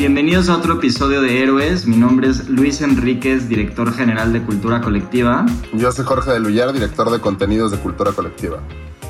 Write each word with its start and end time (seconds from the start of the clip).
Bienvenidos 0.00 0.48
a 0.48 0.56
otro 0.56 0.76
episodio 0.76 1.20
de 1.20 1.42
Héroes. 1.42 1.86
Mi 1.86 1.94
nombre 1.94 2.30
es 2.30 2.48
Luis 2.48 2.80
Enríquez, 2.80 3.50
director 3.50 3.92
general 3.92 4.32
de 4.32 4.40
Cultura 4.40 4.80
Colectiva. 4.80 5.44
Yo 5.74 5.92
soy 5.92 6.06
Jorge 6.06 6.30
de 6.30 6.40
Lullar, 6.40 6.72
director 6.72 7.10
de 7.10 7.20
contenidos 7.20 7.70
de 7.70 7.76
Cultura 7.76 8.12
Colectiva. 8.12 8.60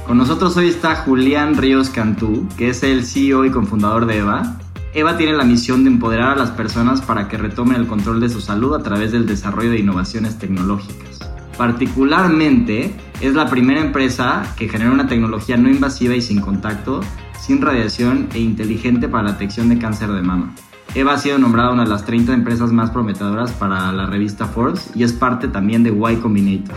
Con 0.04 0.18
nosotros 0.18 0.56
hoy 0.56 0.68
está 0.68 0.96
Julián 0.96 1.56
Ríos 1.56 1.90
Cantú, 1.90 2.48
que 2.56 2.70
es 2.70 2.82
el 2.82 3.06
CEO 3.06 3.44
y 3.44 3.52
cofundador 3.52 4.06
de 4.06 4.18
EVA. 4.18 4.58
EVA 4.92 5.16
tiene 5.16 5.34
la 5.34 5.44
misión 5.44 5.84
de 5.84 5.90
empoderar 5.90 6.30
a 6.30 6.34
las 6.34 6.50
personas 6.50 7.00
para 7.00 7.28
que 7.28 7.38
retomen 7.38 7.76
el 7.76 7.86
control 7.86 8.18
de 8.18 8.28
su 8.28 8.40
salud 8.40 8.74
a 8.74 8.82
través 8.82 9.12
del 9.12 9.26
desarrollo 9.26 9.70
de 9.70 9.78
innovaciones 9.78 10.40
tecnológicas. 10.40 11.20
Particularmente, 11.56 12.92
es 13.20 13.34
la 13.34 13.48
primera 13.48 13.80
empresa 13.80 14.42
que 14.56 14.68
genera 14.68 14.90
una 14.90 15.06
tecnología 15.06 15.56
no 15.56 15.70
invasiva 15.70 16.16
y 16.16 16.20
sin 16.20 16.40
contacto, 16.40 17.00
sin 17.38 17.62
radiación 17.62 18.28
e 18.34 18.40
inteligente 18.40 19.08
para 19.08 19.22
la 19.22 19.32
detección 19.34 19.68
de 19.68 19.78
cáncer 19.78 20.10
de 20.10 20.22
mama. 20.22 20.52
Eva 20.92 21.12
ha 21.12 21.18
sido 21.18 21.38
nombrada 21.38 21.70
una 21.70 21.84
de 21.84 21.90
las 21.90 22.04
30 22.04 22.34
empresas 22.34 22.72
más 22.72 22.90
prometedoras 22.90 23.52
para 23.52 23.92
la 23.92 24.06
revista 24.06 24.46
Forbes 24.46 24.90
y 24.96 25.04
es 25.04 25.12
parte 25.12 25.46
también 25.46 25.84
de 25.84 25.90
Y 25.90 26.16
Combinator. 26.16 26.76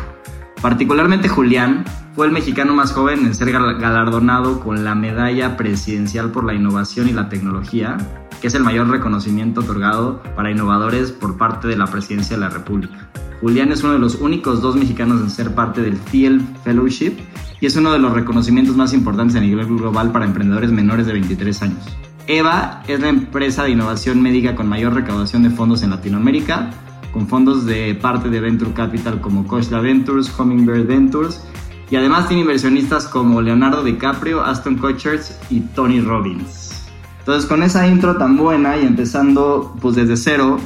Particularmente 0.61 1.27
Julián 1.27 1.83
fue 2.15 2.27
el 2.27 2.31
mexicano 2.31 2.75
más 2.75 2.91
joven 2.91 3.25
en 3.25 3.33
ser 3.33 3.51
galardonado 3.51 4.59
con 4.59 4.83
la 4.83 4.93
Medalla 4.93 5.57
Presidencial 5.57 6.31
por 6.31 6.43
la 6.45 6.53
Innovación 6.53 7.09
y 7.09 7.11
la 7.11 7.27
Tecnología, 7.27 7.97
que 8.39 8.47
es 8.47 8.53
el 8.53 8.63
mayor 8.63 8.87
reconocimiento 8.87 9.61
otorgado 9.61 10.21
para 10.35 10.51
innovadores 10.51 11.11
por 11.11 11.35
parte 11.35 11.67
de 11.67 11.75
la 11.75 11.87
Presidencia 11.87 12.37
de 12.37 12.41
la 12.41 12.49
República. 12.49 13.09
Julián 13.41 13.71
es 13.71 13.83
uno 13.83 13.93
de 13.93 13.99
los 13.99 14.15
únicos 14.15 14.61
dos 14.61 14.75
mexicanos 14.75 15.21
en 15.21 15.31
ser 15.31 15.55
parte 15.55 15.81
del 15.81 15.97
Thiel 15.97 16.39
Fellowship 16.63 17.13
y 17.59 17.65
es 17.65 17.75
uno 17.75 17.91
de 17.91 17.99
los 17.99 18.13
reconocimientos 18.13 18.75
más 18.75 18.93
importantes 18.93 19.35
a 19.35 19.41
nivel 19.41 19.65
global 19.65 20.11
para 20.11 20.25
emprendedores 20.25 20.71
menores 20.71 21.07
de 21.07 21.13
23 21.13 21.61
años. 21.63 21.97
EVA 22.27 22.83
es 22.87 22.99
la 23.01 23.09
empresa 23.09 23.63
de 23.63 23.71
innovación 23.71 24.21
médica 24.21 24.55
con 24.55 24.67
mayor 24.67 24.93
recaudación 24.93 25.43
de 25.43 25.49
fondos 25.49 25.83
en 25.83 25.89
Latinoamérica, 25.89 26.69
con 27.11 27.27
fondos 27.27 27.65
de 27.65 27.95
parte 27.95 28.29
de 28.29 28.39
Venture 28.39 28.71
Capital 28.73 29.19
como 29.19 29.45
Coachla 29.45 29.81
Ventures, 29.81 30.31
Hummingbird 30.37 30.87
Ventures, 30.87 31.43
y 31.91 31.95
además 31.97 32.27
tiene 32.27 32.41
inversionistas 32.41 33.07
como 33.07 33.41
Leonardo 33.41 33.83
DiCaprio, 33.83 34.41
Aston 34.41 34.77
Kutcher 34.77 35.19
y 35.49 35.59
Tony 35.59 35.99
Robbins. 35.99 36.89
Entonces 37.19 37.45
con 37.45 37.61
esa 37.61 37.87
intro 37.87 38.17
tan 38.17 38.37
buena 38.37 38.77
y 38.77 38.85
empezando 38.85 39.75
pues 39.81 39.95
desde 39.95 40.17
cero, 40.17 40.59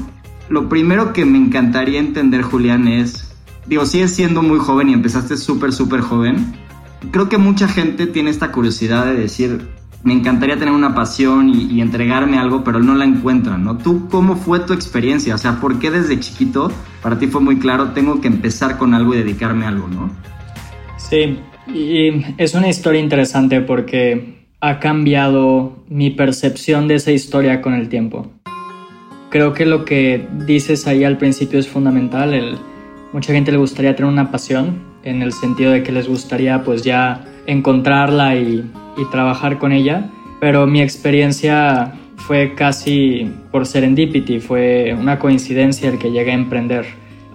lo 0.50 0.70
primero 0.70 1.12
que 1.12 1.26
me 1.26 1.38
encantaría 1.38 2.00
entender 2.00 2.44
Julián 2.44 2.88
es, 2.88 3.36
digo, 3.66 3.86
sigues 3.86 4.14
siendo 4.14 4.42
muy 4.42 4.60
joven 4.60 4.90
y 4.90 4.94
empezaste 4.94 5.38
súper, 5.38 5.74
súper 5.74 6.02
joven. 6.02 6.56
Creo 7.12 7.30
que 7.30 7.38
mucha 7.38 7.68
gente 7.68 8.08
tiene 8.08 8.30
esta 8.30 8.52
curiosidad 8.52 9.06
de 9.06 9.16
decir, 9.16 9.68
me 10.08 10.14
encantaría 10.14 10.58
tener 10.58 10.74
una 10.74 10.96
pasión 10.96 11.50
y, 11.50 11.82
entregarme 11.82 12.38
algo, 12.38 12.64
pero 12.64 12.80
no 12.80 12.96
la 12.96 13.04
encuentran, 13.04 13.66
¿no? 13.66 13.78
¿Tú 13.78 14.08
cómo 14.08 14.38
fue 14.38 14.62
tu 14.62 14.72
experiencia? 14.72 15.36
O 15.36 15.38
sea, 15.38 15.60
¿por 15.60 15.80
qué 15.80 15.92
desde 15.92 16.18
chiquito 16.18 16.72
para 17.04 17.20
ti 17.20 17.28
fue 17.28 17.42
muy 17.42 17.60
claro, 17.60 17.90
tengo 17.92 18.22
que 18.22 18.30
empezar 18.30 18.78
con 18.78 18.94
algo 18.94 19.14
y 19.14 19.18
dedicarme 19.18 19.66
a 19.66 19.68
algo, 19.68 19.90
¿no? 19.90 20.10
Sí, 20.96 21.40
y 21.68 22.24
es 22.38 22.56
una 22.56 22.70
historia 22.70 23.02
interesante 23.02 23.60
porque 23.60 24.46
ha 24.62 24.80
cambiado 24.80 25.84
mi 25.90 26.12
percepción 26.12 26.88
de 26.88 26.96
esa 26.96 27.12
historia 27.12 27.62
con 27.62 27.74
el 27.74 27.90
tiempo. 27.90 28.32
Creo 29.30 29.54
que 29.54 29.66
lo 29.66 29.84
que 29.84 30.26
dices 30.46 30.88
ahí 30.88 31.04
al 31.04 31.18
principio 31.18 31.60
es 31.60 31.68
fundamental. 31.68 32.58
Mucha 33.12 33.34
gente 33.34 33.52
le 33.52 33.58
gustaría 33.58 33.94
tener 33.94 34.10
una 34.10 34.32
pasión 34.32 34.80
en 35.04 35.22
el 35.22 35.34
sentido 35.34 35.74
de 35.74 35.84
que 35.84 35.92
les 35.92 36.08
gustaría 36.08 36.64
pues 36.64 36.82
ya 36.84 37.26
encontrarla 37.46 38.38
y 38.38 38.72
y 38.98 39.06
trabajar 39.06 39.58
con 39.58 39.72
ella, 39.72 40.10
pero 40.40 40.68
mi 40.68 40.82
experiencia 40.82 41.94
fue 42.16 42.54
casi 42.56 43.32
por 43.52 43.66
serendipity, 43.66 44.40
fue 44.40 44.96
una 45.00 45.20
coincidencia 45.20 45.90
el 45.90 45.98
que 45.98 46.12
llegué 46.12 46.32
a 46.32 46.36
emprender. 46.36 46.86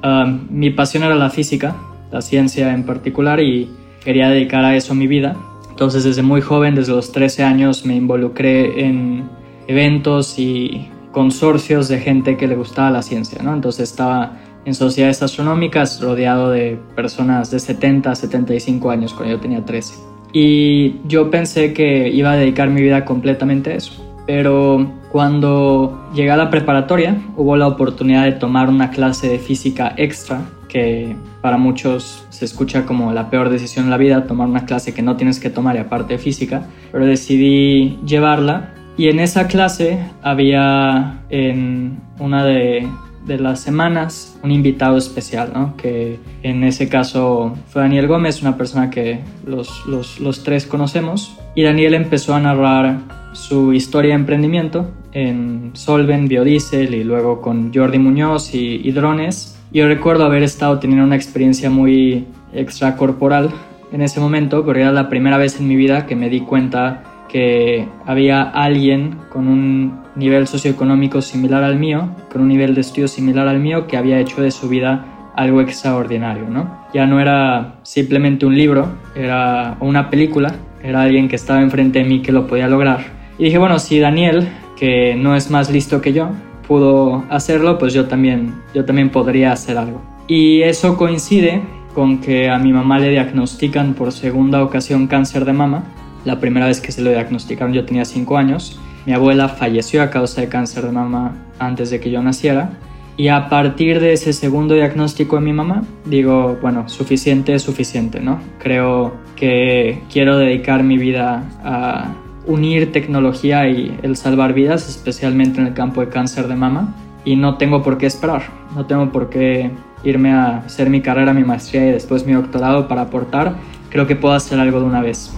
Um, 0.04 0.46
mi 0.50 0.70
pasión 0.70 1.04
era 1.04 1.14
la 1.14 1.30
física, 1.30 1.76
la 2.10 2.20
ciencia 2.20 2.74
en 2.74 2.84
particular, 2.84 3.40
y 3.40 3.70
quería 4.04 4.28
dedicar 4.28 4.64
a 4.64 4.76
eso 4.76 4.94
mi 4.94 5.06
vida. 5.06 5.36
Entonces 5.70 6.04
desde 6.04 6.22
muy 6.22 6.40
joven, 6.40 6.74
desde 6.74 6.92
los 6.92 7.12
13 7.12 7.44
años, 7.44 7.86
me 7.86 7.96
involucré 7.96 8.84
en 8.84 9.28
eventos 9.66 10.38
y 10.38 10.88
consorcios 11.12 11.88
de 11.88 12.00
gente 12.00 12.36
que 12.36 12.46
le 12.46 12.56
gustaba 12.56 12.90
la 12.90 13.02
ciencia, 13.02 13.42
¿no? 13.42 13.54
Entonces 13.54 13.90
estaba 13.90 14.38
en 14.64 14.74
sociedades 14.74 15.22
astronómicas 15.22 16.00
rodeado 16.00 16.50
de 16.50 16.78
personas 16.94 17.50
de 17.50 17.58
70 17.58 18.10
a 18.10 18.14
75 18.14 18.90
años 18.90 19.12
cuando 19.12 19.34
yo 19.34 19.40
tenía 19.40 19.64
13. 19.64 19.94
Y 20.32 20.96
yo 21.06 21.30
pensé 21.30 21.72
que 21.72 22.08
iba 22.08 22.32
a 22.32 22.36
dedicar 22.36 22.70
mi 22.70 22.80
vida 22.80 23.04
completamente 23.04 23.72
a 23.72 23.74
eso. 23.74 23.92
Pero 24.26 24.92
cuando 25.10 26.08
llegué 26.14 26.30
a 26.30 26.36
la 26.36 26.48
preparatoria 26.48 27.16
hubo 27.36 27.56
la 27.56 27.66
oportunidad 27.66 28.24
de 28.24 28.32
tomar 28.32 28.68
una 28.68 28.90
clase 28.90 29.28
de 29.28 29.38
física 29.38 29.92
extra, 29.96 30.40
que 30.68 31.14
para 31.42 31.58
muchos 31.58 32.24
se 32.30 32.46
escucha 32.46 32.86
como 32.86 33.12
la 33.12 33.28
peor 33.28 33.50
decisión 33.50 33.84
en 33.86 33.90
la 33.90 33.98
vida, 33.98 34.26
tomar 34.26 34.48
una 34.48 34.64
clase 34.64 34.94
que 34.94 35.02
no 35.02 35.16
tienes 35.16 35.38
que 35.38 35.50
tomar 35.50 35.76
y 35.76 35.80
aparte 35.80 36.14
de 36.14 36.18
física, 36.18 36.66
pero 36.90 37.04
decidí 37.04 37.98
llevarla. 38.06 38.72
Y 38.96 39.08
en 39.08 39.20
esa 39.20 39.48
clase 39.48 39.98
había 40.22 41.24
en 41.28 41.98
una 42.18 42.44
de 42.44 42.88
de 43.26 43.38
las 43.38 43.60
semanas 43.60 44.38
un 44.42 44.50
invitado 44.50 44.96
especial, 44.98 45.52
¿no? 45.54 45.76
que 45.76 46.18
en 46.42 46.64
ese 46.64 46.88
caso 46.88 47.56
fue 47.68 47.82
Daniel 47.82 48.08
Gómez, 48.08 48.42
una 48.42 48.56
persona 48.56 48.90
que 48.90 49.20
los, 49.46 49.86
los, 49.86 50.18
los, 50.20 50.42
tres 50.42 50.66
conocemos, 50.66 51.38
y 51.54 51.62
Daniel 51.62 51.94
empezó 51.94 52.34
a 52.34 52.40
narrar 52.40 52.98
su 53.32 53.72
historia 53.72 54.10
de 54.10 54.20
emprendimiento 54.20 54.90
en 55.12 55.70
Solven, 55.74 56.28
Biodiesel 56.28 56.94
y 56.94 57.04
luego 57.04 57.40
con 57.40 57.72
Jordi 57.72 57.98
Muñoz 57.98 58.54
y, 58.54 58.80
y 58.82 58.92
drones. 58.92 59.58
Yo 59.72 59.86
recuerdo 59.86 60.24
haber 60.24 60.42
estado 60.42 60.78
teniendo 60.78 61.04
una 61.04 61.16
experiencia 61.16 61.70
muy 61.70 62.26
extracorporal 62.52 63.50
en 63.92 64.02
ese 64.02 64.20
momento, 64.20 64.64
porque 64.64 64.80
era 64.80 64.92
la 64.92 65.08
primera 65.08 65.36
vez 65.38 65.60
en 65.60 65.68
mi 65.68 65.76
vida 65.76 66.06
que 66.06 66.16
me 66.16 66.28
di 66.28 66.40
cuenta 66.40 67.04
que 67.32 67.88
había 68.04 68.42
alguien 68.42 69.16
con 69.30 69.48
un 69.48 70.02
nivel 70.16 70.46
socioeconómico 70.46 71.22
similar 71.22 71.64
al 71.64 71.78
mío, 71.78 72.10
con 72.30 72.42
un 72.42 72.48
nivel 72.48 72.74
de 72.74 72.82
estudio 72.82 73.08
similar 73.08 73.48
al 73.48 73.58
mío, 73.58 73.86
que 73.86 73.96
había 73.96 74.20
hecho 74.20 74.42
de 74.42 74.50
su 74.50 74.68
vida 74.68 75.32
algo 75.34 75.62
extraordinario, 75.62 76.46
¿no? 76.50 76.70
Ya 76.92 77.06
no 77.06 77.20
era 77.20 77.76
simplemente 77.84 78.44
un 78.44 78.54
libro, 78.54 78.86
era 79.16 79.78
una 79.80 80.10
película, 80.10 80.54
era 80.82 81.00
alguien 81.00 81.26
que 81.26 81.36
estaba 81.36 81.62
enfrente 81.62 82.00
de 82.00 82.04
mí 82.04 82.20
que 82.20 82.32
lo 82.32 82.46
podía 82.46 82.68
lograr. 82.68 83.00
Y 83.38 83.44
dije, 83.44 83.56
bueno, 83.56 83.78
si 83.78 83.98
Daniel, 83.98 84.46
que 84.76 85.14
no 85.14 85.34
es 85.34 85.50
más 85.50 85.70
listo 85.70 86.02
que 86.02 86.12
yo, 86.12 86.28
pudo 86.68 87.24
hacerlo, 87.30 87.78
pues 87.78 87.94
yo 87.94 88.08
también, 88.08 88.52
yo 88.74 88.84
también 88.84 89.08
podría 89.08 89.52
hacer 89.52 89.78
algo. 89.78 90.02
Y 90.26 90.60
eso 90.60 90.98
coincide 90.98 91.62
con 91.94 92.18
que 92.18 92.50
a 92.50 92.58
mi 92.58 92.74
mamá 92.74 92.98
le 92.98 93.08
diagnostican 93.08 93.94
por 93.94 94.12
segunda 94.12 94.62
ocasión 94.62 95.06
cáncer 95.06 95.46
de 95.46 95.54
mama 95.54 95.84
la 96.24 96.40
primera 96.40 96.66
vez 96.66 96.80
que 96.80 96.92
se 96.92 97.02
lo 97.02 97.10
diagnosticaron 97.10 97.72
yo 97.72 97.84
tenía 97.84 98.04
5 98.04 98.36
años. 98.36 98.78
Mi 99.06 99.12
abuela 99.12 99.48
falleció 99.48 100.02
a 100.02 100.10
causa 100.10 100.40
de 100.40 100.48
cáncer 100.48 100.84
de 100.84 100.92
mama 100.92 101.32
antes 101.58 101.90
de 101.90 102.00
que 102.00 102.10
yo 102.10 102.22
naciera. 102.22 102.70
Y 103.16 103.28
a 103.28 103.48
partir 103.48 104.00
de 104.00 104.14
ese 104.14 104.32
segundo 104.32 104.74
diagnóstico 104.74 105.36
de 105.36 105.42
mi 105.42 105.52
mamá, 105.52 105.82
digo, 106.06 106.56
bueno, 106.62 106.88
suficiente 106.88 107.54
es 107.54 107.62
suficiente, 107.62 108.20
¿no? 108.20 108.40
Creo 108.58 109.14
que 109.36 110.00
quiero 110.10 110.38
dedicar 110.38 110.82
mi 110.82 110.96
vida 110.96 111.44
a 111.62 112.14
unir 112.46 112.90
tecnología 112.90 113.68
y 113.68 113.98
el 114.02 114.16
salvar 114.16 114.54
vidas, 114.54 114.88
especialmente 114.88 115.60
en 115.60 115.66
el 115.66 115.74
campo 115.74 116.00
de 116.00 116.08
cáncer 116.08 116.48
de 116.48 116.56
mama. 116.56 116.94
Y 117.24 117.36
no 117.36 117.56
tengo 117.56 117.82
por 117.82 117.98
qué 117.98 118.06
esperar, 118.06 118.42
no 118.74 118.86
tengo 118.86 119.12
por 119.12 119.28
qué 119.28 119.70
irme 120.04 120.32
a 120.32 120.58
hacer 120.58 120.88
mi 120.90 121.02
carrera, 121.02 121.32
mi 121.34 121.44
maestría 121.44 121.86
y 121.86 121.92
después 121.92 122.26
mi 122.26 122.32
doctorado 122.32 122.88
para 122.88 123.02
aportar. 123.02 123.54
Creo 123.90 124.06
que 124.06 124.16
puedo 124.16 124.34
hacer 124.34 124.58
algo 124.58 124.80
de 124.80 124.86
una 124.86 125.02
vez. 125.02 125.32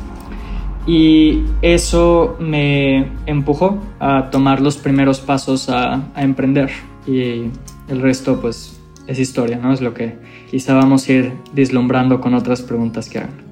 Y 0.87 1.45
eso 1.63 2.37
me 2.39 3.11
empujó 3.27 3.83
a 4.01 4.31
tomar 4.31 4.61
los 4.61 4.77
primeros 4.77 5.21
pasos 5.21 5.69
a, 5.71 6.13
emprender. 6.17 6.71
Y 7.07 7.45
el 7.89 8.01
resto, 8.01 8.41
pues, 8.41 8.81
es 9.07 9.19
historia, 9.19 9.59
¿no? 9.59 9.73
Es 9.73 9.81
lo 9.81 9.95
que 9.95 10.19
quizá 10.51 10.75
vamos 10.75 11.09
a 11.09 11.13
ir 11.13 11.33
deslumbrando 11.55 12.21
con 12.21 12.35
otras 12.35 12.63
preguntas 12.63 13.09
que 13.09 13.19
hagan. 13.19 13.45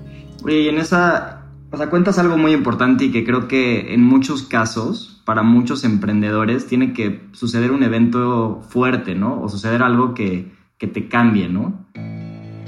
Y 0.46 0.68
en 0.68 0.78
esa, 0.78 1.46
o 1.70 1.76
sea, 1.76 1.88
cuentas 1.88 2.18
algo 2.18 2.36
muy 2.36 2.52
importante 2.52 3.06
y 3.06 3.12
que 3.12 3.24
creo 3.24 3.48
que 3.48 3.94
en 3.94 4.02
muchos 4.02 4.42
casos, 4.42 5.22
para 5.24 5.42
muchos 5.42 5.84
emprendedores, 5.84 6.66
tiene 6.66 6.92
que 6.92 7.28
suceder 7.32 7.70
un 7.70 7.82
evento 7.82 8.62
fuerte, 8.68 9.14
¿no? 9.14 9.40
O 9.40 9.48
suceder 9.48 9.82
algo 9.82 10.12
que, 10.12 10.52
que 10.76 10.86
te 10.86 11.08
cambie, 11.08 11.48
¿no? 11.48 11.86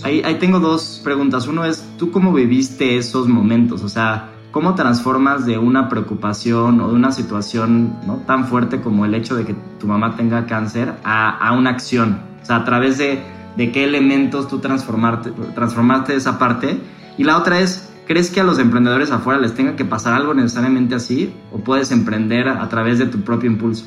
Ahí, 0.03 0.23
ahí 0.25 0.37
tengo 0.37 0.59
dos 0.59 1.01
preguntas. 1.05 1.47
Uno 1.49 1.65
es, 1.65 1.87
¿tú 1.99 2.11
cómo 2.11 2.33
viviste 2.33 2.97
esos 2.97 3.29
momentos? 3.29 3.83
O 3.83 3.89
sea, 3.89 4.34
¿Cómo 4.55 4.77
transformas 4.77 5.47
de 5.47 5.59
una 5.59 5.89
preocupación 5.89 6.81
o 6.81 6.87
de 6.87 6.95
una 6.95 7.11
situación 7.11 7.99
¿no? 8.07 8.19
tan 8.19 8.47
fuerte 8.47 8.81
como 8.81 9.05
el 9.05 9.13
hecho 9.17 9.35
de 9.35 9.45
que 9.45 9.57
tu 9.81 9.89
mamá 9.89 10.15
tenga 10.15 10.47
cáncer 10.47 10.93
a, 11.03 11.53
una 11.59 11.71
acción? 11.71 12.21
O 12.41 12.47
sea, 12.47 12.59
a 12.59 12.65
través 12.65 12.97
de, 12.97 13.19
de 13.57 13.73
qué 13.73 13.83
elementos 13.83 14.47
tú 14.47 14.61
transformarte, 14.61 15.33
transformaste 15.57 16.15
esa 16.15 16.39
parte. 16.39 16.79
Y 17.19 17.25
la 17.25 17.37
otra 17.37 17.59
es, 17.59 17.93
¿crees 18.07 18.31
que 18.31 18.39
a 18.39 18.45
los 18.45 18.61
emprendedores 18.61 19.11
afuera 19.11 19.41
les 19.41 19.57
tenga 19.57 19.75
que 19.75 19.85
pasar 19.85 20.15
algo 20.15 20.35
necesariamente 20.35 20.95
así? 20.95 21.35
¿O 21.51 21.59
puedes 21.59 21.91
emprender 21.91 22.47
a 22.47 22.69
través 22.69 23.01
de 23.01 23.07
tu 23.07 23.23
propio 23.23 23.51
impulso? 23.51 23.87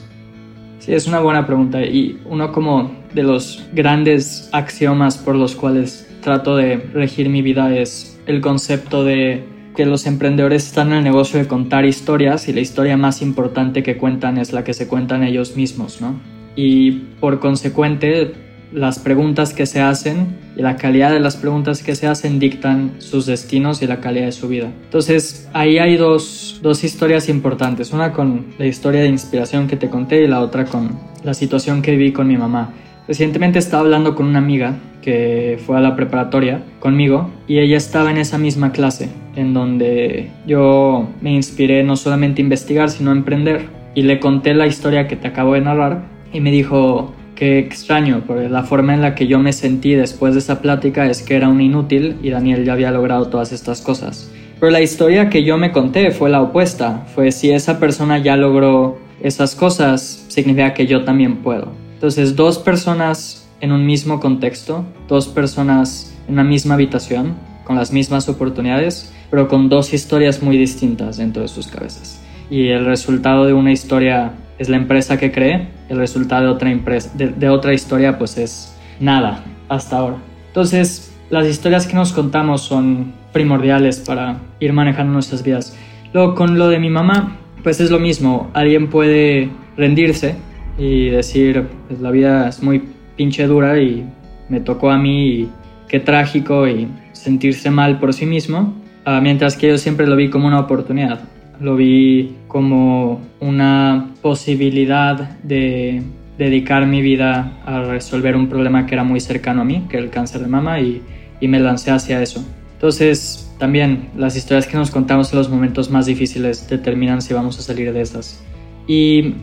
Sí, 0.80 0.94
es 0.94 1.08
una 1.08 1.22
buena 1.22 1.48
pregunta. 1.48 1.82
Y 1.82 2.22
uno 2.26 2.52
como 2.52 2.94
de 3.14 3.24
los 3.24 3.66
grandes 3.72 4.50
axiomas 4.52 5.18
por 5.18 5.38
los 5.38 5.56
cuales 5.56 6.14
trato 6.22 6.58
de 6.58 6.76
regir 6.94 7.30
mi 7.30 7.42
vida 7.42 7.74
es 7.74 8.20
el 8.26 8.42
concepto 8.42 9.06
de 9.06 9.56
que 9.78 9.86
los 9.86 10.08
emprendedores 10.08 10.66
están 10.66 10.88
en 10.88 10.96
el 10.96 11.04
negocio 11.04 11.38
de 11.38 11.48
contar 11.48 11.86
historias 11.86 12.48
y 12.48 12.54
la 12.54 12.62
historia 12.62 12.98
más 12.98 13.22
importante 13.22 13.84
que 13.84 13.96
cuentan 13.96 14.40
es 14.40 14.52
la 14.52 14.64
que 14.64 14.74
se 14.74 14.88
cuentan 14.88 15.24
ellos 15.24 15.56
mismos, 15.56 16.02
¿no? 16.02 16.20
Y 16.56 16.92
por 17.20 17.40
consecuente, 17.40 18.34
las 18.74 18.98
preguntas 18.98 19.54
que 19.54 19.68
se 19.68 19.80
hacen 19.80 20.36
y 20.56 20.64
la 20.64 20.78
calidad 20.78 21.12
de 21.12 21.20
las 21.20 21.38
preguntas 21.38 21.84
que 21.84 21.94
se 21.94 22.08
hacen 22.08 22.40
dictan 22.40 22.96
sus 22.98 23.28
destinos 23.28 23.84
y 23.84 23.86
la 23.86 24.02
calidad 24.02 24.26
de 24.26 24.32
su 24.32 24.48
vida. 24.48 24.72
Entonces, 24.86 25.48
ahí 25.54 25.78
hay 25.78 25.96
dos, 25.96 26.60
dos 26.64 26.84
historias 26.84 27.30
importantes, 27.30 27.94
una 27.94 28.14
con 28.14 28.48
la 28.58 28.66
historia 28.66 29.02
de 29.02 29.10
inspiración 29.10 29.68
que 29.68 29.78
te 29.78 29.92
conté 29.92 30.24
y 30.24 30.28
la 30.28 30.42
otra 30.42 30.66
con 30.66 31.00
la 31.24 31.36
situación 31.36 31.84
que 31.84 31.92
viví 31.92 32.14
con 32.14 32.28
mi 32.28 32.36
mamá. 32.36 32.74
Recientemente 33.08 33.58
estaba 33.60 33.84
hablando 33.84 34.16
con 34.16 34.28
una 34.28 34.40
amiga 34.40 34.76
que 35.02 35.58
fue 35.66 35.78
a 35.78 35.80
la 35.80 35.96
preparatoria 35.96 36.62
conmigo 36.80 37.30
y 37.48 37.60
ella 37.60 37.78
estaba 37.78 38.12
en 38.12 38.18
esa 38.18 38.38
misma 38.38 38.74
clase 38.74 39.10
en 39.38 39.54
donde 39.54 40.30
yo 40.46 41.08
me 41.22 41.32
inspiré 41.32 41.84
no 41.84 41.96
solamente 41.96 42.42
a 42.42 42.44
investigar 42.44 42.90
sino 42.90 43.12
a 43.12 43.14
emprender 43.14 43.70
y 43.96 44.02
le 44.02 44.20
conté 44.20 44.54
la 44.54 44.68
historia 44.68 45.08
que 45.08 45.16
te 45.16 45.30
acabo 45.30 45.54
de 45.54 45.62
narrar 45.62 46.04
y 46.34 46.42
me 46.42 46.52
dijo 46.52 47.14
que 47.36 47.60
extraño 47.60 48.24
porque 48.28 48.50
la 48.50 48.64
forma 48.64 48.94
en 48.94 49.02
la 49.02 49.16
que 49.16 49.28
yo 49.28 49.40
me 49.40 49.54
sentí 49.54 49.94
después 49.94 50.34
de 50.34 50.40
esa 50.40 50.62
plática 50.62 51.06
es 51.06 51.22
que 51.22 51.38
era 51.38 51.48
un 51.48 51.62
inútil 51.62 52.18
y 52.22 52.32
Daniel 52.32 52.66
ya 52.66 52.74
había 52.74 52.92
logrado 52.92 53.28
todas 53.28 53.54
estas 53.54 53.80
cosas. 53.80 54.30
Pero 54.60 54.72
la 54.72 54.82
historia 54.82 55.30
que 55.30 55.44
yo 55.44 55.58
me 55.58 55.72
conté 55.72 56.12
fue 56.12 56.30
la 56.30 56.42
opuesta, 56.42 57.06
fue 57.16 57.32
si 57.32 57.52
esa 57.52 57.80
persona 57.80 58.18
ya 58.18 58.36
logró 58.36 58.98
esas 59.22 59.56
cosas, 59.56 60.26
significa 60.28 60.74
que 60.74 60.88
yo 60.88 61.06
también 61.06 61.38
puedo. 61.38 61.87
Entonces, 61.98 62.36
dos 62.36 62.60
personas 62.60 63.50
en 63.60 63.72
un 63.72 63.84
mismo 63.88 64.20
contexto, 64.20 64.86
dos 65.08 65.28
personas 65.28 66.16
en 66.28 66.36
una 66.36 66.44
misma 66.44 66.76
habitación, 66.76 67.34
con 67.64 67.76
las 67.76 67.92
mismas 67.92 68.30
oportunidades, 68.30 69.12
pero 69.32 69.48
con 69.48 69.68
dos 69.68 69.96
historias 69.96 70.44
muy 70.44 70.60
distintas 70.60 71.18
dentro 71.18 71.42
de 71.42 71.48
sus 71.48 71.66
cabezas. 71.66 72.22
Y 72.52 72.68
el 72.68 72.86
resultado 72.86 73.48
de 73.48 73.54
una 73.54 73.72
historia 73.72 74.34
es 74.60 74.70
la 74.70 74.78
empresa 74.78 75.18
que 75.18 75.32
cree, 75.32 75.70
el 75.90 75.98
resultado 75.98 76.44
de 76.44 76.50
otra, 76.50 76.70
empresa, 76.70 77.10
de, 77.16 77.50
otra 77.50 77.74
historia 77.74 78.20
pues 78.20 78.38
es 78.38 78.78
nada 79.00 79.44
hasta 79.68 79.98
ahora. 79.98 80.18
Entonces, 80.50 81.16
las 81.32 81.48
historias 81.48 81.88
que 81.88 81.96
nos 81.96 82.14
contamos 82.14 82.62
son 82.62 83.12
primordiales 83.34 84.02
para 84.02 84.38
ir 84.60 84.72
manejando 84.72 85.14
nuestras 85.14 85.42
vidas. 85.42 85.76
Luego, 86.14 86.36
con 86.36 86.60
lo 86.60 86.70
de 86.70 86.78
mi 86.78 86.92
mamá, 86.92 87.38
pues 87.64 87.82
es 87.82 87.90
lo 87.90 87.98
mismo. 87.98 88.52
Alguien 88.54 88.92
puede 88.92 89.50
rendirse 89.76 90.36
y 90.78 91.10
decir, 91.10 91.68
pues 91.88 92.00
la 92.00 92.12
vida 92.12 92.48
es 92.48 92.62
muy 92.62 92.84
pinche 93.16 93.48
dura 93.48 93.82
y 93.82 94.06
me 94.50 94.60
tocó 94.60 94.92
a 94.92 94.98
mí 94.98 95.28
y 95.28 95.50
qué 95.88 96.00
trágico 96.00 96.68
y 96.68 96.88
sentirse 97.14 97.72
mal 97.72 98.00
por 98.00 98.14
sí 98.14 98.26
mismo, 98.26 98.74
ah, 99.06 99.20
mientras 99.22 99.58
que 99.58 99.68
yo 99.68 99.78
siempre 99.78 100.08
lo 100.08 100.16
vi 100.16 100.30
como 100.30 100.48
una 100.48 100.60
oportunidad, 100.60 101.22
lo 101.60 101.76
vi 101.76 102.36
como 102.48 103.22
una 103.40 104.12
posibilidad 104.22 105.38
de 105.42 106.04
dedicar 106.38 106.86
mi 106.86 107.02
vida 107.02 107.60
a 107.66 107.82
resolver 107.82 108.36
un 108.36 108.48
problema 108.48 108.86
que 108.86 108.94
era 108.94 109.04
muy 109.04 109.20
cercano 109.20 109.62
a 109.62 109.66
mí, 109.66 109.86
que 109.90 109.98
era 109.98 110.06
el 110.06 110.12
cáncer 110.12 110.42
de 110.42 110.48
mama, 110.48 110.80
y, 110.80 111.02
y 111.42 111.48
me 111.48 111.60
lancé 111.60 111.90
hacia 111.92 112.22
eso. 112.22 112.46
Entonces, 112.74 113.52
también 113.58 114.10
las 114.16 114.36
historias 114.36 114.68
que 114.68 114.78
nos 114.78 114.92
contamos 114.92 115.34
en 115.34 115.40
los 115.40 115.50
momentos 115.50 115.90
más 115.90 116.06
difíciles 116.06 116.70
determinan 116.70 117.24
si 117.24 117.34
vamos 117.34 117.58
a 117.58 117.64
salir 117.64 117.92
de 117.92 118.02
estas. 118.02 118.44
Y 118.88 119.34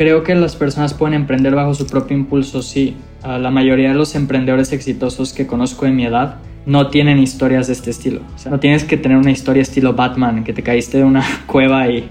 Creo 0.00 0.22
que 0.22 0.34
las 0.34 0.56
personas 0.56 0.94
pueden 0.94 1.12
emprender 1.12 1.54
bajo 1.54 1.74
su 1.74 1.86
propio 1.86 2.16
impulso, 2.16 2.62
sí. 2.62 2.96
la 3.22 3.50
mayoría 3.50 3.90
de 3.90 3.94
los 3.94 4.14
emprendedores 4.14 4.72
exitosos 4.72 5.34
que 5.34 5.46
conozco 5.46 5.84
en 5.84 5.94
mi 5.94 6.06
edad 6.06 6.36
no 6.64 6.88
tienen 6.88 7.18
historias 7.18 7.66
de 7.66 7.74
este 7.74 7.90
estilo. 7.90 8.22
O 8.34 8.38
sea, 8.38 8.50
no 8.50 8.58
tienes 8.58 8.84
que 8.84 8.96
tener 8.96 9.18
una 9.18 9.30
historia 9.30 9.60
estilo 9.60 9.92
Batman, 9.92 10.42
que 10.42 10.54
te 10.54 10.62
caíste 10.62 10.96
de 10.96 11.04
una 11.04 11.22
cueva 11.46 11.86
y 11.90 12.08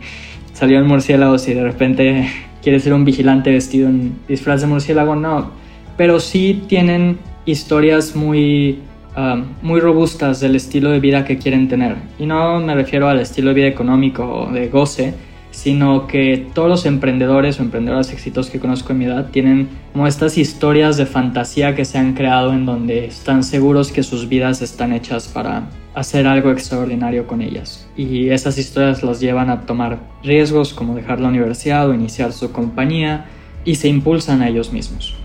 salió 0.53 0.77
el 0.77 0.85
murciélago 0.85 1.35
y 1.37 1.51
de 1.51 1.63
repente 1.63 2.29
quieres 2.61 2.83
ser 2.83 2.93
un 2.93 3.05
vigilante 3.05 3.51
vestido 3.51 3.89
en 3.89 4.19
disfraz 4.27 4.61
de 4.61 4.67
murciélago, 4.67 5.15
no. 5.15 5.49
Pero 5.97 6.19
sí 6.19 6.61
tienen 6.67 7.17
historias 7.45 8.15
muy, 8.15 8.83
ah, 9.15 9.41
muy 9.63 9.79
robustas 9.79 10.39
del 10.41 10.55
estilo 10.55 10.91
de 10.91 10.99
vida 10.99 11.25
que 11.25 11.39
quieren 11.39 11.67
tener. 11.67 11.95
Y 12.19 12.27
no 12.27 12.59
me 12.59 12.75
refiero 12.75 13.09
al 13.09 13.19
estilo 13.19 13.47
de 13.47 13.55
vida 13.55 13.67
económico 13.67 14.31
o 14.31 14.51
de 14.51 14.67
goce, 14.67 15.15
sino 15.51 16.07
que 16.07 16.47
todos 16.53 16.69
los 16.69 16.85
emprendedores 16.85 17.59
o 17.59 17.63
emprendedoras 17.63 18.11
exitosos 18.11 18.51
que 18.51 18.59
conozco 18.59 18.91
en 18.91 18.99
mi 18.99 19.05
edad 19.05 19.29
tienen 19.31 19.67
como 19.91 20.07
estas 20.07 20.37
historias 20.37 20.97
de 20.97 21.05
fantasía 21.05 21.75
que 21.75 21.85
se 21.85 21.97
han 21.97 22.13
creado 22.13 22.53
en 22.53 22.65
donde 22.65 23.05
están 23.05 23.43
seguros 23.43 23.91
que 23.91 24.03
sus 24.03 24.29
vidas 24.29 24.61
están 24.61 24.93
hechas 24.93 25.27
para 25.27 25.69
hacer 25.95 26.27
algo 26.27 26.51
extraordinario 26.51 27.27
con 27.27 27.41
ellas. 27.41 27.87
Y 27.97 28.29
esas 28.29 28.57
historias 28.57 29.03
los 29.03 29.19
llevan 29.19 29.49
a 29.49 29.61
tomar 29.65 29.99
riesgos 30.23 30.73
como 30.73 30.95
dejar 30.95 31.19
la 31.19 31.29
universidad 31.29 31.89
o 31.89 31.93
iniciar 31.93 32.31
su 32.31 32.51
compañía 32.51 33.25
y 33.65 33.75
se 33.75 33.87
impulsan 33.87 34.41
a 34.41 34.49
ellos 34.49 34.71
mismos. 34.71 35.15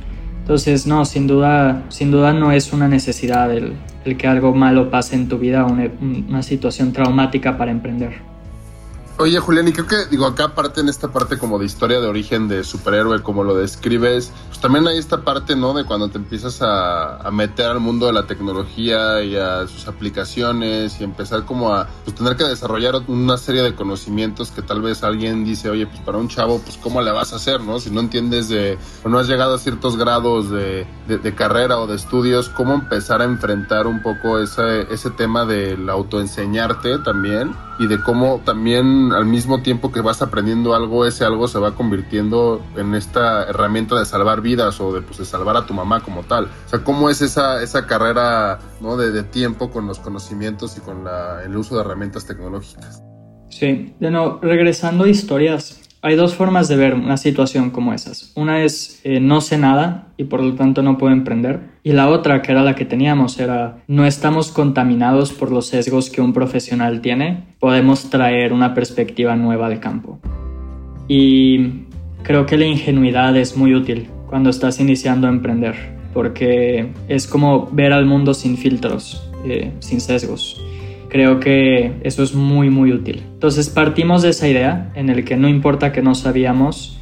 Entonces, 0.40 0.87
no, 0.87 1.04
sin 1.04 1.26
duda, 1.26 1.85
sin 1.88 2.11
duda 2.11 2.35
no 2.35 2.52
es 2.52 2.73
una 2.73 2.88
necesidad 2.88 3.50
el, 3.54 3.75
que 4.19 4.26
algo 4.26 4.54
malo 4.54 4.90
pase 4.90 5.14
en 5.16 5.28
tu 5.28 5.38
vida 5.38 5.64
una 5.64 6.43
situación 6.43 6.93
traumática 6.93 7.57
para 7.57 7.71
emprender. 7.71 8.34
Oye, 9.16 9.38
Julián, 9.38 9.68
y 9.68 9.73
creo 9.73 9.87
que, 9.87 10.06
digo, 10.11 10.26
acá 10.26 10.47
aparte 10.47 10.80
en 10.80 10.88
esta 10.88 11.12
parte 11.12 11.38
como 11.38 11.61
de 11.61 11.66
historia 11.66 12.00
de 12.00 12.09
origen 12.09 12.49
de 12.49 12.64
superhéroe, 12.64 13.23
como 13.23 13.44
lo 13.44 13.54
describes, 13.54 14.33
pues 14.49 14.59
también 14.59 14.88
hay 14.88 14.99
esta 14.99 15.21
parte, 15.21 15.54
¿no? 15.54 15.73
De 15.73 15.85
cuando 15.85 16.09
te 16.09 16.18
empiezas 16.18 16.59
a, 16.62 17.30
meter 17.30 17.66
al 17.66 17.78
mundo 17.78 18.06
de 18.06 18.12
la 18.12 18.26
tecnología 18.26 19.23
y 19.23 19.37
a 19.37 19.68
sus 19.68 19.87
aplicaciones 19.87 21.00
y 21.00 21.04
empezar 21.04 21.44
como 21.44 21.73
a 21.73 21.87
pues, 22.04 22.16
tener 22.16 22.35
que 22.35 22.42
desarrollar 22.42 22.97
una 23.06 23.37
serie 23.37 23.62
de 23.62 23.76
conocimientos 23.76 24.50
que 24.50 24.62
tal 24.62 24.83
vez 24.83 25.04
alguien 25.04 25.44
dice, 25.44 25.71
oye, 25.71 25.87
pues 25.87 26.00
para 26.00 26.18
un 26.18 26.26
chavo, 26.26 26.59
pues 26.59 26.76
cómo 26.76 27.00
le 27.00 27.12
vas 27.12 27.33
a 27.33 27.37
hacer, 27.37 27.61
¿no? 27.61 27.78
Si 27.78 27.90
no 27.90 28.00
entiendes 28.00 28.49
de, 28.49 28.76
o 29.04 29.09
no 29.09 29.21
has 29.21 29.28
llegado 29.28 29.54
a 29.54 29.59
ciertos 29.59 29.97
grados 29.97 30.50
de, 30.50 30.88
de, 31.06 31.18
de 31.18 31.35
carrera 31.37 31.78
o 31.78 31.87
de 31.87 31.94
estudios, 31.94 32.49
cómo 32.49 32.75
empezar 32.75 33.23
a 33.23 33.25
enfrentar 33.25 33.87
un 33.87 34.02
poco 34.02 34.40
ese, 34.40 34.92
ese 34.92 35.11
tema 35.11 35.44
del 35.44 35.88
autoenseñarte 35.88 36.99
también 36.99 37.54
y 37.78 37.87
de 37.87 38.00
cómo 38.00 38.40
también 38.45 39.12
al 39.12 39.26
mismo 39.26 39.62
tiempo 39.62 39.93
que 39.93 40.00
vas 40.00 40.23
aprendiendo 40.23 40.75
algo, 40.75 41.07
ese 41.07 41.25
algo 41.25 41.49
se 41.49 41.59
va 41.59 41.75
convirtiendo 41.75 42.62
en 42.76 42.95
esta 42.95 43.45
herramienta 43.45 43.99
de 43.99 44.04
salvar 44.04 44.40
vidas 44.40 44.81
o 44.81 44.93
de, 44.93 45.02
pues, 45.02 45.19
de 45.19 45.25
salvar 45.25 45.57
a 45.57 45.66
tu 45.66 45.75
mamá 45.75 46.00
como 46.00 46.23
tal. 46.23 46.45
O 46.66 46.69
sea, 46.69 46.85
cómo 46.85 47.11
es 47.11 47.21
esa, 47.21 47.62
esa 47.62 47.87
carrera 47.87 48.59
¿no? 48.81 48.97
de, 48.97 49.11
de 49.11 49.23
tiempo 49.23 49.71
con 49.71 49.87
los 49.87 49.99
conocimientos 49.99 50.76
y 50.76 50.81
con 50.81 51.04
la, 51.04 51.43
el 51.45 51.57
uso 51.57 51.75
de 51.75 51.83
herramientas 51.83 52.26
tecnológicas. 52.26 53.02
Sí, 53.49 53.95
de 54.00 54.38
regresando 54.43 55.04
a 55.04 55.09
historias, 55.09 55.81
hay 56.05 56.17
dos 56.17 56.35
formas 56.35 56.69
de 56.69 56.77
ver 56.77 56.93
una 56.95 57.17
situación 57.17 57.71
como 57.71 57.95
esas. 57.95 58.31
Una 58.37 58.63
es 58.63 59.01
eh, 59.05 59.21
no 59.21 59.41
sé 59.41 59.57
nada 59.57 60.09
y 60.19 60.25
por 60.25 60.43
lo 60.43 60.55
tanto 60.55 60.83
no 60.83 60.99
puedo 60.99 61.15
emprender. 61.15 61.61
Y 61.83 61.93
la 61.93 62.11
otra, 62.11 62.43
que 62.43 62.53
era 62.53 62.63
la 62.63 62.75
que 62.75 62.85
teníamos, 62.85 63.41
era 63.41 63.79
no 63.89 64.05
estamos 64.05 64.51
contaminados 64.51 65.33
por 65.33 65.51
los 65.51 65.69
sesgos 65.69 66.11
que 66.11 66.21
un 66.21 66.35
profesional 66.35 67.01
tiene. 67.01 67.45
Podemos 67.59 68.11
traer 68.11 68.53
una 68.53 68.75
perspectiva 68.75 69.35
nueva 69.35 69.65
al 69.65 69.81
campo. 69.81 70.19
Y 71.09 71.87
creo 72.23 72.45
que 72.45 72.59
la 72.59 72.67
ingenuidad 72.67 73.35
es 73.39 73.57
muy 73.57 73.75
útil 73.75 74.09
cuando 74.29 74.51
estás 74.51 74.81
iniciando 74.81 75.27
a 75.27 75.31
emprender, 75.31 75.75
porque 76.13 76.93
es 77.09 77.27
como 77.27 77.71
ver 77.73 77.95
al 77.95 78.05
mundo 78.05 78.35
sin 78.35 78.59
filtros, 78.59 79.27
eh, 79.47 79.73
sin 79.81 80.03
sesgos 80.03 80.61
creo 81.14 81.38
que 81.38 81.92
eso 82.02 82.25
es 82.25 82.35
muy 82.35 82.71
muy 82.71 82.92
útil. 82.92 83.23
Entonces 83.35 83.71
partimos 83.71 84.23
de 84.23 84.30
esa 84.30 84.49
idea 84.49 84.90
en 84.97 85.11
el 85.11 85.25
que 85.25 85.37
no 85.37 85.49
importa 85.49 85.92
que 85.92 86.02
no 86.02 86.16
sabíamos, 86.16 86.99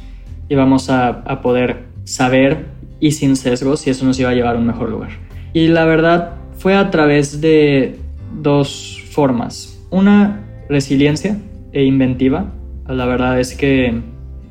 íbamos 0.49 0.91
a, 0.91 1.07
a 1.07 1.41
poder 1.41 1.85
saber 2.03 2.67
y 2.99 3.13
sin 3.13 3.35
sesgos 3.35 3.87
y 3.87 3.89
eso 3.89 4.05
nos 4.05 4.19
iba 4.19 4.29
a 4.29 4.35
llevar 4.35 4.55
a 4.55 4.59
un 4.59 4.67
mejor 4.67 4.91
lugar. 4.91 5.09
Y 5.51 5.67
la 5.69 5.85
verdad 5.85 6.35
fue 6.59 6.75
a 6.75 6.91
través 6.91 7.41
de 7.41 7.95
dos 8.39 9.01
formas. 9.09 9.83
Una, 9.89 10.45
resiliencia 10.69 11.39
e 11.71 11.83
inventiva. 11.83 12.53
La 12.87 13.07
verdad 13.07 13.39
es 13.39 13.55
que 13.55 13.99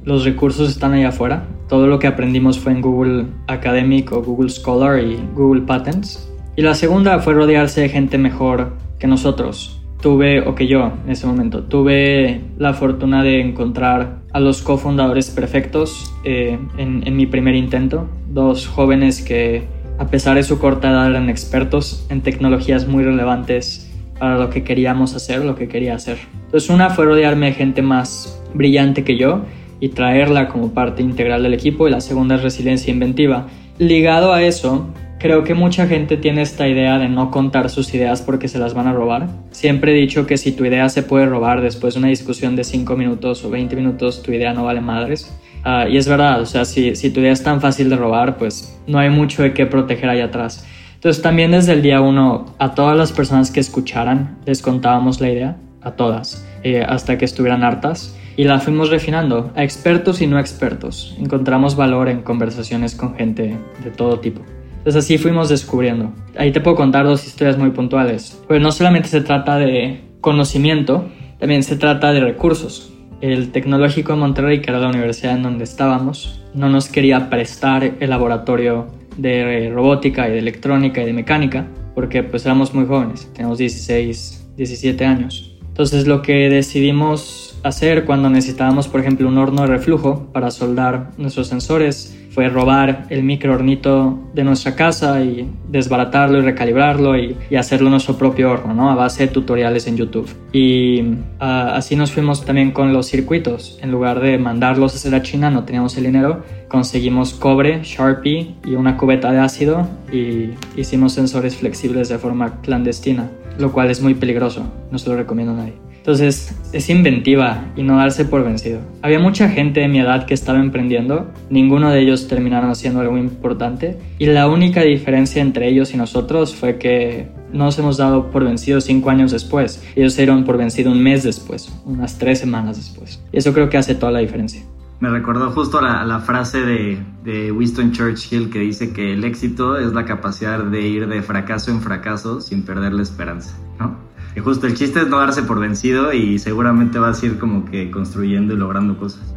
los 0.04 0.24
recursos 0.24 0.70
están 0.70 0.92
ahí 0.94 1.04
afuera. 1.04 1.46
Todo 1.68 1.86
lo 1.86 2.00
que 2.00 2.08
aprendimos 2.08 2.58
fue 2.58 2.72
en 2.72 2.80
Google 2.80 3.26
Academic 3.46 4.10
o 4.10 4.24
Google 4.24 4.50
Scholar 4.50 4.98
y 4.98 5.20
Google 5.36 5.62
Patents. 5.62 6.28
Y 6.56 6.62
la 6.62 6.74
segunda 6.74 7.20
fue 7.20 7.34
rodearse 7.34 7.82
de 7.82 7.88
gente 7.90 8.18
mejor 8.18 8.72
que 9.02 9.08
nosotros. 9.08 9.80
Tuve, 10.00 10.40
o 10.40 10.54
que 10.54 10.68
yo 10.68 10.92
en 11.04 11.10
ese 11.10 11.26
momento, 11.26 11.64
tuve 11.64 12.40
la 12.56 12.72
fortuna 12.72 13.22
de 13.24 13.40
encontrar 13.40 14.20
a 14.32 14.38
los 14.38 14.62
cofundadores 14.62 15.30
perfectos 15.30 16.12
eh, 16.24 16.56
en, 16.78 17.02
en 17.04 17.16
mi 17.16 17.26
primer 17.26 17.56
intento. 17.56 18.08
Dos 18.28 18.68
jóvenes 18.68 19.20
que, 19.20 19.64
a 19.98 20.06
pesar 20.06 20.36
de 20.36 20.44
su 20.44 20.60
corta 20.60 20.90
edad, 20.90 21.08
eran 21.08 21.28
expertos 21.30 22.06
en 22.10 22.20
tecnologías 22.20 22.86
muy 22.86 23.02
relevantes 23.02 23.92
para 24.20 24.38
lo 24.38 24.50
que 24.50 24.62
queríamos 24.62 25.16
hacer, 25.16 25.44
lo 25.44 25.56
que 25.56 25.66
quería 25.66 25.96
hacer. 25.96 26.18
Entonces 26.44 26.70
una 26.70 26.90
fue 26.90 27.06
rodearme 27.06 27.46
de 27.46 27.52
gente 27.54 27.82
más 27.82 28.40
brillante 28.54 29.02
que 29.02 29.16
yo 29.16 29.42
y 29.80 29.88
traerla 29.88 30.46
como 30.48 30.74
parte 30.74 31.02
integral 31.02 31.42
del 31.42 31.54
equipo 31.54 31.88
y 31.88 31.90
la 31.90 32.00
segunda 32.00 32.36
es 32.36 32.42
resiliencia 32.44 32.92
inventiva. 32.92 33.48
Ligado 33.78 34.32
a 34.32 34.42
eso, 34.42 34.86
Creo 35.22 35.44
que 35.44 35.54
mucha 35.54 35.86
gente 35.86 36.16
tiene 36.16 36.42
esta 36.42 36.66
idea 36.66 36.98
de 36.98 37.08
no 37.08 37.30
contar 37.30 37.70
sus 37.70 37.94
ideas 37.94 38.20
porque 38.20 38.48
se 38.48 38.58
las 38.58 38.74
van 38.74 38.88
a 38.88 38.92
robar. 38.92 39.28
Siempre 39.52 39.92
he 39.92 39.94
dicho 39.94 40.26
que 40.26 40.36
si 40.36 40.50
tu 40.50 40.64
idea 40.64 40.88
se 40.88 41.04
puede 41.04 41.26
robar 41.26 41.60
después 41.60 41.94
de 41.94 42.00
una 42.00 42.08
discusión 42.08 42.56
de 42.56 42.64
5 42.64 42.96
minutos 42.96 43.44
o 43.44 43.50
20 43.50 43.76
minutos, 43.76 44.20
tu 44.24 44.32
idea 44.32 44.52
no 44.52 44.64
vale 44.64 44.80
madres. 44.80 45.32
Uh, 45.64 45.88
y 45.88 45.96
es 45.96 46.08
verdad, 46.08 46.40
o 46.40 46.46
sea, 46.46 46.64
si, 46.64 46.96
si 46.96 47.10
tu 47.10 47.20
idea 47.20 47.30
es 47.30 47.44
tan 47.44 47.60
fácil 47.60 47.88
de 47.88 47.94
robar, 47.94 48.36
pues 48.36 48.76
no 48.88 48.98
hay 48.98 49.10
mucho 49.10 49.44
de 49.44 49.52
qué 49.52 49.64
proteger 49.64 50.08
ahí 50.08 50.20
atrás. 50.20 50.66
Entonces 50.94 51.22
también 51.22 51.52
desde 51.52 51.74
el 51.74 51.82
día 51.82 52.00
uno, 52.00 52.56
a 52.58 52.74
todas 52.74 52.98
las 52.98 53.12
personas 53.12 53.52
que 53.52 53.60
escucharan, 53.60 54.38
les 54.44 54.60
contábamos 54.60 55.20
la 55.20 55.30
idea, 55.30 55.56
a 55.82 55.92
todas, 55.92 56.44
eh, 56.64 56.84
hasta 56.84 57.16
que 57.16 57.26
estuvieran 57.26 57.62
hartas. 57.62 58.18
Y 58.36 58.42
la 58.42 58.58
fuimos 58.58 58.90
refinando 58.90 59.52
a 59.54 59.62
expertos 59.62 60.20
y 60.20 60.26
no 60.26 60.40
expertos. 60.40 61.16
Encontramos 61.20 61.76
valor 61.76 62.08
en 62.08 62.22
conversaciones 62.22 62.96
con 62.96 63.14
gente 63.14 63.56
de 63.84 63.90
todo 63.92 64.18
tipo. 64.18 64.42
Entonces 64.82 65.04
así 65.04 65.16
fuimos 65.16 65.48
descubriendo. 65.48 66.12
Ahí 66.36 66.50
te 66.50 66.60
puedo 66.60 66.76
contar 66.76 67.04
dos 67.04 67.24
historias 67.24 67.56
muy 67.56 67.70
puntuales. 67.70 68.42
Pues 68.48 68.60
no 68.60 68.72
solamente 68.72 69.08
se 69.08 69.20
trata 69.20 69.56
de 69.56 70.00
conocimiento, 70.20 71.08
también 71.38 71.62
se 71.62 71.76
trata 71.76 72.12
de 72.12 72.18
recursos. 72.18 72.92
El 73.20 73.52
Tecnológico 73.52 74.14
de 74.14 74.18
Monterrey, 74.18 74.60
que 74.60 74.70
era 74.70 74.80
la 74.80 74.88
universidad 74.88 75.36
en 75.36 75.44
donde 75.44 75.62
estábamos, 75.62 76.42
no 76.52 76.68
nos 76.68 76.88
quería 76.88 77.30
prestar 77.30 77.94
el 78.00 78.10
laboratorio 78.10 78.88
de 79.16 79.70
robótica 79.72 80.28
y 80.28 80.32
de 80.32 80.38
electrónica 80.40 81.00
y 81.00 81.06
de 81.06 81.12
mecánica, 81.12 81.68
porque 81.94 82.24
pues 82.24 82.44
éramos 82.44 82.74
muy 82.74 82.84
jóvenes, 82.84 83.30
teníamos 83.34 83.58
16, 83.58 84.48
17 84.56 85.04
años. 85.04 85.56
Entonces 85.68 86.08
lo 86.08 86.22
que 86.22 86.50
decidimos 86.50 87.51
hacer 87.62 88.04
cuando 88.04 88.28
necesitábamos, 88.30 88.88
por 88.88 89.00
ejemplo, 89.00 89.28
un 89.28 89.38
horno 89.38 89.62
de 89.62 89.68
reflujo 89.68 90.28
para 90.32 90.50
soldar 90.50 91.10
nuestros 91.16 91.48
sensores, 91.48 92.18
fue 92.32 92.48
robar 92.48 93.06
el 93.10 93.22
microhornito 93.24 94.18
de 94.32 94.42
nuestra 94.42 94.74
casa 94.74 95.22
y 95.22 95.46
desbaratarlo 95.68 96.38
y 96.38 96.40
recalibrarlo 96.40 97.18
y, 97.18 97.36
y, 97.50 97.56
hacerlo 97.56 97.90
nuestro 97.90 98.16
propio 98.16 98.50
horno, 98.50 98.72
¿no? 98.72 98.90
A 98.90 98.94
base 98.94 99.26
de 99.26 99.32
tutoriales 99.32 99.86
en 99.86 99.98
YouTube. 99.98 100.28
Y 100.50 101.02
uh, 101.02 101.74
así 101.74 101.94
nos 101.94 102.10
fuimos 102.10 102.44
también 102.44 102.72
con 102.72 102.94
los 102.94 103.06
circuitos. 103.06 103.78
En 103.82 103.90
lugar 103.90 104.20
de 104.20 104.38
mandarlos 104.38 104.94
a 104.94 104.96
hacer 104.96 105.14
a 105.14 105.20
China, 105.20 105.50
no 105.50 105.64
teníamos 105.64 105.94
el 105.98 106.04
dinero, 106.04 106.42
conseguimos 106.68 107.34
cobre, 107.34 107.82
Sharpie 107.84 108.54
y 108.64 108.76
una 108.76 108.96
cubeta 108.96 109.30
de 109.30 109.38
ácido 109.38 109.86
y 110.10 110.52
hicimos 110.74 111.12
sensores 111.12 111.56
flexibles 111.56 112.08
de 112.08 112.16
forma 112.16 112.62
clandestina, 112.62 113.30
lo 113.58 113.72
cual 113.72 113.90
es 113.90 114.00
muy 114.00 114.14
peligroso, 114.14 114.64
no 114.90 114.98
se 114.98 115.10
lo 115.10 115.16
recomiendo 115.16 115.52
a 115.52 115.56
nadie. 115.56 115.91
Entonces 116.02 116.52
es 116.72 116.90
inventiva 116.90 117.64
y 117.76 117.84
no 117.84 117.96
darse 117.96 118.24
por 118.24 118.42
vencido. 118.42 118.80
Había 119.02 119.20
mucha 119.20 119.48
gente 119.48 119.78
de 119.78 119.86
mi 119.86 120.00
edad 120.00 120.26
que 120.26 120.34
estaba 120.34 120.58
emprendiendo, 120.58 121.30
ninguno 121.48 121.92
de 121.92 122.00
ellos 122.00 122.26
terminaron 122.26 122.70
haciendo 122.70 122.98
algo 122.98 123.16
importante 123.18 124.00
y 124.18 124.26
la 124.26 124.48
única 124.48 124.82
diferencia 124.82 125.40
entre 125.40 125.68
ellos 125.68 125.94
y 125.94 125.96
nosotros 125.96 126.56
fue 126.56 126.76
que 126.76 127.28
no 127.52 127.66
nos 127.66 127.78
hemos 127.78 127.98
dado 127.98 128.32
por 128.32 128.42
vencido 128.42 128.80
cinco 128.80 129.10
años 129.10 129.30
después, 129.30 129.80
ellos 129.94 130.14
se 130.14 130.22
dieron 130.22 130.42
por 130.42 130.56
vencido 130.56 130.90
un 130.90 131.00
mes 131.00 131.22
después, 131.22 131.72
unas 131.84 132.18
tres 132.18 132.40
semanas 132.40 132.78
después. 132.78 133.22
Y 133.30 133.38
eso 133.38 133.52
creo 133.52 133.70
que 133.70 133.78
hace 133.78 133.94
toda 133.94 134.10
la 134.10 134.18
diferencia. 134.18 134.64
Me 134.98 135.08
recordó 135.08 135.52
justo 135.52 135.80
la, 135.80 136.04
la 136.04 136.18
frase 136.18 136.62
de, 136.62 136.98
de, 137.22 137.52
Winston 137.52 137.92
Churchill 137.92 138.50
que 138.50 138.58
dice 138.58 138.92
que 138.92 139.12
el 139.12 139.22
éxito 139.22 139.78
es 139.78 139.92
la 139.92 140.04
capacidad 140.04 140.64
de 140.64 140.80
ir 140.80 141.06
de 141.06 141.22
fracaso 141.22 141.70
en 141.70 141.80
fracaso 141.80 142.40
sin 142.40 142.64
perder 142.64 142.92
la 142.92 143.02
esperanza, 143.02 143.56
¿no? 143.78 144.11
Justo 144.40 144.66
el 144.66 144.74
chiste 144.74 145.00
es 145.00 145.08
no 145.08 145.18
darse 145.18 145.42
por 145.42 145.60
vencido 145.60 146.12
y 146.12 146.38
seguramente 146.38 146.98
vas 146.98 147.22
a 147.22 147.26
ir 147.26 147.38
como 147.38 147.64
que 147.64 147.90
construyendo 147.90 148.54
y 148.54 148.56
logrando 148.56 148.96
cosas. 148.96 149.34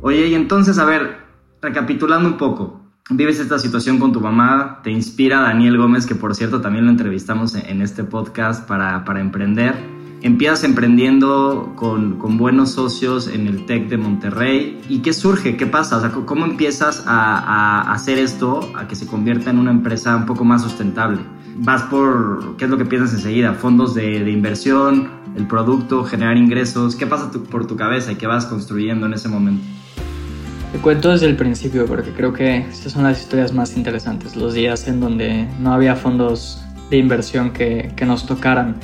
Oye, 0.00 0.28
y 0.28 0.34
entonces, 0.34 0.78
a 0.78 0.84
ver, 0.84 1.18
recapitulando 1.60 2.28
un 2.28 2.36
poco, 2.36 2.80
vives 3.10 3.40
esta 3.40 3.58
situación 3.58 3.98
con 3.98 4.12
tu 4.12 4.20
mamá, 4.20 4.80
te 4.84 4.90
inspira 4.90 5.40
Daniel 5.40 5.76
Gómez, 5.76 6.06
que 6.06 6.14
por 6.14 6.34
cierto 6.34 6.60
también 6.60 6.84
lo 6.84 6.92
entrevistamos 6.92 7.54
en 7.56 7.82
este 7.82 8.04
podcast 8.04 8.66
para, 8.66 9.04
para 9.04 9.20
emprender. 9.20 9.74
Empiezas 10.22 10.64
emprendiendo 10.64 11.74
con, 11.76 12.18
con, 12.18 12.38
buenos 12.38 12.70
socios 12.70 13.28
en 13.28 13.46
el 13.46 13.66
TEC 13.66 13.88
de 13.88 13.98
Monterrey. 13.98 14.80
¿Y 14.88 14.98
qué 14.98 15.12
surge? 15.12 15.56
¿Qué 15.56 15.66
pasa? 15.66 16.10
O 16.16 16.26
¿Cómo 16.26 16.44
empiezas 16.44 17.04
a 17.06 17.92
hacer 17.92 18.18
esto, 18.18 18.60
a 18.74 18.88
que 18.88 18.96
se 18.96 19.06
convierta 19.06 19.50
en 19.50 19.58
una 19.58 19.70
empresa 19.70 20.16
un 20.16 20.26
poco 20.26 20.44
más 20.44 20.62
sustentable? 20.62 21.20
Vas 21.58 21.82
por, 21.84 22.56
¿qué 22.56 22.64
es 22.64 22.70
lo 22.70 22.78
que 22.78 22.84
piensas 22.84 23.14
enseguida? 23.14 23.54
Fondos 23.54 23.94
de, 23.94 24.24
de 24.24 24.30
inversión, 24.30 25.10
el 25.36 25.46
producto, 25.46 26.04
generar 26.04 26.36
ingresos. 26.36 26.96
¿Qué 26.96 27.06
pasa 27.06 27.30
tu, 27.30 27.44
por 27.44 27.66
tu 27.66 27.76
cabeza 27.76 28.12
y 28.12 28.16
qué 28.16 28.26
vas 28.26 28.46
construyendo 28.46 29.06
en 29.06 29.14
ese 29.14 29.28
momento? 29.28 29.62
Te 30.72 30.78
cuento 30.78 31.10
desde 31.10 31.26
el 31.26 31.36
principio 31.36 31.86
porque 31.86 32.10
creo 32.10 32.32
que 32.32 32.58
estas 32.58 32.92
son 32.92 33.04
las 33.04 33.20
historias 33.20 33.54
más 33.54 33.76
interesantes, 33.76 34.36
los 34.36 34.52
días 34.52 34.86
en 34.86 35.00
donde 35.00 35.48
no 35.58 35.72
había 35.72 35.96
fondos 35.96 36.62
de 36.90 36.98
inversión 36.98 37.50
que, 37.50 37.92
que 37.96 38.04
nos 38.04 38.26
tocaran. 38.26 38.76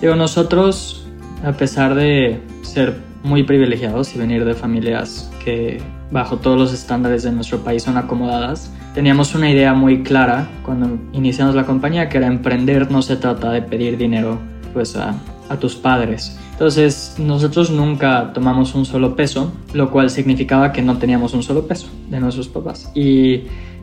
Digo, 0.00 0.14
nosotros, 0.14 1.06
a 1.44 1.52
pesar 1.52 1.94
de 1.94 2.40
ser 2.62 2.96
muy 3.24 3.42
privilegiados 3.42 4.14
y 4.14 4.18
venir 4.18 4.44
de 4.44 4.54
familias 4.54 5.30
que 5.44 5.80
bajo 6.10 6.36
todos 6.36 6.58
los 6.58 6.72
estándares 6.72 7.24
de 7.24 7.32
nuestro 7.32 7.58
país 7.64 7.82
son 7.82 7.96
acomodadas, 7.96 8.70
teníamos 8.94 9.34
una 9.34 9.50
idea 9.50 9.74
muy 9.74 10.02
clara 10.02 10.48
cuando 10.64 10.98
iniciamos 11.12 11.54
la 11.54 11.66
compañía 11.66 12.08
que 12.08 12.18
era 12.18 12.28
emprender 12.28 12.90
no 12.90 13.02
se 13.02 13.16
trata 13.16 13.50
de 13.50 13.60
pedir 13.60 13.98
dinero 13.98 14.38
pues 14.72 14.96
a, 14.96 15.14
a 15.48 15.56
tus 15.58 15.74
padres 15.74 16.38
Entonces 16.52 17.16
nosotros 17.18 17.70
nunca 17.70 18.32
tomamos 18.32 18.74
un 18.74 18.86
solo 18.86 19.16
peso, 19.16 19.52
lo 19.72 19.90
cual 19.90 20.10
significaba 20.10 20.72
que 20.72 20.82
no 20.82 20.98
teníamos 20.98 21.34
un 21.34 21.42
solo 21.42 21.66
peso 21.66 21.88
de 22.08 22.20
nuestros 22.20 22.48
papás. 22.48 22.90
Y 22.94 23.42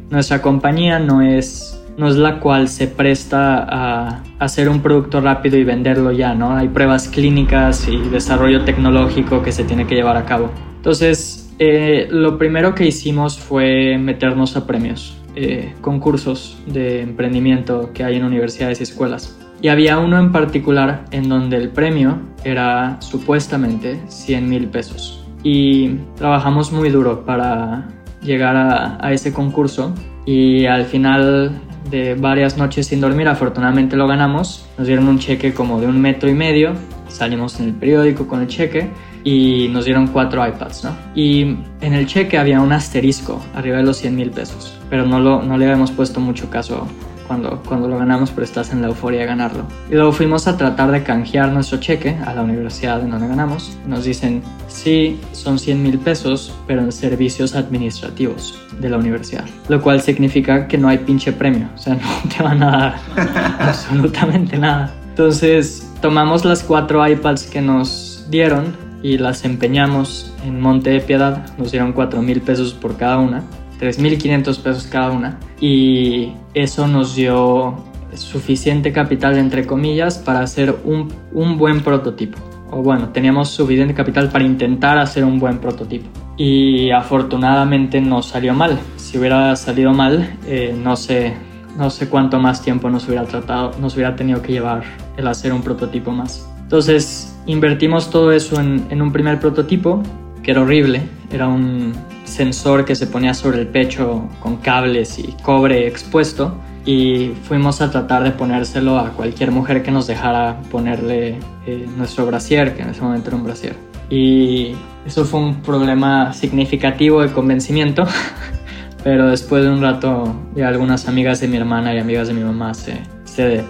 nuestra 0.10 0.42
compañía 0.42 0.98
no 1.00 1.22
es 1.22 1.78
no 1.98 2.08
es 2.08 2.16
la 2.16 2.40
cual 2.40 2.70
se 2.70 2.88
presta 2.88 3.68
a 3.70 4.24
hacer 4.40 4.70
un 4.70 4.82
producto 4.82 5.20
rápido 5.20 5.58
y 5.58 5.66
venderlo 5.66 6.12
ya, 6.14 6.34
¿no? 6.34 6.56
Hay 6.56 6.70
pruebas 6.70 7.10
clínicas 7.10 7.88
y 7.88 7.98
desarrollo 7.98 8.64
tecnológico 8.64 9.44
que 9.44 9.52
se 9.52 9.66
tiene 9.66 9.86
que 9.86 9.96
llevar 9.96 10.16
a 10.16 10.26
cabo. 10.26 10.50
Entonces, 10.78 11.41
eh, 11.64 12.08
lo 12.10 12.40
primero 12.40 12.74
que 12.74 12.88
hicimos 12.88 13.38
fue 13.38 13.96
meternos 14.00 14.58
a 14.58 14.66
premios, 14.66 15.16
eh, 15.36 15.76
concursos 15.82 16.58
de 16.66 17.04
emprendimiento 17.04 17.92
que 17.94 18.04
hay 18.04 18.16
en 18.16 18.26
universidades 18.26 18.80
y 18.80 18.84
escuelas. 18.84 19.38
Y 19.62 19.68
había 19.68 20.00
uno 20.00 20.18
en 20.18 20.32
particular 20.32 21.06
en 21.12 21.30
donde 21.30 21.58
el 21.58 21.70
premio 21.70 22.18
era 22.44 23.00
supuestamente 23.00 24.00
100 24.08 24.50
mil 24.50 24.70
pesos. 24.70 25.24
Y 25.44 25.98
trabajamos 26.16 26.72
muy 26.72 26.90
duro 26.90 27.26
para 27.26 27.90
llegar 28.24 28.56
a, 28.56 28.98
a 29.00 29.14
ese 29.14 29.32
concurso 29.32 29.94
y 30.26 30.66
al 30.66 30.86
final 30.86 31.62
de 31.92 32.16
varias 32.16 32.58
noches 32.58 32.88
sin 32.88 33.02
dormir, 33.02 33.28
afortunadamente 33.28 33.96
lo 33.96 34.08
ganamos. 34.08 34.68
Nos 34.80 34.88
dieron 34.88 35.08
un 35.08 35.20
cheque 35.20 35.54
como 35.54 35.80
de 35.80 35.86
un 35.86 36.02
metro 36.02 36.28
y 36.28 36.34
medio, 36.34 36.74
salimos 37.08 37.60
en 37.60 37.68
el 37.68 37.74
periódico 37.76 38.28
con 38.28 38.42
el 38.42 38.48
cheque 38.48 38.90
y 39.24 39.68
nos 39.70 39.86
dieron 39.86 40.08
cuatro 40.08 40.46
iPads, 40.46 40.84
¿no? 40.84 40.96
Y 41.16 41.58
en 41.82 41.94
el 41.94 42.08
cheque 42.08 42.38
había 42.38 42.62
un 42.62 42.72
asterisco 42.72 43.42
arriba 43.54 43.78
de 43.78 43.84
los 43.84 43.98
100 43.98 44.16
mil 44.16 44.32
pesos, 44.32 44.78
pero 44.90 45.06
no, 45.06 45.20
lo, 45.20 45.42
no 45.42 45.58
le 45.58 45.66
habíamos 45.66 45.92
puesto 45.92 46.20
mucho 46.20 46.50
caso 46.50 46.88
cuando, 47.32 47.64
cuando 47.66 47.88
lo 47.88 47.98
ganamos, 47.98 48.30
pero 48.32 48.44
estás 48.44 48.74
en 48.74 48.82
la 48.82 48.90
euforia 48.90 49.22
de 49.22 49.26
ganarlo. 49.26 49.64
Y 49.90 49.94
luego 49.94 50.12
fuimos 50.12 50.48
a 50.48 50.58
tratar 50.58 50.92
de 50.92 51.02
canjear 51.02 51.50
nuestro 51.54 51.80
cheque 51.80 52.18
a 52.26 52.34
la 52.34 52.42
universidad 52.42 53.00
en 53.00 53.10
donde 53.10 53.28
ganamos. 53.28 53.78
Nos 53.88 54.04
dicen, 54.04 54.44
sí, 54.68 55.18
son 55.32 55.58
100 55.58 55.82
mil 55.82 55.98
pesos, 55.98 56.54
pero 56.68 56.82
en 56.82 56.92
servicios 56.92 57.56
administrativos 57.56 58.60
de 58.80 58.90
la 58.90 58.98
universidad. 58.98 59.46
Lo 59.70 59.82
cual 59.82 60.02
significa 60.02 60.68
que 60.68 60.78
no 60.78 60.90
hay 60.90 60.98
pinche 60.98 61.32
premio, 61.32 61.70
o 61.74 61.78
sea, 61.78 61.94
no 62.26 62.30
te 62.36 62.44
van 62.44 62.64
a 62.64 62.72
dar 62.72 62.96
absolutamente 63.60 64.58
nada. 64.58 64.94
Entonces 65.10 65.90
tomamos 66.02 66.44
las 66.44 66.64
cuatro 66.64 67.08
iPads 67.08 67.46
que 67.46 67.62
nos 67.62 68.26
dieron 68.30 68.76
y 69.04 69.18
las 69.18 69.46
empeñamos 69.46 70.34
en 70.46 70.60
Monte 70.60 70.92
de 70.92 71.00
Piedad. 71.00 71.46
Nos 71.58 71.72
dieron 71.72 71.94
4 71.94 72.22
mil 72.22 72.42
pesos 72.42 72.74
por 72.74 72.98
cada 72.98 73.18
una 73.18 73.44
3.500 73.82 74.60
pesos 74.60 74.88
cada 74.88 75.10
una. 75.10 75.40
Y 75.60 76.34
eso 76.54 76.88
nos 76.88 77.16
dio 77.16 77.76
suficiente 78.14 78.92
capital 78.92 79.38
entre 79.38 79.66
comillas 79.66 80.18
para 80.18 80.42
hacer 80.42 80.76
un, 80.86 81.12
un 81.34 81.58
buen 81.58 81.82
prototipo. 81.82 82.38
O 82.70 82.82
bueno 82.82 83.10
teníamos 83.10 83.50
suficiente 83.50 83.94
capital 83.94 84.30
para 84.30 84.46
intentar 84.46 84.98
hacer 84.98 85.26
un 85.26 85.40
buen 85.40 85.58
prototipo. 85.58 86.08
Y 86.38 86.92
afortunadamente 86.92 88.00
no 88.00 88.22
salió 88.22 88.54
mal. 88.54 88.80
Si 88.98 89.18
hubiera 89.18 89.56
salido 89.56 89.94
mal 89.94 90.38
eh, 90.46 90.76
no 90.82 90.96
sé 90.96 91.34
no 91.78 91.90
sé 91.90 92.10
cuánto 92.10 92.38
más 92.38 92.62
tiempo 92.62 92.90
nos 92.90 93.08
hubiera 93.08 93.24
tratado 93.24 93.72
nos 93.80 93.96
hubiera 93.96 94.14
tenido 94.14 94.42
que 94.42 94.52
llevar 94.52 94.84
el 95.18 95.28
hacer 95.28 95.54
un 95.54 95.62
prototipo 95.62 96.12
más. 96.12 96.48
Entonces 96.62 97.31
invertimos 97.46 98.10
todo 98.10 98.32
eso 98.32 98.60
en, 98.60 99.02
un 99.02 99.12
primer 99.12 99.40
prototipo 99.40 100.02
que 100.44 100.52
era 100.52 100.62
horrible 100.62 101.04
era 101.32 101.48
un 101.48 101.94
sensor 102.24 102.86
que 102.86 102.96
se 102.96 103.08
ponía 103.08 103.34
sobre 103.34 103.60
el 103.60 103.68
pecho 103.68 104.28
con 104.40 104.58
cables 104.58 105.20
y 105.20 105.36
cobre 105.44 105.88
expuesto 105.88 106.56
y 106.86 107.34
fuimos 107.44 107.82
a 107.82 107.92
tratar 107.92 108.24
de 108.24 108.32
ponérselo 108.32 108.98
a 108.98 109.10
cualquier 109.12 109.52
mujer 109.52 109.84
que 109.84 109.92
nos 109.92 110.08
dejara 110.08 110.60
ponerle 110.72 111.38
eh, 111.68 111.88
nuestro 111.96 112.26
brasier, 112.26 112.76
que 112.76 112.82
en 112.82 112.90
ese 112.90 113.02
momento 113.02 113.30
era 113.30 113.38
un 113.38 113.44
brasier. 113.44 113.76
Y 114.10 114.74
eso 115.06 115.26
fue 115.26 115.40
un 115.40 115.62
problema 115.62 116.34
significativo 116.34 117.22
de 117.22 117.32
convencimiento, 117.32 118.06
pero 119.04 119.30
después 119.30 119.64
de 119.64 119.70
un 119.70 119.82
rato 119.82 120.36
ya 120.56 120.68
algunas 120.68 121.08
amigas 121.08 121.40
de 121.40 121.48
mi 121.48 121.58
hermana 121.58 121.94
y 121.94 122.00
amigas 122.00 122.28
de 122.28 122.34
mi 122.34 122.44
mamá 122.44 122.74
se, 122.74 123.00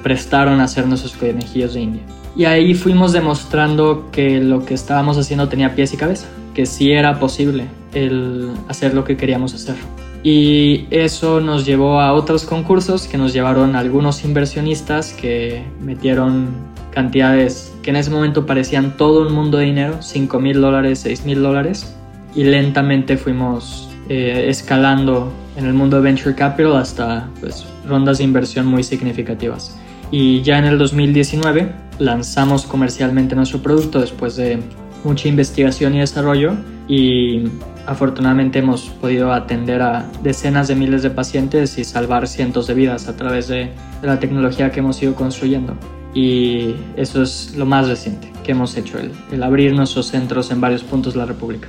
prestaron 0.04 0.60
a 0.60 0.66
hacer 0.66 0.88
nuestros 0.88 1.14
conejillos 1.16 1.74
de 1.74 1.82
India. 1.82 2.04
Y 2.36 2.46
ahí 2.46 2.74
fuimos 2.74 3.12
demostrando 3.12 4.10
que 4.12 4.40
lo 4.40 4.66
que 4.66 4.74
estábamos 4.74 5.18
haciendo 5.18 5.50
tenía 5.50 5.76
pies 5.76 5.94
y 5.94 5.98
cabeza, 5.98 6.28
que 6.54 6.66
sí 6.66 6.92
era 6.92 7.20
posible 7.20 7.66
el 7.94 8.52
hacer 8.68 8.94
lo 8.94 9.04
que 9.04 9.18
queríamos 9.18 9.54
hacer. 9.54 9.76
Y 10.24 10.86
eso 10.92 11.42
nos 11.42 11.66
llevó 11.66 12.00
a 12.00 12.14
otros 12.14 12.46
concursos 12.46 13.08
que 13.08 13.18
nos 13.18 13.34
llevaron 13.34 13.76
a 13.76 13.80
algunos 13.80 14.24
inversionistas 14.24 15.14
que 15.14 15.64
metieron 15.82 16.50
cantidades 16.92 17.74
que 17.82 17.90
en 17.90 17.96
ese 17.96 18.12
momento 18.12 18.46
parecían 18.46 18.98
todo 18.98 19.28
un 19.28 19.34
mundo 19.34 19.58
de 19.58 19.66
dinero, 19.66 20.02
5 20.02 20.40
mil 20.40 20.62
dólares, 20.62 21.00
6 21.00 21.26
mil 21.26 21.42
dólares. 21.42 21.96
Y 22.36 22.44
lentamente 22.44 23.18
fuimos 23.18 23.90
eh, 24.10 24.46
escalando 24.48 25.34
en 25.58 25.66
el 25.66 25.74
mundo 25.74 25.98
de 25.98 26.04
Venture 26.04 26.36
Capital 26.36 26.78
hasta 26.78 27.28
pues, 27.40 27.66
rondas 27.88 28.20
de 28.20 28.24
inversión 28.24 28.68
muy 28.68 28.84
significativas. 28.84 29.78
Y 30.12 30.42
ya 30.44 30.60
en 30.60 30.66
el 30.66 30.78
2019 30.78 31.72
lanzamos 32.02 32.66
comercialmente 32.66 33.36
nuestro 33.36 33.62
producto 33.62 34.02
después 34.02 34.36
de 34.36 34.60
mucha 35.04 35.28
investigación 35.28 35.94
y 35.96 36.00
desarrollo 36.00 36.54
y 36.88 37.44
afortunadamente 37.86 38.60
hemos 38.60 38.90
podido 38.90 39.32
atender 39.32 39.82
a 39.82 40.12
decenas 40.24 40.68
de 40.68 40.76
miles 40.76 41.04
de 41.04 41.12
pacientes 41.12 41.78
y 41.78 41.84
salvar 41.84 42.28
cientos 42.28 42.66
de 42.68 42.74
vidas 42.74 43.08
a 43.08 43.16
través 43.16 43.48
de, 43.48 43.72
la 44.02 44.20
tecnología 44.20 44.72
que 44.72 44.80
hemos 44.80 45.02
ido 45.04 45.14
construyendo. 45.14 45.76
Y 46.14 46.76
eso 46.98 47.22
es 47.22 47.56
lo 47.56 47.68
más 47.68 47.88
reciente 47.88 48.34
que 48.44 48.54
hemos 48.54 48.76
hecho, 48.76 48.98
el, 48.98 49.12
el 49.32 49.44
abrir 49.44 49.74
nuestros 49.76 50.08
centros 50.08 50.50
en 50.50 50.60
varios 50.60 50.84
puntos 50.84 51.14
de 51.14 51.20
la 51.20 51.26
República. 51.26 51.68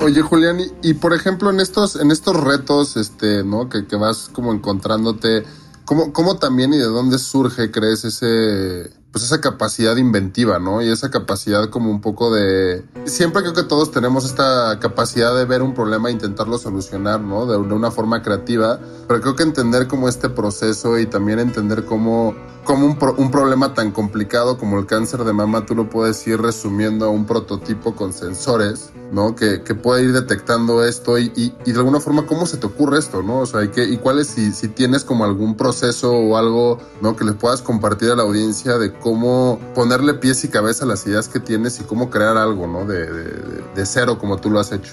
Oye, 0.00 0.20
Julián, 0.20 0.58
y, 0.82 0.94
por 0.94 1.14
ejemplo 1.14 1.50
en 1.50 1.60
estos, 1.60 1.96
en 1.96 2.10
estos 2.10 2.36
retos 2.36 2.98
este, 2.98 3.42
¿no? 3.42 3.70
que, 3.70 3.86
que 3.86 3.96
vas 3.96 4.28
como 4.32 4.52
encontrándote, 4.52 5.44
¿cómo, 5.86 6.12
¿cómo 6.12 6.36
también 6.36 6.74
y 6.74 6.78
de 6.78 6.84
dónde 6.84 7.18
surge, 7.18 7.70
crees, 7.70 8.04
ese, 8.04 8.99
pues 9.12 9.24
esa 9.24 9.40
capacidad 9.40 9.96
inventiva, 9.96 10.58
¿no? 10.58 10.82
Y 10.82 10.88
esa 10.88 11.10
capacidad 11.10 11.68
como 11.68 11.90
un 11.90 12.00
poco 12.00 12.32
de... 12.32 12.84
Siempre 13.04 13.42
creo 13.42 13.54
que 13.54 13.64
todos 13.64 13.90
tenemos 13.90 14.24
esta 14.24 14.78
capacidad 14.80 15.36
de 15.36 15.44
ver 15.44 15.62
un 15.62 15.74
problema 15.74 16.08
e 16.08 16.12
intentarlo 16.12 16.58
solucionar, 16.58 17.20
¿no? 17.20 17.46
De, 17.46 17.56
una 17.56 17.90
forma 17.90 18.22
creativa, 18.22 18.78
pero 19.08 19.20
creo 19.20 19.36
que 19.36 19.42
entender 19.42 19.88
como 19.88 20.08
este 20.08 20.28
proceso 20.28 20.98
y 20.98 21.06
también 21.06 21.38
entender 21.38 21.84
cómo, 21.84 22.34
cómo 22.64 22.86
un, 22.86 22.98
un, 23.16 23.30
problema 23.30 23.74
tan 23.74 23.90
complicado 23.90 24.58
como 24.58 24.78
el 24.78 24.86
cáncer 24.86 25.24
de 25.24 25.32
mama 25.32 25.66
tú 25.66 25.74
lo 25.74 25.88
puedes 25.88 26.26
ir 26.26 26.40
resumiendo 26.40 27.06
a 27.06 27.10
un 27.10 27.26
prototipo 27.26 27.94
con 27.94 28.12
sensores, 28.12 28.90
¿no? 29.12 29.34
Que, 29.34 29.62
que 29.62 29.74
puede 29.74 30.04
ir 30.04 30.12
detectando 30.12 30.84
esto 30.84 31.18
y, 31.18 31.32
y, 31.36 31.72
de 31.72 31.78
alguna 31.78 32.00
forma 32.00 32.26
cómo 32.26 32.46
se 32.46 32.56
te 32.56 32.66
ocurre 32.66 32.98
esto, 32.98 33.22
¿no? 33.22 33.40
O 33.40 33.46
sea, 33.46 33.64
y, 33.64 33.68
que, 33.68 33.84
y 33.84 33.98
cuál 33.98 34.18
es, 34.18 34.28
si, 34.28 34.52
si 34.52 34.68
tienes 34.68 35.04
como 35.04 35.24
algún 35.24 35.56
proceso 35.56 36.12
o 36.12 36.36
algo, 36.36 36.78
¿no? 37.00 37.16
Que 37.16 37.24
le 37.24 37.32
puedas 37.32 37.62
compartir 37.62 38.10
a 38.10 38.16
la 38.16 38.22
audiencia 38.22 38.78
de 38.78 38.92
cómo 39.00 39.58
ponerle 39.74 40.14
pies 40.14 40.44
y 40.44 40.48
cabeza 40.48 40.84
a 40.84 40.88
las 40.88 41.06
ideas 41.06 41.28
que 41.28 41.40
tienes 41.40 41.80
y 41.80 41.84
cómo 41.84 42.10
crear 42.10 42.36
algo, 42.36 42.66
¿no? 42.66 42.84
De, 42.84 43.06
de, 43.06 43.62
de 43.74 43.86
cero 43.86 44.18
como 44.18 44.36
tú 44.36 44.50
lo 44.50 44.60
has 44.60 44.72
hecho. 44.72 44.92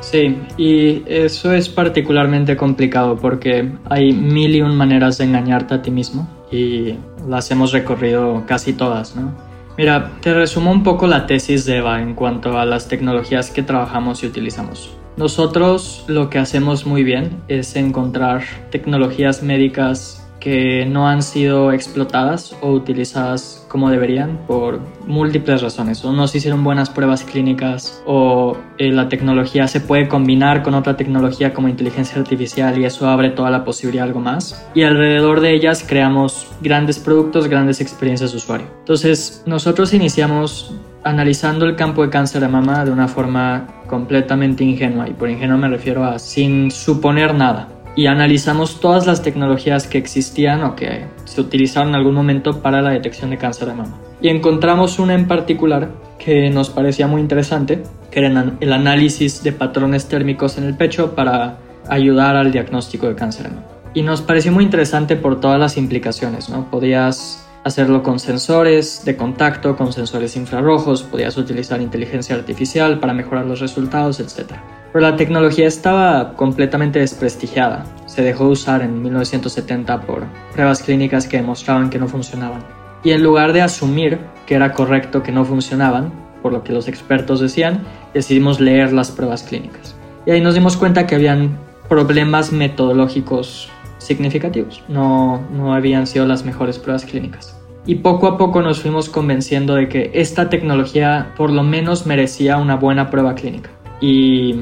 Sí, 0.00 0.40
y 0.56 1.02
eso 1.06 1.52
es 1.52 1.68
particularmente 1.68 2.56
complicado 2.56 3.16
porque 3.16 3.72
hay 3.90 4.12
mil 4.12 4.54
y 4.54 4.62
un 4.62 4.76
maneras 4.76 5.18
de 5.18 5.24
engañarte 5.24 5.74
a 5.74 5.82
ti 5.82 5.90
mismo 5.90 6.28
y 6.50 6.94
las 7.28 7.50
hemos 7.50 7.72
recorrido 7.72 8.44
casi 8.46 8.72
todas, 8.72 9.16
¿no? 9.16 9.34
Mira, 9.76 10.12
te 10.20 10.34
resumo 10.34 10.72
un 10.72 10.82
poco 10.82 11.06
la 11.06 11.26
tesis 11.26 11.64
de 11.64 11.76
Eva 11.76 12.00
en 12.02 12.14
cuanto 12.14 12.58
a 12.58 12.64
las 12.64 12.88
tecnologías 12.88 13.50
que 13.50 13.62
trabajamos 13.62 14.22
y 14.22 14.26
utilizamos. 14.26 14.90
Nosotros 15.16 16.04
lo 16.08 16.30
que 16.30 16.38
hacemos 16.38 16.86
muy 16.86 17.04
bien 17.04 17.42
es 17.48 17.76
encontrar 17.76 18.42
tecnologías 18.70 19.42
médicas 19.42 20.17
que 20.40 20.86
no 20.86 21.08
han 21.08 21.22
sido 21.22 21.72
explotadas 21.72 22.56
o 22.60 22.70
utilizadas 22.70 23.66
como 23.68 23.90
deberían 23.90 24.38
por 24.46 24.80
múltiples 25.06 25.62
razones. 25.62 26.04
O 26.04 26.12
no 26.12 26.28
se 26.28 26.38
hicieron 26.38 26.64
buenas 26.64 26.90
pruebas 26.90 27.24
clínicas 27.24 28.02
o 28.06 28.56
eh, 28.78 28.90
la 28.92 29.08
tecnología 29.08 29.68
se 29.68 29.80
puede 29.80 30.08
combinar 30.08 30.62
con 30.62 30.74
otra 30.74 30.96
tecnología 30.96 31.52
como 31.52 31.68
inteligencia 31.68 32.20
artificial 32.20 32.78
y 32.78 32.84
eso 32.84 33.08
abre 33.08 33.30
toda 33.30 33.50
la 33.50 33.64
posibilidad 33.64 34.04
de 34.04 34.08
algo 34.08 34.20
más. 34.20 34.66
Y 34.74 34.82
alrededor 34.82 35.40
de 35.40 35.54
ellas 35.54 35.84
creamos 35.86 36.46
grandes 36.60 36.98
productos, 36.98 37.48
grandes 37.48 37.80
experiencias 37.80 38.32
de 38.32 38.36
usuario. 38.36 38.66
Entonces 38.80 39.42
nosotros 39.46 39.92
iniciamos 39.92 40.74
analizando 41.04 41.64
el 41.64 41.76
campo 41.76 42.02
de 42.02 42.10
cáncer 42.10 42.40
de 42.40 42.48
mama 42.48 42.84
de 42.84 42.90
una 42.90 43.08
forma 43.08 43.66
completamente 43.86 44.64
ingenua 44.64 45.08
y 45.08 45.14
por 45.14 45.30
ingenua 45.30 45.56
me 45.56 45.68
refiero 45.68 46.04
a 46.04 46.18
sin 46.18 46.70
suponer 46.70 47.34
nada 47.34 47.68
y 47.98 48.06
analizamos 48.06 48.78
todas 48.78 49.08
las 49.08 49.22
tecnologías 49.22 49.88
que 49.88 49.98
existían 49.98 50.62
o 50.62 50.76
que 50.76 51.06
se 51.24 51.40
utilizaron 51.40 51.88
en 51.88 51.94
algún 51.96 52.14
momento 52.14 52.62
para 52.62 52.80
la 52.80 52.90
detección 52.90 53.30
de 53.30 53.38
cáncer 53.38 53.66
de 53.66 53.74
mama. 53.74 53.98
Y 54.20 54.28
encontramos 54.28 55.00
una 55.00 55.14
en 55.14 55.26
particular 55.26 55.90
que 56.16 56.48
nos 56.48 56.70
parecía 56.70 57.08
muy 57.08 57.20
interesante, 57.20 57.82
que 58.12 58.20
era 58.20 58.54
el 58.60 58.72
análisis 58.72 59.42
de 59.42 59.50
patrones 59.50 60.06
térmicos 60.06 60.58
en 60.58 60.64
el 60.66 60.76
pecho 60.76 61.16
para 61.16 61.58
ayudar 61.88 62.36
al 62.36 62.52
diagnóstico 62.52 63.08
de 63.08 63.16
cáncer 63.16 63.48
de 63.48 63.56
mama. 63.56 63.66
Y 63.94 64.02
nos 64.02 64.22
pareció 64.22 64.52
muy 64.52 64.62
interesante 64.62 65.16
por 65.16 65.40
todas 65.40 65.58
las 65.58 65.76
implicaciones, 65.76 66.48
¿no? 66.48 66.70
Podías 66.70 67.48
hacerlo 67.64 68.04
con 68.04 68.20
sensores 68.20 69.04
de 69.04 69.16
contacto, 69.16 69.76
con 69.76 69.92
sensores 69.92 70.36
infrarrojos, 70.36 71.02
podías 71.02 71.36
utilizar 71.36 71.82
inteligencia 71.82 72.36
artificial 72.36 73.00
para 73.00 73.12
mejorar 73.12 73.46
los 73.46 73.58
resultados, 73.58 74.20
etc. 74.20 74.52
Pero 74.98 75.12
la 75.12 75.16
tecnología 75.16 75.68
estaba 75.68 76.34
completamente 76.34 76.98
desprestigiada. 76.98 77.84
Se 78.06 78.20
dejó 78.22 78.46
de 78.46 78.50
usar 78.50 78.82
en 78.82 79.00
1970 79.00 80.00
por 80.00 80.24
pruebas 80.52 80.82
clínicas 80.82 81.28
que 81.28 81.36
demostraban 81.36 81.88
que 81.88 82.00
no 82.00 82.08
funcionaban. 82.08 82.64
Y 83.04 83.12
en 83.12 83.22
lugar 83.22 83.52
de 83.52 83.62
asumir 83.62 84.18
que 84.44 84.56
era 84.56 84.72
correcto 84.72 85.22
que 85.22 85.30
no 85.30 85.44
funcionaban, 85.44 86.12
por 86.42 86.52
lo 86.52 86.64
que 86.64 86.72
los 86.72 86.88
expertos 86.88 87.38
decían, 87.38 87.84
decidimos 88.12 88.58
leer 88.58 88.92
las 88.92 89.12
pruebas 89.12 89.44
clínicas. 89.44 89.94
Y 90.26 90.32
ahí 90.32 90.40
nos 90.40 90.54
dimos 90.54 90.76
cuenta 90.76 91.06
que 91.06 91.14
habían 91.14 91.56
problemas 91.88 92.50
metodológicos 92.50 93.70
significativos. 93.98 94.82
No, 94.88 95.40
no 95.52 95.74
habían 95.74 96.08
sido 96.08 96.26
las 96.26 96.44
mejores 96.44 96.80
pruebas 96.80 97.04
clínicas. 97.04 97.56
Y 97.86 97.94
poco 97.94 98.26
a 98.26 98.36
poco 98.36 98.62
nos 98.62 98.80
fuimos 98.80 99.08
convenciendo 99.08 99.76
de 99.76 99.88
que 99.88 100.10
esta 100.14 100.48
tecnología 100.48 101.34
por 101.36 101.52
lo 101.52 101.62
menos 101.62 102.04
merecía 102.04 102.56
una 102.56 102.74
buena 102.74 103.10
prueba 103.10 103.36
clínica. 103.36 103.70
Y 104.00 104.56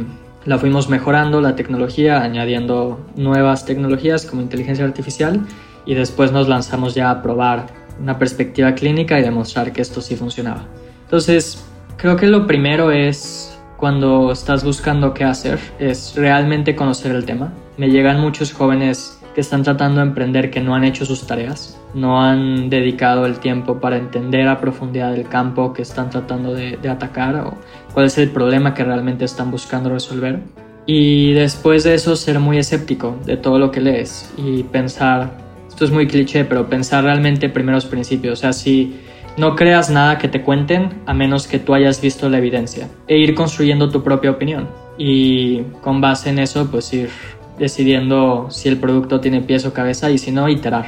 la 0.47 0.59
fuimos 0.59 0.89
mejorando, 0.89 1.41
la 1.41 1.57
tecnología, 1.57 2.23
añadiendo 2.23 3.05
nuevas 3.17 3.67
tecnologías 3.67 4.25
como 4.25 4.43
inteligencia 4.43 4.85
artificial 4.85 5.41
y 5.85 5.95
después 5.95 6.33
nos 6.33 6.49
lanzamos 6.49 6.95
ya 6.95 7.11
a 7.11 7.23
probar 7.23 7.67
una 8.01 8.19
perspectiva 8.19 8.75
clínica 8.75 9.19
y 9.19 9.23
demostrar 9.23 9.73
que 9.73 9.83
esto 9.83 10.01
sí 10.01 10.15
funcionaba. 10.17 10.65
Entonces, 11.03 11.65
creo 11.97 12.17
que 12.17 12.27
lo 12.29 12.47
primero 12.47 12.93
es 12.93 13.59
cuando 13.77 14.33
estás 14.33 14.65
buscando 14.65 15.13
qué 15.13 15.25
hacer, 15.25 15.59
es 15.79 16.15
realmente 16.17 16.75
conocer 16.75 17.15
el 17.15 17.25
tema. 17.25 17.53
Me 17.77 17.91
llegan 17.91 18.21
muchos 18.21 18.53
jóvenes 18.53 19.16
que 19.37 19.43
están 19.43 19.63
tratando 19.65 20.01
de 20.01 20.07
emprender 20.07 20.51
que 20.51 20.63
no 20.63 20.75
han 20.75 20.83
hecho 20.83 21.05
sus 21.05 21.27
tareas, 21.27 21.79
no 21.93 22.23
han 22.23 22.71
dedicado 22.71 23.27
el 23.27 23.39
tiempo 23.39 23.81
para 23.81 23.99
entender 23.99 24.49
a 24.49 24.63
profundidad 24.63 25.15
el 25.15 25.29
campo 25.29 25.75
que 25.75 25.83
están 25.83 26.09
tratando 26.09 26.55
de, 26.55 26.79
atacar 26.89 27.37
o 27.37 27.53
cuál 27.93 28.07
es 28.07 28.17
el 28.17 28.31
problema 28.31 28.73
que 28.73 28.83
realmente 28.83 29.27
están 29.27 29.51
buscando 29.51 29.91
resolver. 29.91 30.41
Y 30.87 31.35
después 31.35 31.85
de 31.85 31.93
eso 31.93 32.17
ser 32.17 32.41
muy 32.41 32.57
escéptico 32.57 33.15
de 33.27 33.37
todo 33.37 33.59
lo 33.59 33.71
que 33.71 33.83
lees 33.83 34.33
y 34.39 34.63
pensar, 34.63 35.33
esto 35.69 35.85
es 35.85 35.91
muy 35.91 36.07
cliché, 36.07 36.47
pero 36.47 36.71
pensar 36.71 37.05
realmente 37.05 37.51
primeros 37.51 37.85
principios, 37.85 38.39
o 38.39 38.41
sea, 38.41 38.55
si 38.55 38.99
no 39.37 39.55
creas 39.55 39.91
nada 39.91 40.17
que 40.17 40.29
te 40.29 40.41
cuenten 40.41 41.03
a 41.05 41.13
menos 41.13 41.47
que 41.47 41.59
tú 41.59 41.75
hayas 41.75 42.01
visto 42.01 42.31
la 42.31 42.39
evidencia 42.39 42.89
e 43.07 43.19
ir 43.19 43.35
construyendo 43.35 43.91
tu 43.91 44.03
propia 44.03 44.31
opinión 44.31 44.67
y 44.97 45.61
con 45.83 46.01
base 46.01 46.31
en 46.31 46.39
eso 46.39 46.71
pues 46.71 46.91
ir 46.95 47.11
decidiendo 47.59 48.47
si 48.51 48.69
el 48.69 48.79
producto 48.79 49.21
tiene 49.21 49.41
pies 49.41 49.65
o 49.67 49.73
cabeza 49.73 50.11
y 50.11 50.19
si 50.19 50.33
no, 50.33 50.49
iterar. 50.49 50.87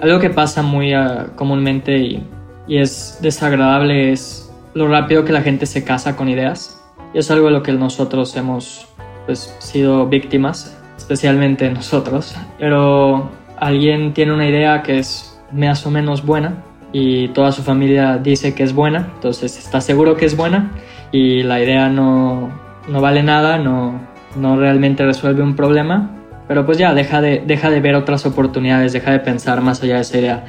Algo 0.00 0.20
que 0.20 0.30
pasa 0.30 0.62
muy 0.62 0.92
ah, 0.92 1.28
comúnmente 1.34 1.98
y, 1.98 2.26
es 2.68 3.18
desagradable 3.22 4.12
es 4.12 4.52
lo 4.74 4.88
rápido 4.88 5.24
que 5.24 5.32
la 5.32 5.40
gente 5.40 5.64
se 5.64 5.84
casa 5.84 6.16
con 6.16 6.28
ideas. 6.28 6.82
Y 7.14 7.18
es 7.18 7.30
algo 7.30 7.46
de 7.46 7.52
lo 7.52 7.62
que 7.62 7.72
nosotros 7.72 8.36
hemos 8.36 8.86
pues, 9.24 9.56
sido 9.58 10.06
víctimas, 10.06 10.78
especialmente 10.98 11.70
nosotros. 11.70 12.36
Pero 12.58 13.30
alguien 13.58 14.12
tiene 14.12 14.34
una 14.34 14.46
idea 14.46 14.82
que 14.82 14.98
es 14.98 15.40
más 15.50 15.86
o 15.86 15.90
menos 15.90 16.24
buena 16.24 16.62
y 16.92 17.28
toda 17.28 17.52
su 17.52 17.62
familia 17.62 18.18
dice 18.18 18.54
que 18.54 18.62
es 18.62 18.74
buena, 18.74 19.10
entonces 19.14 19.58
está 19.58 19.80
seguro 19.80 20.16
que 20.16 20.26
es 20.26 20.36
buena 20.36 20.70
y 21.12 21.42
la 21.42 21.62
idea 21.62 21.88
no, 21.88 22.50
no 22.88 23.00
vale 23.00 23.22
nada, 23.22 23.58
no, 23.58 24.00
no 24.38 24.56
realmente 24.56 25.04
resuelve 25.04 25.42
un 25.42 25.56
problema, 25.56 26.10
pero 26.46 26.64
pues 26.64 26.78
ya 26.78 26.94
deja 26.94 27.20
de, 27.20 27.42
deja 27.46 27.70
de 27.70 27.80
ver 27.80 27.94
otras 27.94 28.24
oportunidades, 28.24 28.92
deja 28.92 29.12
de 29.12 29.20
pensar 29.20 29.60
más 29.60 29.82
allá 29.82 29.96
de 29.96 30.00
esa 30.00 30.18
idea. 30.18 30.44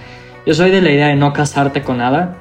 Yo 0.45 0.54
soy 0.54 0.71
de 0.71 0.82
la 0.82 0.91
idea 0.91 1.08
de 1.08 1.15
no 1.15 1.34
casarte 1.34 1.82
con 1.82 1.97
nada 1.97 2.38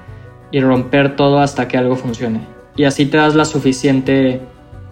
y 0.50 0.60
romper 0.60 1.16
todo 1.16 1.40
hasta 1.40 1.66
que 1.68 1.76
algo 1.76 1.96
funcione. 1.96 2.40
Y 2.76 2.84
así 2.84 3.06
te 3.06 3.16
das 3.16 3.34
la 3.34 3.44
suficiente, 3.44 4.40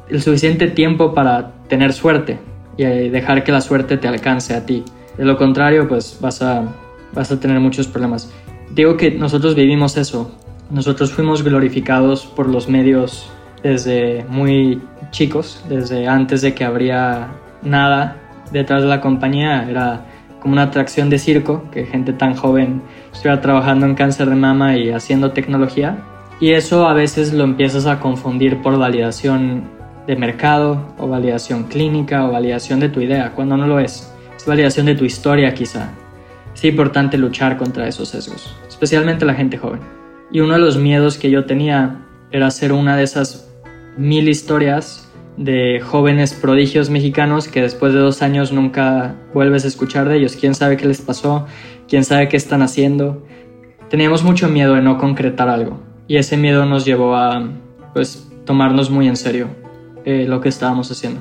el 0.09 0.21
suficiente 0.21 0.66
tiempo 0.66 1.14
para 1.14 1.53
tener 1.69 1.92
suerte 1.92 2.38
y 2.77 2.83
eh, 2.83 3.11
dejar 3.11 3.45
que 3.45 3.53
la 3.53 3.61
suerte 3.61 3.97
te 3.97 4.09
alcance 4.09 4.55
a 4.55 4.66
ti. 4.66 4.85
De 5.16 5.25
lo 5.25 5.37
contrario, 5.37 5.88
pues 5.88 6.19
vas 6.21 6.42
a, 6.42 6.64
vas 7.12 7.31
a 7.31 7.40
tener 7.40 7.61
muchos 7.61 7.87
problemas. 7.87 8.33
Digo 8.75 8.97
que 8.97 9.12
nosotros 9.12 9.55
vivimos 9.55 9.97
eso. 9.97 10.33
Nosotros 10.71 11.12
fuimos 11.12 11.45
glorificados 11.45 12.27
por 12.27 12.49
los 12.49 12.69
medios 12.69 13.31
desde 13.66 14.24
muy 14.29 14.81
chicos, 15.11 15.64
desde 15.68 16.07
antes 16.07 16.40
de 16.40 16.55
que 16.55 16.64
habría 16.64 17.29
nada 17.62 18.16
detrás 18.52 18.83
de 18.83 18.88
la 18.88 19.00
compañía, 19.00 19.68
era 19.68 20.07
como 20.40 20.52
una 20.52 20.62
atracción 20.62 21.11
de 21.11 21.18
circo, 21.18 21.68
que 21.72 21.85
gente 21.85 22.12
tan 22.12 22.37
joven 22.37 22.81
estuviera 23.12 23.40
trabajando 23.40 23.87
en 23.87 23.96
cáncer 23.96 24.29
de 24.29 24.37
mama 24.37 24.76
y 24.76 24.90
haciendo 24.90 25.33
tecnología. 25.33 25.98
Y 26.38 26.52
eso 26.52 26.87
a 26.87 26.92
veces 26.92 27.33
lo 27.33 27.42
empiezas 27.42 27.87
a 27.87 27.98
confundir 27.98 28.62
por 28.62 28.79
validación 28.79 29.64
de 30.07 30.14
mercado 30.14 30.94
o 30.98 31.09
validación 31.09 31.64
clínica 31.64 32.24
o 32.24 32.31
validación 32.31 32.79
de 32.79 32.88
tu 32.88 33.00
idea, 33.00 33.33
cuando 33.33 33.57
no 33.57 33.66
lo 33.66 33.81
es. 33.81 34.12
Es 34.37 34.46
validación 34.46 34.87
de 34.87 34.94
tu 34.94 35.05
historia 35.05 35.52
quizá. 35.55 35.90
Es 36.55 36.64
importante 36.64 37.18
luchar 37.18 37.57
contra 37.57 37.88
esos 37.88 38.11
sesgos, 38.11 38.57
especialmente 38.68 39.24
la 39.24 39.35
gente 39.35 39.59
joven. 39.59 39.81
Y 40.31 40.40
uno 40.40 40.55
de 40.55 40.61
los 40.61 40.76
miedos 40.76 41.18
que 41.18 41.31
yo 41.31 41.46
tenía 41.46 41.96
era 42.31 42.50
ser 42.50 42.72
una 42.72 42.96
de 42.96 43.02
esas 43.02 43.46
mil 43.97 44.29
historias 44.29 45.11
de 45.37 45.81
jóvenes 45.81 46.35
prodigios 46.35 46.91
mexicanos 46.91 47.49
que 47.49 47.63
después 47.63 47.93
de 47.93 48.01
dos 48.01 48.23
años 48.23 48.53
nunca 48.53 49.15
vuelves 49.35 49.65
a 49.65 49.69
escuchar 49.69 50.09
de 50.09 50.17
ellos. 50.17 50.37
¿Quién 50.37 50.55
sabe 50.55 50.77
qué 50.77 50.87
les 50.87 51.01
pasó? 51.01 51.47
¿Quién 51.89 52.05
sabe 52.05 52.29
qué 52.29 52.37
están 52.37 52.63
haciendo? 52.63 53.27
Teníamos 53.91 54.23
mucho 54.23 54.49
miedo 54.49 54.75
de 54.75 54.83
no 54.83 54.99
concretar 54.99 55.49
algo 55.49 55.81
y 56.09 56.17
ese 56.17 56.37
miedo 56.37 56.67
nos 56.67 56.85
llevó 56.85 57.17
a 57.17 57.49
pues 57.93 58.31
tomarnos 58.45 58.91
muy 58.91 59.09
en 59.09 59.17
serio 59.17 59.49
eh, 60.05 60.27
lo 60.29 60.41
que 60.41 60.49
estábamos 60.49 60.91
haciendo. 60.91 61.21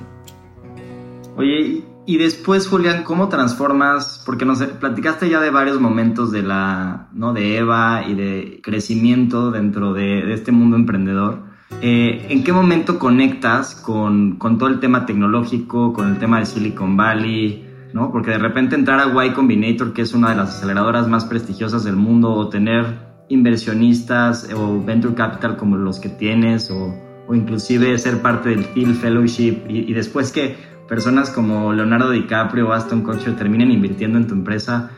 Oye, 1.38 1.84
y 2.06 2.18
después 2.18 2.68
Julián, 2.68 3.04
¿cómo 3.04 3.30
transformas? 3.30 4.22
Porque 4.26 4.46
nos 4.46 4.64
platicaste 4.64 5.30
ya 5.30 5.42
de 5.42 5.50
varios 5.50 5.82
momentos 5.82 6.32
de 6.32 6.44
la, 6.44 7.10
¿no? 7.14 7.34
De 7.34 7.58
Eva 7.58 8.04
y 8.08 8.14
de 8.14 8.62
crecimiento 8.64 9.52
dentro 9.52 9.94
de 9.94 10.34
este 10.34 10.52
mundo 10.52 10.78
emprendedor. 10.78 11.55
Eh, 11.82 12.28
¿En 12.30 12.44
qué 12.44 12.52
momento 12.54 12.98
conectas 12.98 13.76
con, 13.76 14.38
con, 14.38 14.58
todo 14.58 14.70
el 14.70 14.80
tema 14.80 15.06
tecnológico, 15.06 15.94
con 15.94 16.10
el 16.10 16.18
tema 16.18 16.40
de 16.40 16.46
Silicon 16.46 16.98
Valley? 16.98 17.66
¿no? 17.96 18.12
Porque 18.12 18.32
de 18.32 18.40
repente 18.40 18.76
entrar 18.76 19.00
a 19.00 19.26
Y 19.26 19.32
Combinator, 19.32 19.94
que 19.94 20.02
es 20.02 20.14
una 20.14 20.32
de 20.32 20.36
las 20.36 20.58
aceleradoras 20.58 21.08
más 21.08 21.24
prestigiosas 21.24 21.86
del 21.86 21.96
mundo, 21.96 22.34
o 22.34 22.50
tener 22.50 22.86
inversionistas 23.30 24.50
o 24.54 24.84
venture 24.84 25.16
capital 25.16 25.56
como 25.56 25.78
los 25.78 26.02
que 26.02 26.10
tienes, 26.10 26.70
o, 26.70 26.94
o 27.26 27.34
inclusive 27.34 27.98
ser 27.98 28.22
parte 28.22 28.50
del 28.50 28.66
Phil 28.66 28.96
Fellowship, 28.96 29.62
y, 29.70 29.94
después 29.94 30.34
que 30.34 30.58
personas 30.90 31.30
como 31.30 31.72
Leonardo 31.72 32.12
DiCaprio 32.12 32.68
o 32.68 32.74
Aston 32.74 33.02
Kutcher 33.02 33.38
terminen 33.38 33.72
invirtiendo 33.72 34.18
en 34.18 34.28
tu 34.28 34.34
empresa, 34.34 34.92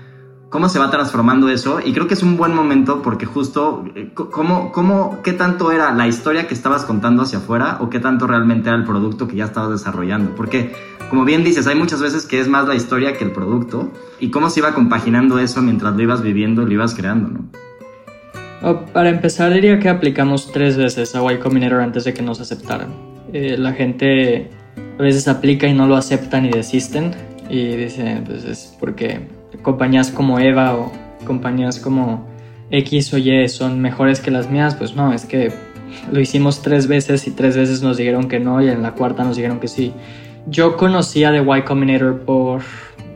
cómo 0.50 0.70
se 0.70 0.80
va 0.80 0.90
transformando 0.90 1.50
eso 1.50 1.80
y 1.84 1.94
creo 1.94 2.08
que 2.08 2.14
es 2.14 2.24
un 2.24 2.38
buen 2.38 2.56
momento 2.56 3.02
porque 3.02 3.26
justo 3.26 3.86
eh, 3.96 4.12
cómo, 4.14 4.72
cómo, 4.72 5.22
qué 5.24 5.34
tanto 5.34 5.72
era 5.72 5.94
la 5.94 6.08
historia 6.08 6.48
que 6.48 6.54
estabas 6.54 6.86
contando 6.86 7.24
hacia 7.24 7.40
afuera 7.40 7.78
o 7.82 7.90
qué 7.90 8.00
tanto 8.00 8.28
realmente 8.28 8.70
era 8.70 8.78
el 8.78 8.86
producto 8.86 9.28
que 9.28 9.36
ya 9.36 9.46
estabas 9.46 9.72
desarrollando. 9.72 10.36
Porque 10.36 10.74
como 11.10 11.26
bien 11.26 11.44
dices, 11.44 11.68
hay 11.68 11.76
muchas 11.76 12.02
veces 12.02 12.26
que 12.26 12.40
es 12.40 12.48
más 12.48 12.68
la 12.68 12.76
historia 12.76 13.18
que 13.18 13.24
el 13.24 13.32
producto 13.32 13.92
y 14.20 14.30
cómo 14.30 14.50
se 14.50 14.62
iba 14.62 14.74
compaginando 14.74 15.40
eso 15.40 15.62
mientras 15.62 15.96
lo 15.96 16.02
ibas 16.02 16.22
viviendo, 16.22 16.66
lo 16.66 16.72
ibas 16.72 16.96
creando, 16.96 17.30
¿no? 17.30 17.46
Oh, 18.64 18.86
para 18.92 19.10
empezar 19.10 19.54
diría 19.54 19.80
que 19.80 19.88
aplicamos 19.88 20.52
tres 20.52 20.78
veces 20.78 21.16
a 21.16 21.32
Y 21.32 21.38
Combinator 21.38 21.80
antes 21.80 22.06
de 22.06 22.14
que 22.14 22.24
nos 22.24 22.42
aceptaran. 22.42 22.90
Eh, 23.32 23.56
la 23.58 23.74
gente 23.74 24.50
a 24.98 25.02
veces 25.02 25.28
aplica 25.28 25.68
y 25.68 25.74
no 25.74 25.88
lo 25.88 25.96
aceptan 25.96 26.46
y 26.46 26.50
desisten 26.50 27.12
y 27.50 27.76
dicen 27.76 28.24
pues 28.26 28.46
es 28.46 28.76
porque 28.80 29.37
compañías 29.62 30.12
como 30.12 30.40
Eva 30.40 30.76
o 30.76 30.92
compañías 31.26 31.80
como 31.80 32.26
X 32.72 33.14
o 33.14 33.18
Y 33.18 33.48
son 33.50 33.80
mejores 33.80 34.20
que 34.20 34.32
las 34.32 34.50
mías, 34.50 34.76
pues 34.76 34.96
no, 34.96 35.14
es 35.14 35.26
que 35.26 35.52
lo 36.12 36.20
hicimos 36.20 36.62
tres 36.62 36.88
veces 36.88 37.28
y 37.28 37.32
tres 37.32 37.56
veces 37.56 37.82
nos 37.82 37.98
dijeron 37.98 38.28
que 38.28 38.40
no 38.40 38.62
y 38.62 38.70
en 38.70 38.82
la 38.82 38.94
cuarta 38.94 39.24
nos 39.24 39.36
dijeron 39.36 39.60
que 39.60 39.68
sí. 39.68 39.94
Yo 40.48 40.78
conocía 40.78 41.32
de 41.32 41.40
Y 41.40 41.62
Combinator 41.64 42.22
por 42.22 42.62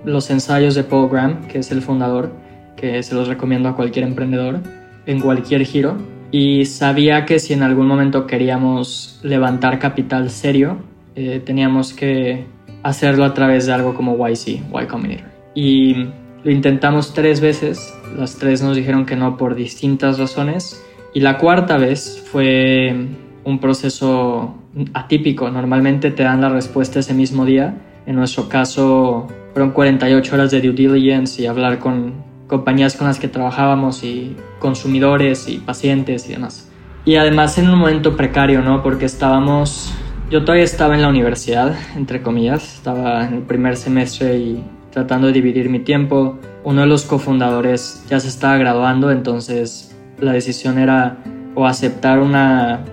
los 0.04 0.30
ensayos 0.30 0.75
de 0.75 0.84
Paul 0.84 1.10
Graham, 1.10 1.47
que 1.47 1.60
es 1.60 1.71
el 1.71 1.82
fundador, 1.82 2.32
que 2.75 3.04
se 3.04 3.15
los 3.15 3.27
recomiendo 3.27 3.69
a 3.69 3.75
cualquier 3.75 4.06
emprendedor 4.06 4.60
en 5.06 5.19
cualquier 5.19 5.63
giro. 5.63 5.97
Y 6.32 6.65
sabía 6.65 7.25
que 7.25 7.39
si 7.39 7.54
en 7.54 7.63
algún 7.63 7.88
momento 7.88 8.25
queríamos 8.25 9.19
levantar 9.21 9.80
capital 9.80 10.30
serio, 10.30 10.77
eh, 11.15 11.41
teníamos 11.43 11.93
que 11.93 12.45
hacerlo 12.84 13.25
a 13.25 13.34
través 13.34 13.65
de 13.65 13.73
algo 13.73 13.93
como 13.93 14.15
YC, 14.27 14.47
Y 14.47 14.86
Combinator. 14.88 15.30
Y 15.54 16.08
lo 16.43 16.51
intentamos 16.51 17.13
tres 17.13 17.39
veces, 17.39 17.93
las 18.17 18.38
tres 18.38 18.62
nos 18.63 18.75
dijeron 18.75 19.06
que 19.06 19.15
no 19.15 19.38
por 19.38 19.56
distintas 19.56 20.17
razones 20.17 20.84
y 21.13 21.19
la 21.19 21.38
cuarta 21.38 21.77
vez 21.77 22.23
fue 22.32 22.95
un 23.43 23.60
proceso 23.60 24.56
atípico. 24.93 25.49
Normalmente 25.49 26.12
te 26.12 26.23
dan 26.23 26.41
la 26.41 26.49
respuesta 26.49 26.99
ese 26.99 27.13
mismo 27.13 27.45
día. 27.45 27.75
En 28.06 28.15
nuestro 28.15 28.49
caso 28.49 29.27
fueron 29.54 29.71
48 29.71 30.36
horas 30.36 30.51
de 30.51 30.62
due 30.62 30.73
diligence 30.73 31.41
y 31.41 31.45
hablar 31.45 31.80
con, 31.80 32.13
compañías 32.47 32.95
con 32.95 33.08
las 33.08 33.19
que 33.19 33.27
trabajábamos 33.27 34.04
y 34.04 34.36
consumidores 34.60 35.47
y 35.47 35.58
pacientes 35.58 36.27
y 36.27 36.34
demás. 36.34 36.69
Y 37.06 37.15
además 37.15 37.58
en 37.58 37.69
un 37.69 37.77
momento 37.77 38.15
precario, 38.15 38.62
¿no? 38.62 38.82
Porque 38.82 39.06
estábamos, 39.06 39.93
yo 40.30 40.43
todavía 40.43 40.63
estaba 40.63 40.95
en 40.95 41.01
la 41.01 41.10
universidad, 41.10 41.75
entre 41.95 42.21
comillas, 42.21 42.75
estaba 42.75 43.27
en 43.27 43.34
el 43.34 43.41
primer 43.41 43.75
semestre 43.75 44.38
y 44.38 44.63
tratando 44.91 45.27
de 45.27 45.34
dividir 45.34 45.69
mi 45.69 45.80
tiempo. 45.80 46.38
Uno 46.63 46.82
de 46.82 46.88
los 46.88 47.04
cofundadores 47.06 48.06
ya 48.10 48.19
se 48.19 48.27
estaba 48.27 48.58
graduando, 48.58 49.12
entonces 49.12 49.95
la 50.19 50.34
decisión 50.34 50.77
era 50.77 51.17
o 51.56 51.65
aceptar 51.65 52.19
una, 52.19 52.86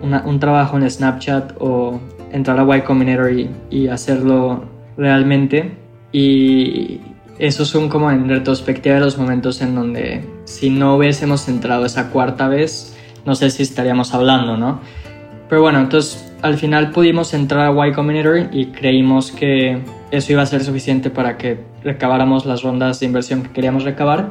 un 0.00 0.40
trabajo 0.40 0.76
en 0.76 0.88
Snapchat 0.88 1.54
o 1.58 2.00
entrar 2.32 2.58
a 2.58 2.76
Y 2.76 2.82
Combinator 2.82 3.32
y, 3.32 3.50
y 3.70 3.88
hacerlo 3.88 4.64
realmente. 4.96 5.76
Y 6.12 7.00
esos 7.38 7.68
son 7.68 7.88
como 7.88 8.10
en 8.10 8.28
retrospectiva 8.28 8.98
los 8.98 9.18
momentos 9.18 9.60
en 9.60 9.74
donde 9.74 10.24
si 10.44 10.70
no 10.70 10.96
hubiésemos 10.96 11.48
entrado 11.48 11.84
esa 11.84 12.10
cuarta 12.10 12.48
vez, 12.48 12.96
no 13.24 13.34
sé 13.34 13.50
si 13.50 13.62
estaríamos 13.62 14.14
hablando, 14.14 14.56
¿no? 14.56 14.80
Pero 15.48 15.62
bueno, 15.62 15.80
entonces 15.80 16.25
al 16.42 16.56
final 16.58 16.90
pudimos 16.90 17.34
entrar 17.34 17.68
a 17.68 17.88
Y 17.88 17.92
Combinator 17.92 18.48
y 18.52 18.66
creímos 18.66 19.32
que 19.32 19.78
eso 20.10 20.32
iba 20.32 20.42
a 20.42 20.46
ser 20.46 20.62
suficiente 20.62 21.10
para 21.10 21.36
que 21.36 21.58
recabáramos 21.82 22.46
las 22.46 22.62
rondas 22.62 23.00
de 23.00 23.06
inversión 23.06 23.42
que 23.42 23.50
queríamos 23.50 23.84
recabar, 23.84 24.30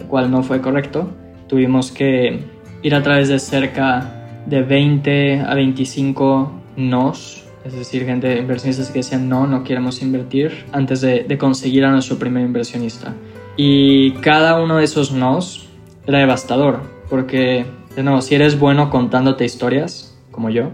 lo 0.00 0.06
cual 0.08 0.30
no 0.30 0.42
fue 0.42 0.60
correcto. 0.60 1.10
Tuvimos 1.48 1.90
que 1.90 2.40
ir 2.82 2.94
a 2.94 3.02
través 3.02 3.28
de 3.28 3.38
cerca 3.38 4.42
de 4.46 4.62
20 4.62 5.40
a 5.40 5.54
25 5.54 6.52
nos, 6.76 7.44
es 7.64 7.74
decir, 7.74 8.04
gente, 8.06 8.38
inversionistas 8.38 8.90
que 8.90 9.00
decían 9.00 9.28
no, 9.28 9.46
no 9.46 9.64
queremos 9.64 10.02
invertir 10.02 10.64
antes 10.72 11.00
de, 11.00 11.26
conseguir 11.38 11.84
a 11.84 11.90
nuestro 11.90 12.18
primer 12.18 12.44
inversionista. 12.44 13.14
Y 13.56 14.12
cada 14.14 14.62
uno 14.62 14.78
de 14.78 14.84
esos 14.84 15.12
nos 15.12 15.68
era 16.06 16.18
devastador, 16.18 16.80
porque, 17.10 17.66
de 17.94 18.22
si 18.22 18.34
eres 18.34 18.58
bueno 18.58 18.90
contándote 18.90 19.44
historias, 19.44 20.16
como 20.30 20.50
yo, 20.50 20.70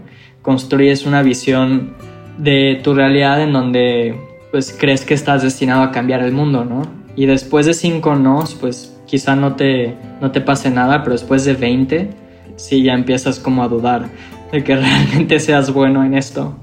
construyes 0.47 1.05
una 1.05 1.23
visión 1.23 1.89
de 2.37 2.79
tu 2.81 2.93
realidad 2.93 3.41
en 3.41 3.51
donde 3.51 4.15
pues 4.49 4.73
crees 4.79 5.03
que 5.03 5.13
estás 5.13 5.43
destinado 5.43 5.83
a 5.83 5.91
cambiar 5.91 6.23
el 6.23 6.31
mundo, 6.31 6.63
¿no? 6.63 6.83
Y 7.17 7.25
después 7.25 7.65
de 7.65 7.73
cinco 7.73 8.15
nos, 8.15 8.55
pues 8.55 8.97
quizá 9.05 9.35
no 9.35 9.57
te, 9.57 9.97
no 10.21 10.31
te 10.31 10.39
pase 10.39 10.69
nada, 10.69 11.03
pero 11.03 11.11
después 11.11 11.43
de 11.43 11.53
20, 11.53 12.11
sí 12.55 12.81
ya 12.81 12.93
empiezas 12.93 13.41
como 13.41 13.61
a 13.61 13.67
dudar 13.67 14.07
de 14.53 14.63
que 14.63 14.73
realmente 14.77 15.41
seas 15.41 15.73
bueno 15.73 16.05
en 16.05 16.13
esto. 16.13 16.57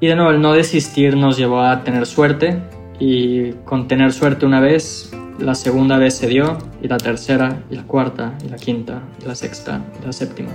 Y 0.00 0.08
de 0.08 0.16
nuevo, 0.16 0.30
el 0.32 0.42
no 0.42 0.52
desistir 0.52 1.16
nos 1.16 1.38
llevó 1.38 1.62
a 1.62 1.82
tener 1.82 2.04
suerte 2.04 2.58
y 3.00 3.52
con 3.64 3.88
tener 3.88 4.12
suerte 4.12 4.44
una 4.44 4.60
vez, 4.60 5.16
la 5.38 5.54
segunda 5.54 5.96
vez 5.96 6.14
se 6.14 6.26
dio 6.26 6.58
y 6.82 6.88
la 6.88 6.98
tercera 6.98 7.62
y 7.70 7.76
la 7.76 7.84
cuarta 7.84 8.36
y 8.44 8.50
la 8.50 8.56
quinta 8.56 9.00
y 9.22 9.26
la 9.26 9.34
sexta 9.34 9.80
y 9.98 10.04
la 10.04 10.12
séptima. 10.12 10.50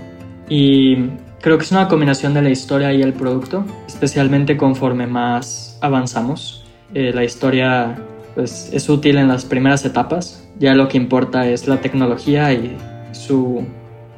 Y 0.47 0.97
creo 1.41 1.57
que 1.57 1.63
es 1.63 1.71
una 1.71 1.87
combinación 1.87 2.33
de 2.33 2.41
la 2.41 2.49
historia 2.49 2.93
y 2.93 3.01
el 3.01 3.13
producto, 3.13 3.65
especialmente 3.87 4.57
conforme 4.57 5.07
más 5.07 5.77
avanzamos. 5.81 6.65
Eh, 6.93 7.11
la 7.13 7.23
historia 7.23 7.97
pues, 8.35 8.69
es 8.73 8.89
útil 8.89 9.17
en 9.17 9.27
las 9.27 9.45
primeras 9.45 9.85
etapas, 9.85 10.47
ya 10.59 10.73
lo 10.73 10.87
que 10.87 10.97
importa 10.97 11.47
es 11.47 11.67
la 11.67 11.81
tecnología 11.81 12.53
y 12.53 12.77
su 13.11 13.65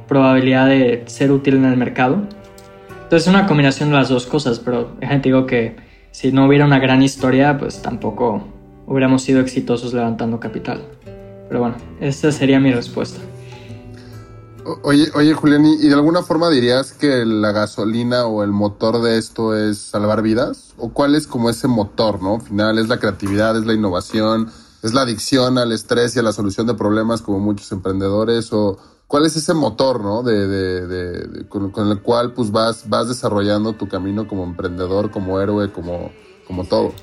probabilidad 0.07 0.67
de 0.67 1.03
ser 1.07 1.31
útil 1.31 1.55
en 1.55 1.65
el 1.65 1.77
mercado. 1.77 2.21
Entonces 3.03 3.27
es 3.27 3.33
una 3.33 3.45
combinación 3.45 3.89
de 3.89 3.95
las 3.95 4.09
dos 4.09 4.25
cosas, 4.25 4.59
pero 4.59 4.95
gente 5.01 5.29
digo 5.29 5.45
que 5.45 5.75
si 6.11 6.31
no 6.31 6.45
hubiera 6.45 6.65
una 6.65 6.79
gran 6.79 7.03
historia, 7.03 7.57
pues 7.57 7.81
tampoco 7.81 8.43
hubiéramos 8.87 9.21
sido 9.21 9.41
exitosos 9.41 9.93
levantando 9.93 10.39
capital. 10.39 10.81
Pero 11.47 11.59
bueno, 11.59 11.75
esa 11.99 12.31
sería 12.31 12.59
mi 12.59 12.71
respuesta. 12.71 13.19
Oye, 14.83 15.07
oye 15.15 15.33
Julián, 15.33 15.65
¿y 15.65 15.87
de 15.87 15.93
alguna 15.93 16.21
forma 16.21 16.49
dirías 16.49 16.93
que 16.93 17.25
la 17.25 17.51
gasolina 17.51 18.25
o 18.25 18.43
el 18.43 18.51
motor 18.51 19.01
de 19.01 19.17
esto 19.17 19.57
es 19.57 19.79
salvar 19.79 20.21
vidas? 20.21 20.73
¿O 20.77 20.89
cuál 20.89 21.15
es 21.15 21.25
como 21.25 21.49
ese 21.49 21.67
motor, 21.67 22.21
no? 22.21 22.35
Al 22.35 22.41
final 22.41 22.77
es 22.77 22.87
la 22.87 22.99
creatividad, 22.99 23.57
es 23.57 23.65
la 23.65 23.73
innovación, 23.73 24.51
es 24.83 24.93
la 24.93 25.01
adicción 25.01 25.57
al 25.57 25.71
estrés 25.71 26.15
y 26.15 26.19
a 26.19 26.23
la 26.23 26.31
solución 26.31 26.67
de 26.67 26.75
problemas 26.75 27.21
como 27.21 27.39
muchos 27.39 27.71
emprendedores 27.71 28.53
o 28.53 28.77
cuál 29.07 29.25
es 29.25 29.35
ese 29.35 29.53
motor, 29.53 30.01
¿no? 30.01 30.21
De, 30.21 30.47
de, 30.47 30.87
de, 30.87 31.47
con, 31.47 31.71
con, 31.71 31.89
el 31.89 32.01
cual 32.01 32.33
pues 32.33 32.51
vas, 32.51 32.87
vas 32.87 33.07
desarrollando 33.07 33.73
tu 33.73 33.87
camino 33.87 34.27
como 34.27 34.43
emprendedor, 34.43 35.09
como 35.09 35.39
héroe, 35.39 35.71
como, 35.71 36.11
como 36.45 36.65
todo. 36.65 36.93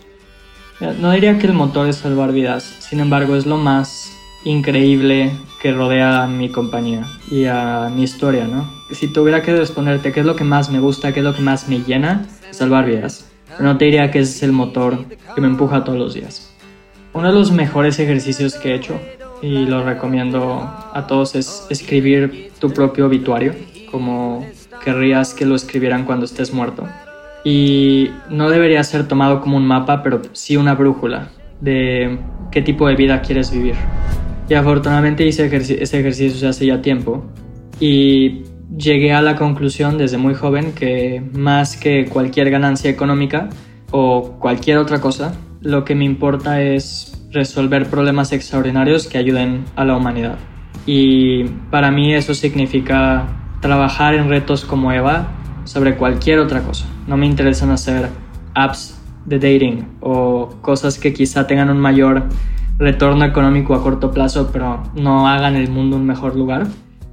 No 1.00 1.10
diría 1.10 1.38
que 1.38 1.48
el 1.48 1.54
motor 1.54 1.88
es 1.88 1.96
salvar 1.96 2.32
vidas, 2.32 2.62
sin 2.78 3.00
embargo 3.00 3.34
es 3.34 3.46
lo 3.46 3.56
más 3.56 4.12
increíble 4.44 5.32
que 5.60 5.72
rodea 5.72 6.24
a 6.24 6.26
mi 6.26 6.50
compañía 6.50 7.06
y 7.30 7.46
a 7.46 7.90
mi 7.94 8.02
historia, 8.02 8.46
¿no? 8.46 8.70
Si 8.92 9.08
tuviera 9.08 9.42
que 9.42 9.54
responderte 9.56 10.12
qué 10.12 10.20
es 10.20 10.26
lo 10.26 10.36
que 10.36 10.44
más 10.44 10.70
me 10.70 10.78
gusta, 10.78 11.12
qué 11.12 11.20
es 11.20 11.24
lo 11.24 11.34
que 11.34 11.42
más 11.42 11.68
me 11.68 11.80
llena, 11.80 12.26
salvar 12.50 12.86
vidas. 12.86 13.30
Pero 13.48 13.64
no 13.64 13.76
te 13.76 13.86
diría 13.86 14.10
que 14.10 14.20
es 14.20 14.42
el 14.42 14.52
motor 14.52 15.04
que 15.34 15.40
me 15.40 15.48
empuja 15.48 15.84
todos 15.84 15.98
los 15.98 16.14
días. 16.14 16.54
Uno 17.12 17.28
de 17.28 17.34
los 17.34 17.50
mejores 17.50 17.98
ejercicios 17.98 18.54
que 18.54 18.70
he 18.70 18.74
hecho 18.74 19.00
y 19.42 19.66
lo 19.66 19.84
recomiendo 19.84 20.60
a 20.92 21.06
todos 21.06 21.34
es 21.34 21.66
escribir 21.70 22.52
tu 22.58 22.70
propio 22.70 23.06
obituario, 23.06 23.54
como 23.90 24.46
querrías 24.84 25.34
que 25.34 25.46
lo 25.46 25.54
escribieran 25.54 26.04
cuando 26.04 26.24
estés 26.26 26.52
muerto. 26.52 26.86
Y 27.44 28.10
no 28.30 28.50
debería 28.50 28.82
ser 28.84 29.08
tomado 29.08 29.40
como 29.40 29.56
un 29.56 29.66
mapa, 29.66 30.02
pero 30.02 30.22
sí 30.32 30.56
una 30.56 30.74
brújula 30.74 31.30
de 31.60 32.18
qué 32.50 32.62
tipo 32.62 32.86
de 32.88 32.96
vida 32.96 33.22
quieres 33.22 33.50
vivir. 33.50 33.74
Y 34.48 34.54
afortunadamente 34.54 35.26
hice 35.26 35.46
ese 35.46 36.00
ejercicio 36.00 36.48
hace 36.48 36.66
ya 36.66 36.80
tiempo 36.80 37.24
y 37.80 38.44
llegué 38.76 39.12
a 39.12 39.22
la 39.22 39.36
conclusión 39.36 39.98
desde 39.98 40.18
muy 40.18 40.34
joven 40.34 40.72
que 40.72 41.22
más 41.32 41.76
que 41.76 42.06
cualquier 42.06 42.50
ganancia 42.50 42.90
económica 42.90 43.48
o 43.90 44.38
cualquier 44.38 44.78
otra 44.78 45.00
cosa, 45.00 45.34
lo 45.60 45.84
que 45.84 45.94
me 45.94 46.04
importa 46.04 46.62
es 46.62 47.14
resolver 47.32 47.90
problemas 47.90 48.32
extraordinarios 48.32 49.06
que 49.06 49.18
ayuden 49.18 49.64
a 49.76 49.84
la 49.84 49.96
humanidad. 49.96 50.38
Y 50.86 51.44
para 51.70 51.90
mí 51.90 52.14
eso 52.14 52.34
significa 52.34 53.26
trabajar 53.60 54.14
en 54.14 54.28
retos 54.28 54.64
como 54.64 54.92
Eva 54.92 55.28
sobre 55.64 55.96
cualquier 55.96 56.38
otra 56.38 56.62
cosa. 56.62 56.86
No 57.06 57.16
me 57.16 57.26
interesan 57.26 57.70
hacer 57.70 58.08
apps 58.54 58.98
de 59.26 59.38
dating 59.38 59.86
o 60.00 60.48
cosas 60.62 60.98
que 60.98 61.12
quizá 61.12 61.46
tengan 61.46 61.68
un 61.68 61.78
mayor 61.78 62.24
retorno 62.78 63.24
económico 63.24 63.74
a 63.74 63.82
corto 63.82 64.10
plazo, 64.10 64.50
pero 64.52 64.82
no 64.94 65.28
hagan 65.28 65.56
el 65.56 65.68
mundo 65.70 65.96
un 65.96 66.06
mejor 66.06 66.36
lugar, 66.36 66.66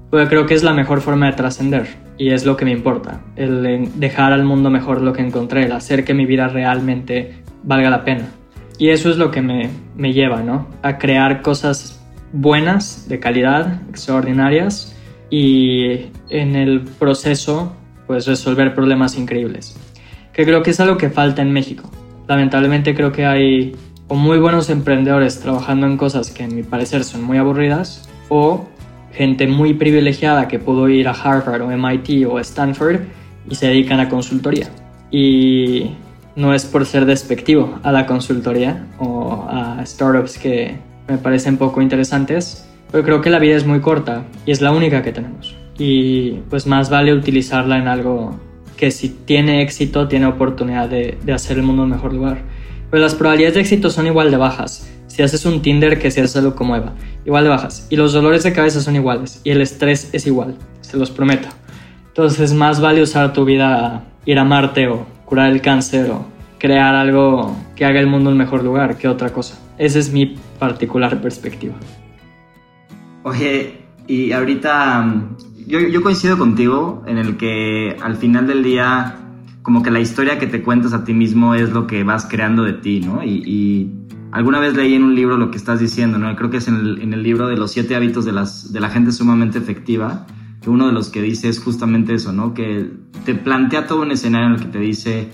porque 0.09 0.27
creo 0.27 0.45
que 0.45 0.53
es 0.53 0.63
la 0.63 0.73
mejor 0.73 1.01
forma 1.01 1.25
de 1.27 1.33
trascender 1.33 1.87
y 2.17 2.29
es 2.29 2.45
lo 2.45 2.55
que 2.55 2.65
me 2.65 2.71
importa, 2.71 3.21
el 3.35 3.89
dejar 3.95 4.31
al 4.31 4.45
mundo 4.45 4.69
mejor 4.69 5.01
lo 5.01 5.13
que 5.13 5.21
encontré, 5.21 5.65
el 5.65 5.71
hacer 5.71 6.05
que 6.05 6.13
mi 6.13 6.25
vida 6.25 6.47
realmente 6.47 7.43
valga 7.63 7.89
la 7.89 8.03
pena. 8.03 8.27
Y 8.77 8.89
eso 8.89 9.09
es 9.09 9.17
lo 9.17 9.31
que 9.31 9.41
me, 9.41 9.69
me 9.95 10.13
lleva, 10.13 10.43
¿no? 10.43 10.67
A 10.81 10.97
crear 10.97 11.41
cosas 11.41 12.05
buenas, 12.33 13.07
de 13.07 13.19
calidad, 13.19 13.81
extraordinarias 13.89 14.95
y 15.29 16.07
en 16.29 16.55
el 16.55 16.81
proceso 16.81 17.75
pues 18.07 18.27
resolver 18.27 18.73
problemas 18.73 19.17
increíbles. 19.17 19.77
Que 20.33 20.43
creo 20.43 20.61
que 20.61 20.71
es 20.71 20.79
algo 20.79 20.97
que 20.97 21.09
falta 21.09 21.41
en 21.41 21.51
México. 21.51 21.89
Lamentablemente 22.27 22.93
creo 22.93 23.11
que 23.11 23.25
hay 23.25 23.75
o 24.07 24.15
muy 24.15 24.37
buenos 24.37 24.69
emprendedores 24.69 25.39
trabajando 25.39 25.87
en 25.87 25.97
cosas 25.97 26.31
que 26.31 26.43
en 26.43 26.55
mi 26.55 26.63
parecer 26.63 27.03
son 27.03 27.23
muy 27.23 27.37
aburridas, 27.37 28.07
o 28.29 28.65
gente 29.13 29.47
muy 29.47 29.73
privilegiada 29.73 30.47
que 30.47 30.59
pudo 30.59 30.89
ir 30.89 31.07
a 31.07 31.11
Harvard 31.11 31.61
o 31.61 31.71
MIT 31.75 32.27
o 32.27 32.39
Stanford 32.39 33.01
y 33.49 33.55
se 33.55 33.67
dedican 33.67 33.99
a 33.99 34.09
consultoría. 34.09 34.69
Y 35.09 35.91
no 36.35 36.53
es 36.53 36.65
por 36.65 36.85
ser 36.85 37.05
despectivo 37.05 37.79
a 37.83 37.91
la 37.91 38.05
consultoría 38.05 38.85
o 38.99 39.47
a 39.49 39.85
startups 39.85 40.37
que 40.37 40.75
me 41.07 41.17
parecen 41.17 41.57
poco 41.57 41.81
interesantes, 41.81 42.67
pero 42.91 43.03
creo 43.03 43.21
que 43.21 43.29
la 43.29 43.39
vida 43.39 43.55
es 43.55 43.65
muy 43.65 43.79
corta 43.79 44.25
y 44.45 44.51
es 44.51 44.61
la 44.61 44.71
única 44.71 45.01
que 45.01 45.11
tenemos. 45.11 45.55
Y 45.77 46.31
pues 46.49 46.67
más 46.67 46.89
vale 46.89 47.13
utilizarla 47.13 47.77
en 47.77 47.87
algo 47.87 48.37
que 48.75 48.91
si 48.91 49.09
tiene 49.09 49.61
éxito 49.61 50.07
tiene 50.07 50.25
oportunidad 50.25 50.89
de, 50.89 51.17
de 51.23 51.33
hacer 51.33 51.57
el 51.57 51.63
mundo 51.63 51.83
un 51.83 51.91
mejor 51.91 52.13
lugar. 52.13 52.39
Pero 52.95 53.03
las 53.03 53.15
probabilidades 53.15 53.55
de 53.55 53.59
éxito 53.59 53.89
son 53.89 54.07
igual 54.07 54.31
de 54.31 54.37
bajas. 54.37 54.89
Si 55.07 55.21
haces 55.21 55.45
un 55.45 55.61
Tinder 55.61 55.99
que 55.99 56.09
si 56.11 56.21
haces 56.21 56.37
algo 56.37 56.55
como 56.55 56.77
Eva, 56.77 56.93
igual 57.25 57.43
de 57.43 57.49
bajas. 57.49 57.87
Y 57.89 57.97
los 57.97 58.13
dolores 58.13 58.43
de 58.43 58.53
cabeza 58.53 58.79
son 58.79 58.95
iguales. 58.95 59.41
Y 59.43 59.49
el 59.49 59.59
estrés 59.59 60.09
es 60.13 60.25
igual, 60.25 60.55
se 60.79 60.95
los 60.95 61.11
prometo. 61.11 61.49
Entonces 62.07 62.53
más 62.53 62.79
vale 62.79 63.01
usar 63.01 63.33
tu 63.33 63.43
vida 63.43 63.85
a 63.85 64.03
ir 64.25 64.39
a 64.39 64.45
Marte 64.45 64.87
o 64.87 65.05
curar 65.25 65.51
el 65.51 65.59
cáncer 65.59 66.09
o 66.09 66.25
crear 66.57 66.95
algo 66.95 67.53
que 67.75 67.83
haga 67.83 67.99
el 67.99 68.07
mundo 68.07 68.29
un 68.29 68.37
mejor 68.37 68.63
lugar 68.63 68.97
que 68.97 69.09
otra 69.09 69.33
cosa. 69.33 69.59
Esa 69.77 69.99
es 69.99 70.13
mi 70.13 70.37
particular 70.57 71.19
perspectiva. 71.19 71.75
Oye, 73.23 73.73
y 74.07 74.31
ahorita 74.31 75.21
yo, 75.67 75.79
yo 75.81 76.01
coincido 76.01 76.37
contigo 76.37 77.03
en 77.07 77.17
el 77.17 77.35
que 77.35 77.97
al 78.01 78.15
final 78.15 78.47
del 78.47 78.63
día 78.63 79.17
como 79.65 79.81
que 79.81 79.89
la 79.89 79.99
historia 79.99 80.37
que 80.37 80.45
te 80.45 80.61
cuentas 80.61 80.93
a 80.93 81.03
ti 81.03 81.15
mismo 81.15 81.55
es 81.55 81.71
lo 81.71 81.87
que 81.87 82.03
vas 82.03 82.27
creando 82.29 82.61
de 82.61 82.73
ti, 82.73 82.99
¿no? 82.99 83.23
Y, 83.23 83.91
alguna 84.31 84.59
vez 84.59 84.75
leí 84.75 84.93
en 84.93 85.03
un 85.03 85.15
libro 85.15 85.37
lo 85.37 85.49
que 85.49 85.57
estás 85.57 85.79
diciendo, 85.79 86.19
¿no? 86.19 86.35
Creo 86.35 86.51
que 86.51 86.57
es 86.57 86.67
en 86.67 86.75
el, 87.13 87.23
libro 87.23 87.47
de 87.47 87.57
los 87.57 87.71
siete 87.71 87.95
hábitos 87.95 88.25
de, 88.25 88.31
las, 88.31 88.71
de 88.71 88.79
la 88.79 88.89
gente 88.89 89.11
sumamente 89.11 89.57
efectiva, 89.57 90.27
que 90.61 90.69
uno 90.69 90.85
de 90.85 90.93
los 90.93 91.09
que 91.09 91.21
dice 91.23 91.49
es 91.49 91.59
justamente 91.59 92.13
eso, 92.13 92.31
¿no? 92.31 92.53
Que 92.53 92.91
te 93.25 93.33
plantea 93.33 93.87
todo 93.87 94.03
un 94.03 94.11
escenario 94.11 94.49
en 94.49 94.53
el 94.53 94.59
que 94.59 94.67
te 94.67 94.79
dice, 94.79 95.29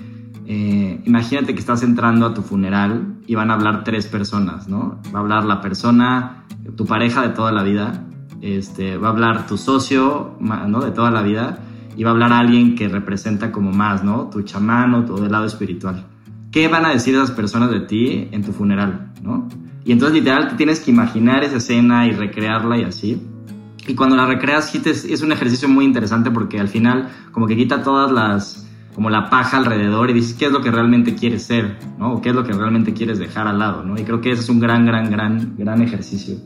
eh, 0.46 1.02
imagínate 1.04 1.52
que 1.52 1.60
estás 1.60 1.82
entrando 1.82 2.24
a 2.24 2.32
tu 2.32 2.40
funeral 2.40 3.18
y 3.26 3.34
van 3.34 3.50
a 3.50 3.54
hablar 3.54 3.84
tres 3.84 4.06
personas, 4.06 4.66
¿no? 4.66 4.98
Va 5.14 5.18
a 5.18 5.22
hablar 5.22 5.44
la 5.44 5.60
persona, 5.60 6.46
tu 6.74 6.86
pareja 6.86 7.20
de 7.20 7.34
toda 7.34 7.52
la 7.52 7.64
vida, 7.64 8.06
este, 8.40 8.96
va 8.96 9.08
a 9.08 9.10
hablar 9.10 9.46
tu 9.46 9.58
socio, 9.58 10.38
¿no? 10.40 10.80
De 10.80 10.90
toda 10.92 11.10
la 11.10 11.20
vida, 11.20 11.58
y 11.96 12.04
va 12.04 12.10
a 12.10 12.12
hablar 12.12 12.32
alguien 12.32 12.74
que 12.74 12.88
representa 12.88 13.52
como 13.52 13.72
más, 13.72 14.02
¿no? 14.02 14.28
Tu 14.30 14.42
chamán 14.42 14.94
o, 14.94 15.04
tu, 15.04 15.16
del 15.16 15.32
lado 15.32 15.46
espiritual. 15.46 16.06
¿qué 16.52 16.68
van 16.68 16.84
a 16.84 16.90
decir 16.90 17.14
esas 17.14 17.32
personas 17.32 17.70
de 17.70 17.80
ti 17.80 18.28
en 18.30 18.44
tu 18.44 18.52
funeral? 18.52 19.10
¿no? 19.22 19.48
Y 19.84 19.90
entonces 19.90 20.18
literal 20.18 20.48
te 20.48 20.54
tienes 20.54 20.78
que 20.78 20.92
imaginar 20.92 21.42
esa 21.42 21.56
escena 21.56 22.06
y 22.06 22.12
recrearla 22.12 22.78
y 22.78 22.84
así. 22.84 23.20
Y 23.88 23.94
cuando 23.96 24.14
la 24.14 24.26
recreas 24.26 24.72
es 24.72 25.22
un 25.22 25.32
ejercicio 25.32 25.68
muy 25.68 25.84
interesante 25.84 26.30
porque 26.30 26.60
al 26.60 26.68
final 26.68 27.08
como 27.32 27.48
que 27.48 27.56
quita 27.56 27.82
todas 27.82 28.12
las, 28.12 28.68
como 28.94 29.10
la 29.10 29.28
paja 29.28 29.56
alrededor 29.56 30.10
y 30.10 30.12
dices 30.12 30.34
qué 30.34 30.46
es 30.46 30.52
lo 30.52 30.60
que 30.60 30.70
realmente 30.70 31.16
quieres 31.16 31.42
ser, 31.42 31.78
¿no? 31.98 32.12
O 32.12 32.22
qué 32.22 32.28
es 32.28 32.34
lo 32.34 32.44
que 32.44 32.52
realmente 32.52 32.92
quieres 32.92 33.18
dejar 33.18 33.48
al 33.48 33.58
lado, 33.58 33.82
¿no? 33.82 33.98
Y 33.98 34.04
creo 34.04 34.20
que 34.20 34.30
ese 34.30 34.42
es 34.42 34.48
un 34.48 34.60
gran, 34.60 34.86
gran, 34.86 35.10
gran, 35.10 35.56
gran 35.56 35.82
ejercicio. 35.82 36.36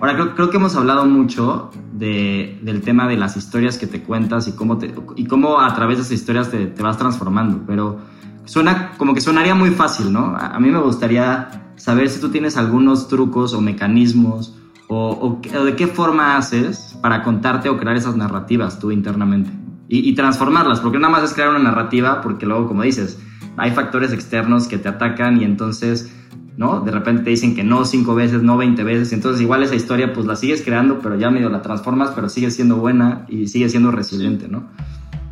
Ahora, 0.00 0.14
creo, 0.14 0.34
creo 0.34 0.50
que 0.50 0.56
hemos 0.58 0.76
hablado 0.76 1.06
mucho 1.06 1.70
de, 1.92 2.58
del 2.62 2.82
tema 2.82 3.08
de 3.08 3.16
las 3.16 3.36
historias 3.36 3.78
que 3.78 3.86
te 3.86 4.02
cuentas 4.02 4.46
y 4.48 4.52
cómo, 4.52 4.78
te, 4.78 4.94
y 5.16 5.26
cómo 5.26 5.60
a 5.60 5.74
través 5.74 5.98
de 5.98 6.02
esas 6.02 6.12
historias 6.12 6.50
te, 6.50 6.66
te 6.66 6.82
vas 6.82 6.96
transformando, 6.96 7.64
pero 7.66 7.98
suena 8.44 8.92
como 8.96 9.12
que 9.14 9.20
sonaría 9.20 9.54
muy 9.54 9.70
fácil, 9.70 10.12
¿no? 10.12 10.36
A 10.36 10.58
mí 10.58 10.70
me 10.70 10.78
gustaría 10.78 11.72
saber 11.76 12.08
si 12.08 12.20
tú 12.20 12.30
tienes 12.30 12.56
algunos 12.56 13.08
trucos 13.08 13.54
o 13.54 13.60
mecanismos 13.60 14.54
o, 14.88 15.40
de 15.42 15.76
qué 15.76 15.86
forma 15.86 16.36
haces 16.36 16.96
para 17.02 17.22
contarte 17.22 17.68
o 17.68 17.78
crear 17.78 17.96
esas 17.96 18.16
narrativas 18.16 18.78
tú 18.78 18.90
internamente 18.90 19.50
y, 19.90 20.14
transformarlas, 20.14 20.80
porque 20.80 20.98
nada 20.98 21.10
más 21.10 21.22
es 21.22 21.32
crear 21.32 21.48
una 21.48 21.60
narrativa, 21.60 22.20
porque 22.20 22.44
luego, 22.44 22.68
como 22.68 22.82
dices, 22.82 23.18
hay 23.56 23.70
factores 23.70 24.12
externos 24.12 24.68
que 24.68 24.76
te 24.76 24.86
atacan 24.86 25.40
y 25.40 25.44
entonces, 25.44 26.14
¿no? 26.58 26.80
De 26.80 26.90
repente 26.90 27.22
te 27.22 27.30
dicen 27.30 27.54
que 27.54 27.62
no 27.62 27.84
cinco 27.84 28.16
veces, 28.16 28.42
no 28.42 28.56
20 28.56 28.82
veces, 28.82 29.12
entonces 29.12 29.40
igual 29.40 29.62
esa 29.62 29.76
historia 29.76 30.12
pues 30.12 30.26
la 30.26 30.34
sigues 30.34 30.60
creando, 30.62 30.98
pero 30.98 31.16
ya 31.16 31.30
medio 31.30 31.48
la 31.48 31.62
transformas, 31.62 32.10
pero 32.16 32.28
sigue 32.28 32.50
siendo 32.50 32.76
buena 32.76 33.24
y 33.28 33.46
sigue 33.46 33.68
siendo 33.68 33.92
resiliente, 33.92 34.48
¿no? 34.48 34.64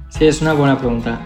Sí, 0.08 0.24
es 0.24 0.40
una 0.40 0.52
buena 0.52 0.78
pregunta. 0.78 1.20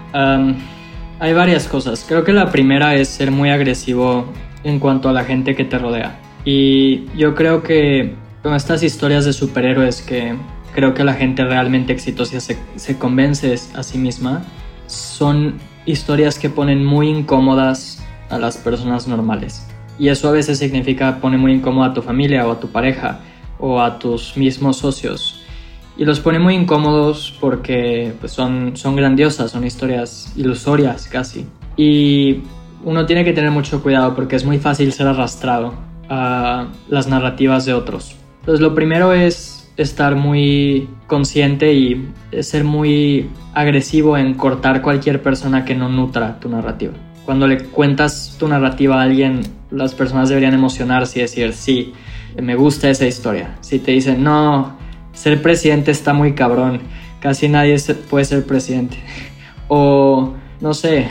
Hay 1.20 1.34
varias 1.34 1.68
cosas. 1.68 2.02
Creo 2.08 2.24
que 2.24 2.32
la 2.32 2.50
primera 2.50 2.94
es 2.94 3.08
ser 3.08 3.30
muy 3.30 3.50
agresivo 3.50 4.24
en 4.64 4.78
cuanto 4.80 5.10
a 5.10 5.12
la 5.12 5.24
gente 5.24 5.54
que 5.54 5.66
te 5.66 5.78
rodea. 5.78 6.18
Y 6.46 7.04
yo 7.14 7.34
creo 7.34 7.62
que 7.62 8.14
con 8.42 8.54
estas 8.54 8.82
historias 8.82 9.26
de 9.26 9.34
superhéroes 9.34 10.00
que 10.00 10.34
creo 10.74 10.94
que 10.94 11.04
la 11.04 11.12
gente 11.12 11.44
realmente 11.44 11.92
exitosa 11.92 12.40
se, 12.40 12.56
se 12.76 12.96
convence 12.96 13.54
a 13.74 13.82
sí 13.82 13.98
misma, 13.98 14.44
son 14.86 15.56
historias 15.84 16.38
que 16.38 16.48
ponen 16.48 16.86
muy 16.86 17.10
incómodas 17.10 18.02
a 18.30 18.38
las 18.38 18.56
personas 18.56 19.06
normales. 19.06 19.66
Y 20.00 20.08
eso 20.08 20.28
a 20.28 20.32
veces 20.32 20.58
significa 20.58 21.20
poner 21.20 21.38
muy 21.38 21.52
incómoda 21.52 21.90
a 21.90 21.94
tu 21.94 22.02
familia 22.02 22.48
o 22.48 22.50
a 22.50 22.58
tu 22.58 22.68
pareja 22.68 23.20
o 23.60 23.80
a 23.80 24.00
tus 24.00 24.36
mismos 24.36 24.78
socios 24.78 25.40
y 26.00 26.06
los 26.06 26.18
pone 26.18 26.38
muy 26.38 26.54
incómodos 26.54 27.36
porque 27.40 28.14
pues, 28.20 28.32
son, 28.32 28.74
son 28.74 28.96
grandiosas, 28.96 29.50
son 29.50 29.66
historias 29.66 30.32
ilusorias 30.34 31.06
casi. 31.06 31.46
Y 31.76 32.38
uno 32.84 33.04
tiene 33.04 33.22
que 33.22 33.34
tener 33.34 33.50
mucho 33.50 33.82
cuidado 33.82 34.14
porque 34.14 34.36
es 34.36 34.46
muy 34.46 34.58
fácil 34.58 34.94
ser 34.94 35.08
arrastrado 35.08 35.74
a 36.08 36.68
las 36.88 37.06
narrativas 37.06 37.66
de 37.66 37.74
otros. 37.74 38.16
Entonces 38.40 38.62
lo 38.62 38.74
primero 38.74 39.12
es 39.12 39.70
estar 39.76 40.16
muy 40.16 40.88
consciente 41.06 41.74
y 41.74 42.08
ser 42.40 42.64
muy 42.64 43.28
agresivo 43.52 44.16
en 44.16 44.32
cortar 44.32 44.80
cualquier 44.80 45.22
persona 45.22 45.66
que 45.66 45.74
no 45.74 45.90
nutra 45.90 46.40
tu 46.40 46.48
narrativa. 46.48 46.94
Cuando 47.30 47.46
le 47.46 47.58
cuentas 47.62 48.34
tu 48.40 48.48
narrativa 48.48 49.00
a 49.00 49.04
alguien, 49.04 49.42
las 49.70 49.94
personas 49.94 50.28
deberían 50.28 50.52
emocionarse 50.52 51.20
y 51.20 51.22
decir, 51.22 51.52
sí, 51.52 51.92
me 52.36 52.56
gusta 52.56 52.90
esa 52.90 53.06
historia. 53.06 53.56
Si 53.60 53.78
te 53.78 53.92
dicen, 53.92 54.24
no, 54.24 54.76
ser 55.12 55.40
presidente 55.40 55.92
está 55.92 56.12
muy 56.12 56.32
cabrón, 56.32 56.80
casi 57.20 57.48
nadie 57.48 57.76
puede 58.10 58.24
ser 58.24 58.44
presidente. 58.44 58.96
O, 59.68 60.34
no 60.60 60.74
sé, 60.74 61.06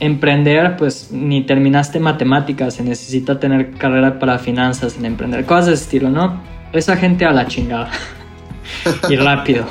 emprender, 0.00 0.76
pues 0.76 1.10
ni 1.10 1.40
terminaste 1.40 1.98
matemáticas, 1.98 2.74
se 2.74 2.82
necesita 2.82 3.40
tener 3.40 3.70
carrera 3.70 4.18
para 4.18 4.38
finanzas 4.38 4.98
en 4.98 5.06
emprender, 5.06 5.46
cosas 5.46 5.66
de 5.68 5.72
estilo, 5.72 6.10
¿no? 6.10 6.42
Esa 6.74 6.98
gente 6.98 7.24
a 7.24 7.32
la 7.32 7.46
chingada. 7.46 7.88
y 9.08 9.16
rápido, 9.16 9.64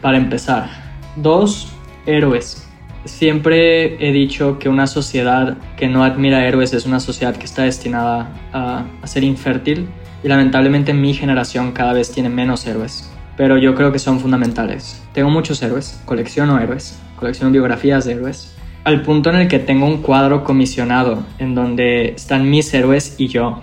para 0.00 0.18
empezar. 0.18 0.68
Dos, 1.16 1.72
héroes. 2.06 2.63
Siempre 3.04 3.96
he 4.06 4.12
dicho 4.12 4.58
que 4.58 4.68
una 4.68 4.86
sociedad 4.86 5.56
que 5.76 5.88
no 5.88 6.04
admira 6.04 6.46
héroes 6.46 6.72
es 6.72 6.86
una 6.86 7.00
sociedad 7.00 7.36
que 7.36 7.44
está 7.44 7.64
destinada 7.64 8.32
a, 8.52 8.84
a 9.02 9.06
ser 9.06 9.24
infértil 9.24 9.88
y 10.22 10.28
lamentablemente 10.28 10.94
mi 10.94 11.12
generación 11.12 11.72
cada 11.72 11.92
vez 11.92 12.10
tiene 12.10 12.30
menos 12.30 12.66
héroes, 12.66 13.10
pero 13.36 13.58
yo 13.58 13.74
creo 13.74 13.92
que 13.92 13.98
son 13.98 14.20
fundamentales. 14.20 15.02
Tengo 15.12 15.28
muchos 15.28 15.62
héroes, 15.62 16.00
colecciono 16.06 16.58
héroes, 16.58 16.98
colecciono 17.16 17.52
biografías 17.52 18.06
de 18.06 18.12
héroes, 18.12 18.56
al 18.84 19.02
punto 19.02 19.30
en 19.30 19.36
el 19.36 19.48
que 19.48 19.58
tengo 19.58 19.86
un 19.86 20.02
cuadro 20.02 20.44
comisionado 20.44 21.24
en 21.38 21.54
donde 21.54 22.10
están 22.10 22.48
mis 22.48 22.72
héroes 22.72 23.16
y 23.18 23.28
yo. 23.28 23.60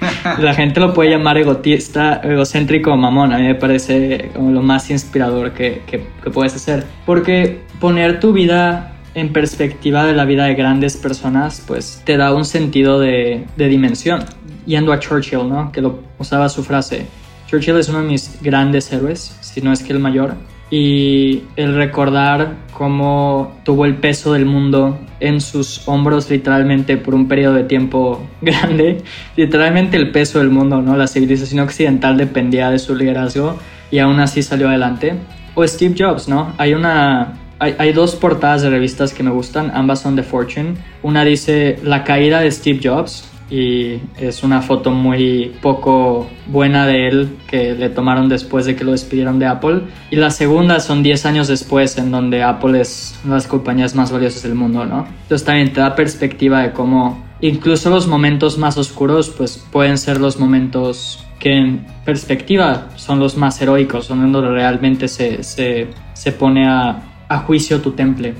La 0.38 0.54
gente 0.54 0.80
lo 0.80 0.92
puede 0.92 1.10
llamar 1.10 1.38
egotista, 1.38 2.20
egocéntrico 2.22 2.92
o 2.92 2.96
mamón. 2.96 3.32
A 3.32 3.38
mí 3.38 3.44
me 3.44 3.54
parece 3.54 4.30
como 4.34 4.50
lo 4.50 4.62
más 4.62 4.90
inspirador 4.90 5.52
que, 5.52 5.82
que, 5.86 6.06
que, 6.22 6.30
puedes 6.30 6.54
hacer. 6.54 6.84
Porque 7.06 7.62
poner 7.80 8.20
tu 8.20 8.32
vida 8.32 8.92
en 9.14 9.32
perspectiva 9.32 10.04
de 10.04 10.12
la 10.12 10.24
vida 10.24 10.44
de 10.44 10.54
grandes 10.54 10.96
personas, 10.96 11.62
pues 11.66 12.02
te 12.04 12.16
da 12.16 12.34
un 12.34 12.44
sentido 12.44 13.00
de, 13.00 13.46
de 13.56 13.68
dimensión 13.68 14.24
yendo 14.66 14.92
a 14.92 14.98
Churchill, 14.98 15.48
¿no? 15.48 15.72
Que 15.72 15.80
lo 15.80 16.00
usaba 16.18 16.48
su 16.48 16.62
frase. 16.62 17.06
Churchill 17.46 17.76
es 17.78 17.88
uno 17.88 18.02
de 18.02 18.08
mis 18.08 18.42
grandes 18.42 18.92
héroes, 18.92 19.36
si 19.40 19.60
no 19.62 19.72
es 19.72 19.82
que 19.82 19.92
el 19.92 20.00
mayor. 20.00 20.34
Y 20.68 21.44
el 21.54 21.76
recordar 21.76 22.56
cómo 22.72 23.56
tuvo 23.64 23.86
el 23.86 23.94
peso 23.94 24.32
del 24.32 24.44
mundo 24.44 24.98
en 25.20 25.40
sus 25.40 25.86
hombros 25.86 26.28
literalmente 26.28 26.96
por 26.96 27.14
un 27.14 27.28
periodo 27.28 27.54
de 27.54 27.64
tiempo 27.64 28.26
grande, 28.42 29.02
literalmente 29.36 29.96
el 29.96 30.10
peso 30.10 30.40
del 30.40 30.50
mundo, 30.50 30.82
¿no? 30.82 30.96
La 30.96 31.06
civilización 31.06 31.60
occidental 31.60 32.16
dependía 32.16 32.70
de 32.70 32.80
su 32.80 32.96
liderazgo 32.96 33.56
y 33.90 34.00
aún 34.00 34.18
así 34.18 34.42
salió 34.42 34.68
adelante. 34.68 35.14
O 35.54 35.66
Steve 35.66 35.94
Jobs, 35.96 36.28
¿no? 36.28 36.52
Hay 36.58 36.74
una 36.74 37.32
hay, 37.58 37.74
hay, 37.78 37.92
dos 37.92 38.14
portadas 38.14 38.62
de 38.62 38.70
revistas 38.70 39.12
que 39.12 39.22
me 39.22 39.30
gustan, 39.30 39.70
ambas 39.74 40.00
son 40.00 40.16
de 40.16 40.22
Fortune. 40.22 40.74
Una 41.02 41.24
dice 41.24 41.78
La 41.82 42.04
caída 42.04 42.40
de 42.40 42.50
Steve 42.50 42.80
Jobs 42.82 43.30
y 43.48 44.00
es 44.18 44.42
una 44.42 44.60
foto 44.60 44.90
muy 44.90 45.52
poco 45.62 46.28
buena 46.48 46.86
de 46.86 47.08
él 47.08 47.36
que 47.46 47.74
le 47.74 47.88
tomaron 47.90 48.28
después 48.28 48.66
de 48.66 48.74
que 48.74 48.84
lo 48.84 48.92
despidieron 48.92 49.38
de 49.38 49.46
Apple. 49.46 49.82
Y 50.10 50.16
la 50.16 50.30
segunda 50.30 50.80
son 50.80 51.02
10 51.02 51.26
años 51.26 51.48
después 51.48 51.96
en 51.98 52.10
donde 52.10 52.42
Apple 52.42 52.80
es 52.80 53.18
una 53.24 53.34
de 53.34 53.38
las 53.38 53.46
compañías 53.46 53.94
más 53.94 54.10
valiosas 54.10 54.42
del 54.42 54.54
mundo, 54.54 54.84
¿no? 54.84 55.06
Entonces 55.22 55.44
también 55.44 55.72
te 55.72 55.80
da 55.80 55.94
perspectiva 55.94 56.62
de 56.62 56.72
cómo 56.72 57.24
incluso 57.40 57.90
los 57.90 58.06
momentos 58.06 58.58
más 58.58 58.78
oscuros 58.78 59.30
pues 59.30 59.64
pueden 59.70 59.98
ser 59.98 60.20
los 60.20 60.40
momentos 60.40 61.24
que 61.38 61.52
en 61.52 61.86
perspectiva 62.04 62.88
son 62.96 63.20
los 63.20 63.36
más 63.36 63.60
heroicos, 63.60 64.06
son 64.06 64.32
donde 64.32 64.50
realmente 64.50 65.06
se, 65.06 65.42
se, 65.42 65.88
se 66.14 66.32
pone 66.32 66.66
a, 66.66 67.02
a 67.28 67.38
juicio 67.38 67.80
tu 67.80 67.92
temple. 67.92 68.34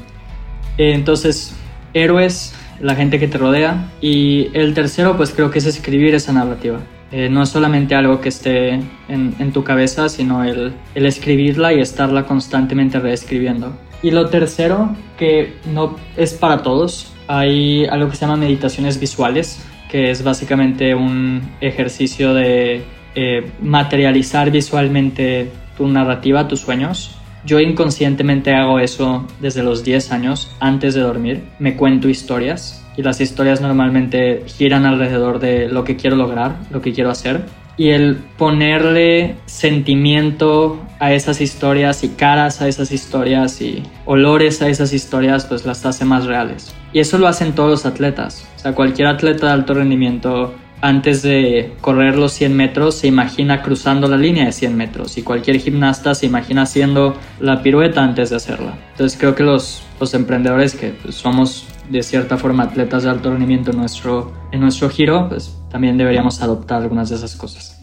Entonces, 0.79 1.57
héroes 1.94 2.55
la 2.81 2.94
gente 2.94 3.18
que 3.18 3.29
te 3.29 3.38
rodea. 3.38 3.90
Y 4.01 4.49
el 4.53 4.75
tercero, 4.75 5.16
pues 5.16 5.33
creo 5.33 5.51
que 5.51 5.59
es 5.59 5.66
escribir 5.66 6.14
esa 6.14 6.33
narrativa. 6.33 6.81
Eh, 7.12 7.29
no 7.29 7.42
es 7.42 7.51
solamente 7.51 7.94
algo 7.94 8.20
que 8.20 8.29
esté 8.29 8.81
en, 9.09 9.53
tu 9.53 9.62
cabeza, 9.62 10.09
sino 10.09 10.42
el, 10.42 10.75
el, 10.94 11.07
escribirla 11.07 11.72
y 11.72 11.81
estarla 11.81 12.27
constantemente 12.27 12.99
reescribiendo. 12.99 13.77
Y 14.03 14.11
lo 14.11 14.29
tercero, 14.29 14.94
que 15.16 15.55
no 15.72 15.96
es 16.16 16.35
para 16.35 16.62
todos, 16.62 17.12
hay 17.29 17.87
algo 17.87 18.11
que 18.11 18.16
se 18.16 18.22
llama 18.22 18.37
meditaciones 18.37 18.99
visuales, 18.99 19.64
que 19.88 20.11
es 20.11 20.25
básicamente 20.25 20.94
un 20.94 21.42
ejercicio 21.61 22.35
de 22.35 22.83
eh, 23.14 23.51
materializar 23.62 24.51
visualmente 24.51 25.51
tu 25.77 25.87
narrativa, 25.87 26.49
tus 26.49 26.61
sueños, 26.61 27.16
yo 27.47 27.61
inconscientemente 27.61 28.53
hago 28.53 28.80
eso 28.80 29.24
desde 29.40 29.62
los 29.62 29.84
10 29.84 30.12
años, 30.12 30.51
antes 30.61 30.94
de 30.94 31.01
dormir. 31.01 31.44
Me 31.59 31.76
cuento 31.76 32.09
historias 32.09 32.84
y 32.97 33.03
las 33.03 33.20
historias 33.20 33.61
normalmente 33.61 34.42
giran 34.47 34.84
alrededor 34.84 35.38
de 35.38 35.68
lo 35.68 35.84
que 35.84 35.97
quiero 35.97 36.16
lograr, 36.16 36.57
lo 36.70 36.82
que 36.82 36.92
quiero 36.92 37.11
hacer. 37.11 37.44
Y 37.78 37.90
el 37.90 38.16
ponerle 38.38 39.36
sentimiento 39.44 40.80
a 40.99 41.12
esas 41.12 41.40
historias 41.40 42.03
y 42.05 42.09
caras 42.09 42.62
a 42.62 42.68
esas 42.68 42.90
historias 42.90 43.61
y 43.61 43.82
olores 44.07 44.62
a 44.62 44.68
esas 44.68 44.92
historias, 44.92 45.44
pues 45.44 45.66
las 45.66 45.84
hace 45.84 46.05
más 46.07 46.24
reales. 46.24 46.74
Y 46.92 47.01
eso 47.01 47.18
lo 47.18 47.28
hacen 47.28 47.55
todos 47.55 47.70
los 47.70 47.86
atletas. 47.86 48.49
O 48.57 48.59
sea, 48.59 48.74
cualquier 48.74 49.09
atleta 49.09 49.47
de 49.47 49.53
alto 49.53 49.74
rendimiento 49.74 50.55
antes 50.81 51.22
de 51.22 51.74
correr 51.81 52.16
los 52.16 52.33
100 52.33 52.55
metros 52.55 52.97
se 52.97 53.07
imagina 53.07 53.62
cruzando 53.62 54.09
la 54.09 54.16
línea 54.16 54.45
de 54.47 54.53
100 54.53 54.77
metros 54.77 55.16
y 55.18 55.22
cualquier 55.22 55.59
gimnasta 55.59 56.14
se 56.14 56.27
imagina 56.27 56.62
haciendo 56.62 57.16
la 57.41 57.62
pirueta 57.62 58.03
antes 58.03 58.31
de 58.31 58.37
hacerla. 58.37 58.79
Entonces 58.93 59.18
creo 59.18 59.35
que 59.35 59.43
los, 59.43 59.83
los 60.01 60.12
emprendedores 60.14 60.74
que 60.74 60.91
pues, 60.91 61.14
somos 61.14 61.66
de 61.91 62.03
cierta 62.03 62.37
forma 62.37 62.64
atletas 62.64 63.05
de 63.05 63.11
alto 63.11 63.31
rendimiento 63.31 63.70
en 63.70 63.79
nuestro, 63.79 64.33
en 64.53 64.61
nuestro 64.61 64.91
giro, 64.91 65.29
pues 65.29 65.57
también 65.70 65.97
deberíamos 65.97 66.43
adoptar 66.43 66.83
algunas 66.83 67.11
de 67.11 67.16
esas 67.16 67.37
cosas. 67.37 67.81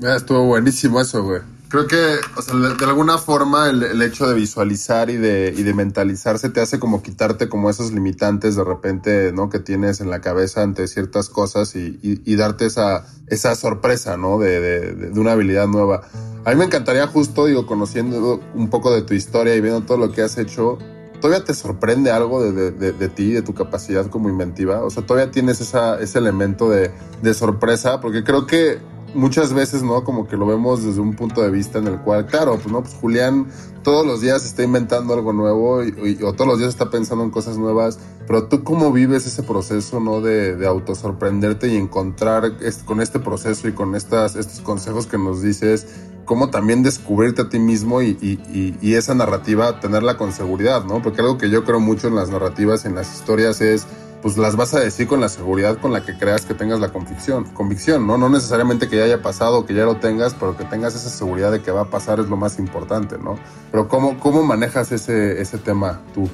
estuvo 0.00 0.44
buenísimo 0.44 1.00
eso, 1.00 1.22
güey. 1.22 1.57
Creo 1.68 1.86
que, 1.86 2.16
o 2.34 2.40
sea, 2.40 2.54
de, 2.54 2.84
alguna 2.86 3.18
forma 3.18 3.68
el, 3.68 4.00
hecho 4.00 4.26
de 4.26 4.34
visualizar 4.34 5.10
y 5.10 5.18
de, 5.18 5.52
y 5.54 5.64
de 5.64 5.74
mentalizarse 5.74 6.48
te 6.48 6.62
hace 6.62 6.78
como 6.78 7.02
quitarte 7.02 7.50
como 7.50 7.68
esos 7.68 7.92
limitantes 7.92 8.56
de 8.56 8.64
repente, 8.64 9.32
¿no? 9.32 9.50
Que 9.50 9.58
tienes 9.58 10.00
en 10.00 10.08
la 10.08 10.22
cabeza 10.22 10.62
ante 10.62 10.88
ciertas 10.88 11.28
cosas 11.28 11.76
y, 11.76 11.98
y, 12.02 12.36
darte 12.36 12.64
esa, 12.64 13.04
esa 13.26 13.54
sorpresa, 13.54 14.16
¿no? 14.16 14.38
De, 14.38 14.60
de, 14.60 14.94
de, 14.94 15.20
una 15.20 15.32
habilidad 15.32 15.66
nueva. 15.66 16.08
A 16.46 16.50
mí 16.50 16.56
me 16.56 16.64
encantaría 16.64 17.06
justo, 17.06 17.44
digo, 17.44 17.66
conociendo 17.66 18.40
un 18.54 18.70
poco 18.70 18.90
de 18.94 19.02
tu 19.02 19.12
historia 19.12 19.54
y 19.54 19.60
viendo 19.60 19.82
todo 19.82 19.98
lo 19.98 20.10
que 20.10 20.22
has 20.22 20.38
hecho, 20.38 20.78
¿todavía 21.20 21.44
te 21.44 21.52
sorprende 21.52 22.10
algo 22.10 22.50
de, 22.50 23.08
ti, 23.10 23.32
de 23.32 23.42
tu 23.42 23.52
capacidad 23.52 24.06
como 24.06 24.30
inventiva? 24.30 24.82
O 24.84 24.88
sea, 24.88 25.04
¿todavía 25.04 25.30
tienes 25.30 25.60
esa, 25.60 26.00
ese 26.00 26.18
elemento 26.18 26.70
de 26.70 27.34
sorpresa? 27.34 28.00
Porque 28.00 28.24
creo 28.24 28.46
que 28.46 28.78
muchas 29.14 29.52
veces, 29.52 29.82
¿no? 29.82 30.04
Como 30.04 30.26
que 30.26 30.36
lo 30.36 30.46
vemos 30.46 30.84
desde 30.84 31.00
un 31.00 31.14
punto 31.14 31.42
de 31.42 31.50
vista 31.50 31.78
en 31.78 31.86
el 31.86 31.98
cual, 31.98 32.26
claro, 32.26 32.54
pues 32.54 32.72
no, 32.72 32.82
pues 32.82 32.94
Julián 32.94 33.46
todos 33.82 34.06
los 34.06 34.20
días 34.20 34.44
está 34.44 34.62
inventando 34.62 35.14
algo 35.14 35.32
nuevo 35.32 35.82
y, 35.82 36.22
o 36.22 36.32
todos 36.32 36.46
los 36.46 36.58
días 36.58 36.70
está 36.70 36.90
pensando 36.90 37.24
en 37.24 37.30
cosas 37.30 37.56
nuevas, 37.56 37.98
pero 38.26 38.44
tú 38.44 38.62
cómo 38.62 38.92
vives 38.92 39.26
ese 39.26 39.42
proceso, 39.42 40.00
¿no? 40.00 40.20
De, 40.20 40.56
de 40.56 40.66
autosorprenderte 40.66 41.68
y 41.68 41.76
encontrar 41.76 42.52
con 42.84 43.00
este 43.00 43.18
proceso 43.18 43.68
y 43.68 43.72
con 43.72 43.94
estas, 43.94 44.36
estos 44.36 44.60
consejos 44.60 45.06
que 45.06 45.16
nos 45.16 45.42
dices, 45.42 45.86
cómo 46.24 46.50
también 46.50 46.82
descubrirte 46.82 47.42
a 47.42 47.48
ti 47.48 47.58
mismo 47.58 48.02
y, 48.02 48.18
y, 48.20 48.76
y 48.82 48.94
esa 48.94 49.14
narrativa 49.14 49.80
tenerla 49.80 50.18
con 50.18 50.32
seguridad, 50.32 50.84
¿no? 50.84 51.00
Porque 51.00 51.22
algo 51.22 51.38
que 51.38 51.48
yo 51.48 51.64
creo 51.64 51.80
mucho 51.80 52.08
en 52.08 52.16
las 52.16 52.28
narrativas, 52.28 52.84
en 52.84 52.94
las 52.94 53.14
historias 53.14 53.62
es 53.62 53.86
pues 54.22 54.36
las 54.36 54.56
vas 54.56 54.74
a 54.74 54.80
decir 54.80 55.06
con 55.06 55.20
la 55.20 55.28
seguridad 55.28 55.78
con 55.78 55.92
la 55.92 56.04
que 56.04 56.16
creas 56.16 56.44
que 56.44 56.54
tengas 56.54 56.80
la 56.80 56.88
convicción, 56.88 57.44
convicción, 57.54 58.06
¿no? 58.06 58.18
No 58.18 58.28
necesariamente 58.28 58.88
que 58.88 58.96
ya 58.96 59.04
haya 59.04 59.22
pasado, 59.22 59.64
que 59.64 59.74
ya 59.74 59.84
lo 59.84 59.96
tengas, 59.96 60.34
pero 60.34 60.56
que 60.56 60.64
tengas 60.64 60.94
esa 60.94 61.08
seguridad 61.08 61.52
de 61.52 61.62
que 61.62 61.70
va 61.70 61.82
a 61.82 61.90
pasar 61.90 62.20
es 62.20 62.28
lo 62.28 62.36
más 62.36 62.58
importante, 62.58 63.16
¿no? 63.18 63.38
Pero 63.70 63.88
¿cómo, 63.88 64.18
cómo 64.18 64.42
manejas 64.42 64.92
ese, 64.92 65.40
ese 65.40 65.58
tema 65.58 66.00
tú? 66.14 66.28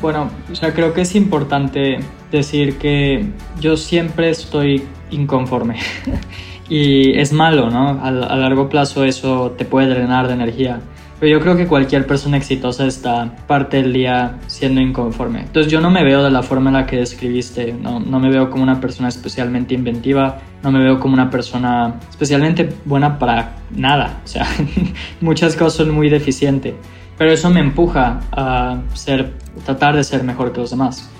Bueno, 0.00 0.30
o 0.50 0.54
sea, 0.54 0.72
creo 0.72 0.94
que 0.94 1.00
es 1.00 1.16
importante 1.16 1.98
decir 2.30 2.78
que 2.78 3.32
yo 3.60 3.76
siempre 3.76 4.30
estoy 4.30 4.86
inconforme. 5.10 5.80
y 6.68 7.18
es 7.18 7.32
malo, 7.32 7.70
¿no? 7.70 8.00
a 8.02 8.10
largo 8.10 8.68
plazo 8.68 9.04
eso 9.04 9.54
te 9.56 9.64
puede 9.64 9.88
drenar 9.88 10.28
de 10.28 10.34
energía. 10.34 10.80
Pero 11.20 11.32
yo 11.32 11.40
creo 11.40 11.56
que 11.56 11.66
cualquier 11.66 12.06
persona 12.06 12.36
exitosa 12.36 12.86
está 12.86 13.34
parte 13.46 13.78
del 13.78 13.92
día 13.92 14.38
siendo 14.46 14.80
inconforme. 14.80 15.40
Entonces 15.40 15.70
yo 15.70 15.80
no 15.80 15.90
me 15.90 16.04
veo 16.04 16.22
de 16.22 16.30
la 16.30 16.42
forma 16.42 16.70
en 16.70 16.74
la 16.74 16.86
que 16.86 16.96
describiste, 16.96 17.72
no, 17.72 17.98
no 17.98 18.20
me 18.20 18.30
veo 18.30 18.50
como 18.50 18.62
una 18.62 18.80
persona 18.80 19.08
especialmente 19.08 19.74
inventiva, 19.74 20.38
no 20.62 20.70
me 20.70 20.78
veo 20.78 21.00
como 21.00 21.14
una 21.14 21.28
persona 21.28 21.96
especialmente 22.08 22.68
buena 22.84 23.18
para 23.18 23.56
nada. 23.70 24.20
O 24.24 24.28
sea, 24.28 24.46
muchas 25.20 25.56
cosas 25.56 25.74
son 25.74 25.90
muy 25.90 26.08
deficiente. 26.08 26.76
Pero 27.16 27.32
eso 27.32 27.50
me 27.50 27.60
empuja 27.60 28.20
a 28.30 28.80
ser, 28.94 29.32
tratar 29.64 29.96
de 29.96 30.04
ser 30.04 30.22
mejor 30.22 30.52
que 30.52 30.60
los 30.60 30.70
demás. 30.70 31.10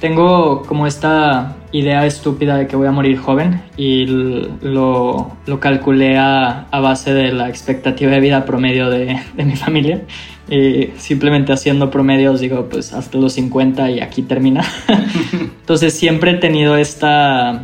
Tengo 0.00 0.62
como 0.62 0.86
esta 0.86 1.56
idea 1.72 2.06
estúpida 2.06 2.56
de 2.56 2.66
que 2.66 2.76
voy 2.76 2.86
a 2.86 2.90
morir 2.90 3.18
joven 3.18 3.62
y 3.76 4.06
lo, 4.06 5.36
lo 5.46 5.60
calculé 5.60 6.18
a, 6.18 6.66
a, 6.70 6.80
base 6.80 7.12
de 7.14 7.32
la 7.32 7.48
expectativa 7.48 8.10
de 8.10 8.20
vida 8.20 8.44
promedio 8.44 8.90
de, 8.90 9.20
de, 9.34 9.44
mi 9.44 9.56
familia. 9.56 10.02
Y 10.48 10.90
simplemente 10.96 11.52
haciendo 11.52 11.90
promedios 11.90 12.40
digo, 12.40 12.68
pues 12.68 12.92
hasta 12.92 13.18
los 13.18 13.32
50 13.34 13.90
y 13.90 14.00
aquí 14.00 14.22
termina. 14.22 14.64
Entonces 15.32 15.94
siempre 15.94 16.32
he 16.32 16.36
tenido 16.36 16.76
esta, 16.76 17.62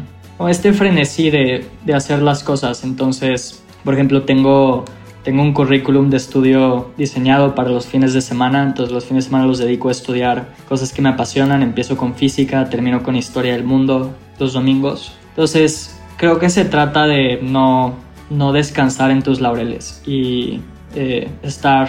este 0.48 0.72
frenesí 0.72 1.30
de, 1.30 1.66
de 1.84 1.94
hacer 1.94 2.22
las 2.22 2.42
cosas. 2.42 2.82
Entonces, 2.84 3.62
por 3.84 3.94
ejemplo, 3.94 4.22
tengo 4.22 4.84
tengo 5.24 5.42
un 5.42 5.52
currículum 5.52 6.10
de 6.10 6.16
estudio 6.16 6.90
diseñado 6.96 7.54
para 7.54 7.70
los 7.70 7.86
fines 7.86 8.12
de 8.12 8.20
semana, 8.20 8.62
entonces 8.64 8.92
los 8.92 9.04
fines 9.04 9.24
de 9.24 9.28
semana 9.28 9.46
los 9.46 9.58
dedico 9.58 9.88
a 9.88 9.92
estudiar 9.92 10.48
cosas 10.68 10.92
que 10.92 11.00
me 11.00 11.10
apasionan. 11.10 11.62
Empiezo 11.62 11.96
con 11.96 12.14
física, 12.14 12.68
termino 12.68 13.02
con 13.02 13.14
historia 13.14 13.52
del 13.52 13.64
mundo 13.64 14.12
los 14.38 14.52
domingos. 14.52 15.14
Entonces 15.30 15.98
creo 16.16 16.38
que 16.38 16.50
se 16.50 16.64
trata 16.64 17.06
de 17.06 17.38
no, 17.40 17.94
no 18.30 18.52
descansar 18.52 19.10
en 19.10 19.22
tus 19.22 19.40
laureles 19.40 20.02
y 20.04 20.60
eh, 20.96 21.28
estar 21.42 21.88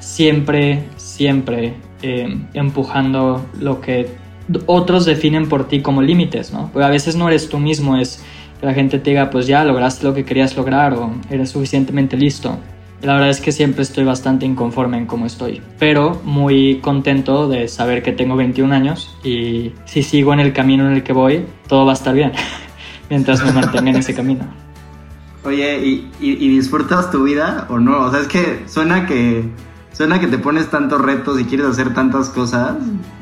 siempre, 0.00 0.84
siempre 0.96 1.74
eh, 2.02 2.38
empujando 2.52 3.46
lo 3.58 3.80
que 3.80 4.08
otros 4.66 5.06
definen 5.06 5.48
por 5.48 5.68
ti 5.68 5.80
como 5.80 6.02
límites, 6.02 6.52
¿no? 6.52 6.68
Porque 6.70 6.84
a 6.84 6.90
veces 6.90 7.16
no 7.16 7.28
eres 7.28 7.48
tú 7.48 7.58
mismo, 7.58 7.96
es 7.96 8.22
que 8.60 8.66
la 8.66 8.74
gente 8.74 8.98
te 8.98 9.10
diga, 9.10 9.30
pues 9.30 9.46
ya 9.46 9.64
lograste 9.64 10.04
lo 10.04 10.12
que 10.12 10.26
querías 10.26 10.54
lograr 10.54 10.92
o 10.92 11.12
eres 11.30 11.48
suficientemente 11.48 12.18
listo. 12.18 12.58
La 13.04 13.12
verdad 13.12 13.28
es 13.28 13.42
que 13.42 13.52
siempre 13.52 13.82
estoy 13.82 14.02
bastante 14.04 14.46
inconforme 14.46 14.96
en 14.96 15.04
cómo 15.04 15.26
estoy, 15.26 15.60
pero 15.78 16.22
muy 16.24 16.80
contento 16.80 17.48
de 17.48 17.68
saber 17.68 18.02
que 18.02 18.12
tengo 18.12 18.34
21 18.34 18.74
años 18.74 19.14
y 19.22 19.74
si 19.84 20.02
sigo 20.02 20.32
en 20.32 20.40
el 20.40 20.54
camino 20.54 20.86
en 20.86 20.94
el 20.94 21.02
que 21.02 21.12
voy, 21.12 21.44
todo 21.68 21.84
va 21.84 21.92
a 21.92 21.94
estar 21.96 22.14
bien, 22.14 22.32
mientras 23.10 23.44
me 23.44 23.52
mantenga 23.52 23.90
en 23.90 23.96
ese 23.96 24.14
camino. 24.14 24.46
Oye, 25.44 25.86
¿y, 25.86 26.10
¿y, 26.18 26.48
disfrutas 26.48 27.10
tu 27.10 27.24
vida 27.24 27.66
o 27.68 27.78
no? 27.78 28.06
O 28.06 28.10
sea, 28.10 28.20
es 28.20 28.26
que 28.26 28.62
suena 28.66 29.04
que 29.04 29.44
suena 29.92 30.18
que 30.18 30.26
te 30.26 30.38
pones 30.38 30.70
tantos 30.70 30.98
retos 30.98 31.38
y 31.38 31.44
quieres 31.44 31.66
hacer 31.66 31.92
tantas 31.92 32.30
cosas 32.30 32.76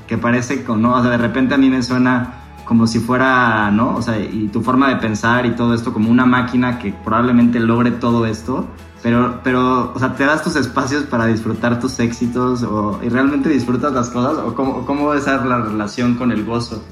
que 0.06 0.16
parece 0.16 0.62
que 0.62 0.72
no, 0.76 0.94
o 0.94 1.02
sea, 1.02 1.10
de 1.10 1.18
repente 1.18 1.54
a 1.54 1.58
mí 1.58 1.68
me 1.68 1.82
suena 1.82 2.34
como 2.66 2.86
si 2.86 3.00
fuera, 3.00 3.72
¿no? 3.72 3.96
O 3.96 4.02
sea, 4.02 4.16
y 4.16 4.48
tu 4.52 4.62
forma 4.62 4.90
de 4.90 4.96
pensar 4.96 5.44
y 5.44 5.56
todo 5.56 5.74
esto 5.74 5.92
como 5.92 6.08
una 6.08 6.24
máquina 6.24 6.78
que 6.78 6.94
probablemente 7.04 7.58
logre 7.58 7.90
todo 7.90 8.26
esto, 8.26 8.68
pero, 9.02 9.40
pero, 9.42 9.92
o 9.94 9.98
sea, 9.98 10.14
¿te 10.14 10.24
das 10.24 10.42
tus 10.42 10.56
espacios 10.56 11.04
para 11.04 11.26
disfrutar 11.26 11.80
tus 11.80 11.98
éxitos 11.98 12.62
o, 12.62 13.00
y 13.02 13.08
realmente 13.08 13.48
disfrutas 13.48 13.92
las 13.92 14.10
cosas? 14.10 14.38
¿O 14.38 14.54
cómo, 14.54 14.86
cómo 14.86 15.12
es 15.14 15.26
la 15.26 15.60
relación 15.60 16.14
con 16.14 16.30
el 16.30 16.44
gozo? 16.44 16.82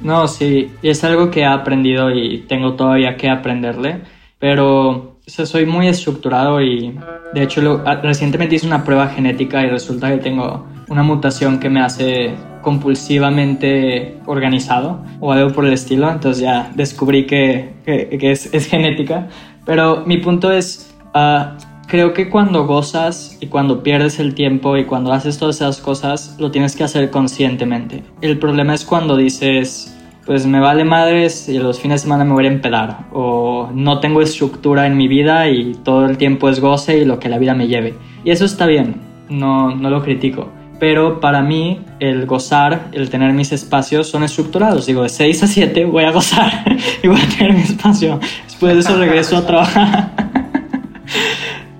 No, 0.00 0.28
sí, 0.28 0.72
es 0.82 1.04
algo 1.04 1.30
que 1.30 1.40
he 1.40 1.46
aprendido 1.46 2.10
y 2.10 2.44
tengo 2.48 2.74
todavía 2.74 3.16
que 3.16 3.30
aprenderle, 3.30 4.02
pero 4.38 5.16
o 5.26 5.30
sea, 5.30 5.46
soy 5.46 5.66
muy 5.66 5.88
estructurado 5.88 6.60
y 6.60 6.96
de 7.34 7.42
hecho 7.42 7.82
recientemente 8.02 8.56
hice 8.56 8.66
una 8.66 8.84
prueba 8.84 9.08
genética 9.08 9.64
y 9.64 9.70
resulta 9.70 10.10
que 10.10 10.18
tengo 10.18 10.66
una 10.88 11.02
mutación 11.02 11.58
que 11.58 11.68
me 11.68 11.80
hace 11.80 12.34
compulsivamente 12.62 14.18
organizado 14.26 15.04
o 15.20 15.32
algo 15.32 15.52
por 15.52 15.66
el 15.66 15.72
estilo, 15.72 16.10
entonces 16.10 16.42
ya 16.42 16.70
descubrí 16.74 17.26
que, 17.26 17.74
que, 17.84 18.18
que 18.18 18.30
es, 18.30 18.52
es 18.52 18.66
genética, 18.66 19.28
pero 19.64 20.04
mi 20.06 20.18
punto 20.18 20.52
es 20.52 20.85
Ah, 21.18 21.56
creo 21.88 22.12
que 22.12 22.28
cuando 22.28 22.66
gozas 22.66 23.38
y 23.40 23.46
cuando 23.46 23.82
pierdes 23.82 24.18
el 24.18 24.34
tiempo 24.34 24.76
y 24.76 24.84
cuando 24.84 25.14
haces 25.14 25.38
todas 25.38 25.56
esas 25.56 25.80
cosas, 25.80 26.36
lo 26.38 26.50
tienes 26.50 26.76
que 26.76 26.84
hacer 26.84 27.10
conscientemente. 27.10 28.04
El 28.20 28.38
problema 28.38 28.74
es 28.74 28.84
cuando 28.84 29.16
dices, 29.16 29.96
pues 30.26 30.44
me 30.44 30.60
vale 30.60 30.84
madres 30.84 31.48
y 31.48 31.58
los 31.58 31.80
fines 31.80 32.02
de 32.02 32.04
semana 32.04 32.26
me 32.26 32.34
voy 32.34 32.44
a 32.44 32.48
empedar 32.48 33.06
o 33.14 33.70
no 33.72 33.98
tengo 34.00 34.20
estructura 34.20 34.86
en 34.86 34.98
mi 34.98 35.08
vida 35.08 35.48
y 35.48 35.72
todo 35.72 36.04
el 36.04 36.18
tiempo 36.18 36.50
es 36.50 36.60
goce 36.60 36.98
y 36.98 37.06
lo 37.06 37.18
que 37.18 37.30
la 37.30 37.38
vida 37.38 37.54
me 37.54 37.66
lleve. 37.66 37.94
Y 38.22 38.30
eso 38.30 38.44
está 38.44 38.66
bien, 38.66 38.96
no, 39.30 39.74
no 39.74 39.88
lo 39.88 40.02
critico. 40.02 40.50
Pero 40.78 41.18
para 41.20 41.40
mí 41.40 41.80
el 41.98 42.26
gozar, 42.26 42.88
el 42.92 43.08
tener 43.08 43.32
mis 43.32 43.52
espacios 43.52 44.06
son 44.10 44.22
estructurados. 44.22 44.84
Digo, 44.84 45.02
de 45.02 45.08
6 45.08 45.44
a 45.44 45.46
7 45.46 45.86
voy 45.86 46.04
a 46.04 46.10
gozar 46.10 46.76
y 47.02 47.08
voy 47.08 47.18
a 47.18 47.38
tener 47.38 47.54
mi 47.54 47.62
espacio. 47.62 48.20
Después 48.44 48.74
de 48.74 48.80
eso 48.80 48.98
regreso 48.98 49.38
a 49.38 49.46
trabajar. 49.46 50.15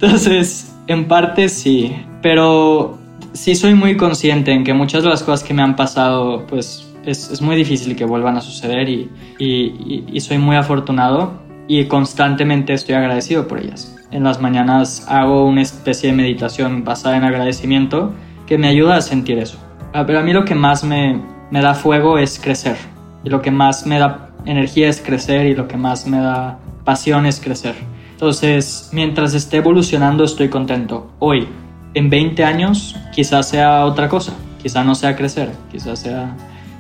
Entonces, 0.06 0.72
en 0.86 1.08
parte 1.08 1.48
sí, 1.48 1.96
pero 2.22 2.96
sí 3.32 3.56
soy 3.56 3.74
muy 3.74 3.96
consciente 3.96 4.52
en 4.52 4.62
que 4.62 4.72
muchas 4.72 5.02
de 5.02 5.08
las 5.08 5.24
cosas 5.24 5.42
que 5.42 5.52
me 5.52 5.62
han 5.62 5.74
pasado, 5.74 6.46
pues 6.46 6.94
es, 7.04 7.42
muy 7.42 7.56
difícil 7.56 7.96
que 7.96 8.04
vuelvan 8.04 8.36
a 8.36 8.40
suceder 8.40 8.88
y, 8.88 10.20
soy 10.20 10.38
muy 10.38 10.54
afortunado 10.54 11.32
y 11.66 11.86
constantemente 11.86 12.72
estoy 12.72 12.94
agradecido 12.94 13.48
por 13.48 13.58
ellas. 13.58 13.96
En 14.12 14.22
las 14.22 14.40
mañanas 14.40 15.04
hago 15.08 15.44
una 15.44 15.62
especie 15.62 16.10
de 16.10 16.16
meditación 16.16 16.84
basada 16.84 17.16
en 17.16 17.24
agradecimiento 17.24 18.14
que 18.46 18.58
me 18.58 18.68
ayuda 18.68 18.98
a 18.98 19.00
sentir 19.00 19.40
eso. 19.40 19.58
Ah, 19.92 20.04
pero 20.06 20.20
a 20.20 20.22
mí 20.22 20.32
lo 20.32 20.44
que 20.44 20.54
más 20.54 20.84
me 20.84 21.20
da 21.50 21.74
fuego 21.74 22.16
es 22.16 22.38
crecer 22.38 22.76
y 23.24 23.28
lo 23.28 23.42
que 23.42 23.50
más 23.50 23.88
me 23.88 23.98
da 23.98 24.30
energía 24.44 24.88
es 24.88 25.00
crecer 25.00 25.46
y 25.46 25.56
lo 25.56 25.66
que 25.66 25.76
más 25.76 26.06
me 26.06 26.18
da 26.18 26.60
pasión 26.84 27.26
es 27.26 27.40
crecer. 27.40 27.74
Entonces, 28.16 28.88
mientras 28.94 29.34
esté 29.34 29.58
evolucionando, 29.58 30.24
estoy 30.24 30.48
contento. 30.48 31.10
Hoy, 31.18 31.46
en 31.92 32.08
20 32.08 32.44
años, 32.44 32.96
quizás 33.14 33.50
sea 33.50 33.84
otra 33.84 34.08
cosa. 34.08 34.32
Quizás 34.62 34.86
no 34.86 34.94
sea 34.94 35.14
crecer, 35.14 35.52
quizás 35.70 35.98
sea 35.98 36.34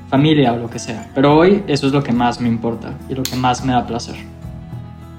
familia 0.08 0.54
o 0.54 0.56
lo 0.56 0.70
que 0.70 0.78
sea. 0.78 1.10
Pero 1.14 1.36
hoy 1.36 1.62
eso 1.66 1.88
es 1.88 1.92
lo 1.92 2.02
que 2.02 2.10
más 2.10 2.40
me 2.40 2.48
importa 2.48 2.94
y 3.10 3.14
lo 3.14 3.22
que 3.22 3.36
más 3.36 3.62
me 3.62 3.74
da 3.74 3.86
placer. 3.86 4.16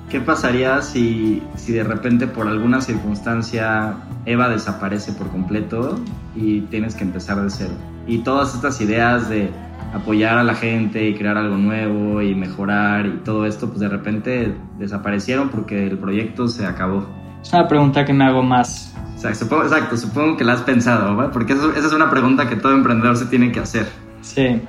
¿Qué 0.09 0.19
pasaría 0.19 0.81
si, 0.81 1.43
si 1.55 1.71
de 1.71 1.83
repente 1.83 2.25
por 2.25 2.47
alguna 2.47 2.81
circunstancia 2.81 3.93
Eva 4.25 4.49
desaparece 4.49 5.11
por 5.11 5.29
completo 5.29 5.99
y 6.35 6.61
tienes 6.61 6.95
que 6.95 7.03
empezar 7.03 7.39
de 7.43 7.51
cero? 7.51 7.73
Y 8.07 8.17
todas 8.19 8.55
estas 8.55 8.81
ideas 8.81 9.29
de 9.29 9.51
apoyar 9.93 10.37
a 10.37 10.43
la 10.43 10.55
gente 10.55 11.07
y 11.07 11.15
crear 11.15 11.37
algo 11.37 11.57
nuevo 11.57 12.21
y 12.21 12.35
mejorar 12.35 13.05
y 13.05 13.11
todo 13.23 13.45
esto, 13.45 13.67
pues 13.67 13.79
de 13.79 13.89
repente 13.89 14.53
desaparecieron 14.77 15.49
porque 15.49 15.87
el 15.87 15.97
proyecto 15.97 16.47
se 16.47 16.65
acabó. 16.65 17.07
Es 17.41 17.53
una 17.53 17.67
pregunta 17.67 18.05
que 18.05 18.13
me 18.13 18.25
hago 18.25 18.43
más. 18.43 18.93
Exacto, 19.15 19.45
supongo, 19.45 19.63
exacto, 19.63 19.97
supongo 19.97 20.37
que 20.37 20.43
la 20.43 20.53
has 20.53 20.61
pensado, 20.61 21.15
¿verdad? 21.15 21.31
Porque 21.31 21.53
esa 21.53 21.71
es 21.75 21.93
una 21.93 22.09
pregunta 22.09 22.47
que 22.47 22.55
todo 22.55 22.73
emprendedor 22.73 23.17
se 23.17 23.25
tiene 23.25 23.51
que 23.51 23.59
hacer. 23.59 23.87
Sí. 24.21 24.61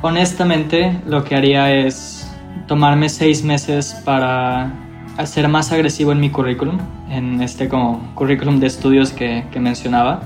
Honestamente, 0.00 1.00
lo 1.06 1.24
que 1.24 1.34
haría 1.34 1.72
es 1.74 2.30
tomarme 2.66 3.08
seis 3.08 3.44
meses 3.44 3.94
para 4.04 4.72
ser 5.24 5.48
más 5.48 5.72
agresivo 5.72 6.12
en 6.12 6.20
mi 6.20 6.30
currículum, 6.30 6.78
en 7.10 7.40
este 7.40 7.68
como 7.68 8.14
currículum 8.14 8.58
de 8.58 8.66
estudios 8.66 9.12
que, 9.12 9.44
que 9.50 9.60
mencionaba. 9.60 10.22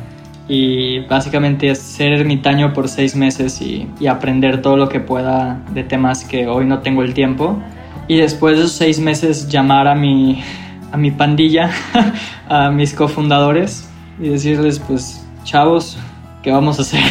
Y 0.49 1.01
básicamente 1.01 1.74
ser 1.74 2.12
ermitaño 2.12 2.72
por 2.72 2.88
seis 2.88 3.14
meses 3.14 3.61
y, 3.61 3.86
y, 4.01 4.07
aprender 4.07 4.62
todo 4.62 4.78
lo 4.78 4.88
que 4.88 4.99
pueda 4.99 5.61
de 5.74 5.84
temas 5.84 6.24
que 6.24 6.46
hoy 6.46 6.64
no 6.64 6.78
tengo 6.78 7.03
el 7.03 7.12
tiempo. 7.12 7.61
Y 8.07 8.16
después 8.16 8.57
de 8.57 8.64
esos 8.64 8.76
seis 8.76 8.99
meses 8.99 9.49
llamar 9.49 9.86
a 9.86 9.94
mi, 9.94 10.42
a 10.90 10.96
mi 10.96 11.11
pandilla, 11.11 11.70
a 12.49 12.70
mis 12.70 12.94
cofundadores 12.94 13.90
y 14.18 14.28
decirles, 14.28 14.78
pues, 14.78 15.26
chavos, 15.44 15.99
¿qué 16.42 16.51
vamos 16.51 16.78
a 16.78 16.82
hacer? 16.82 17.03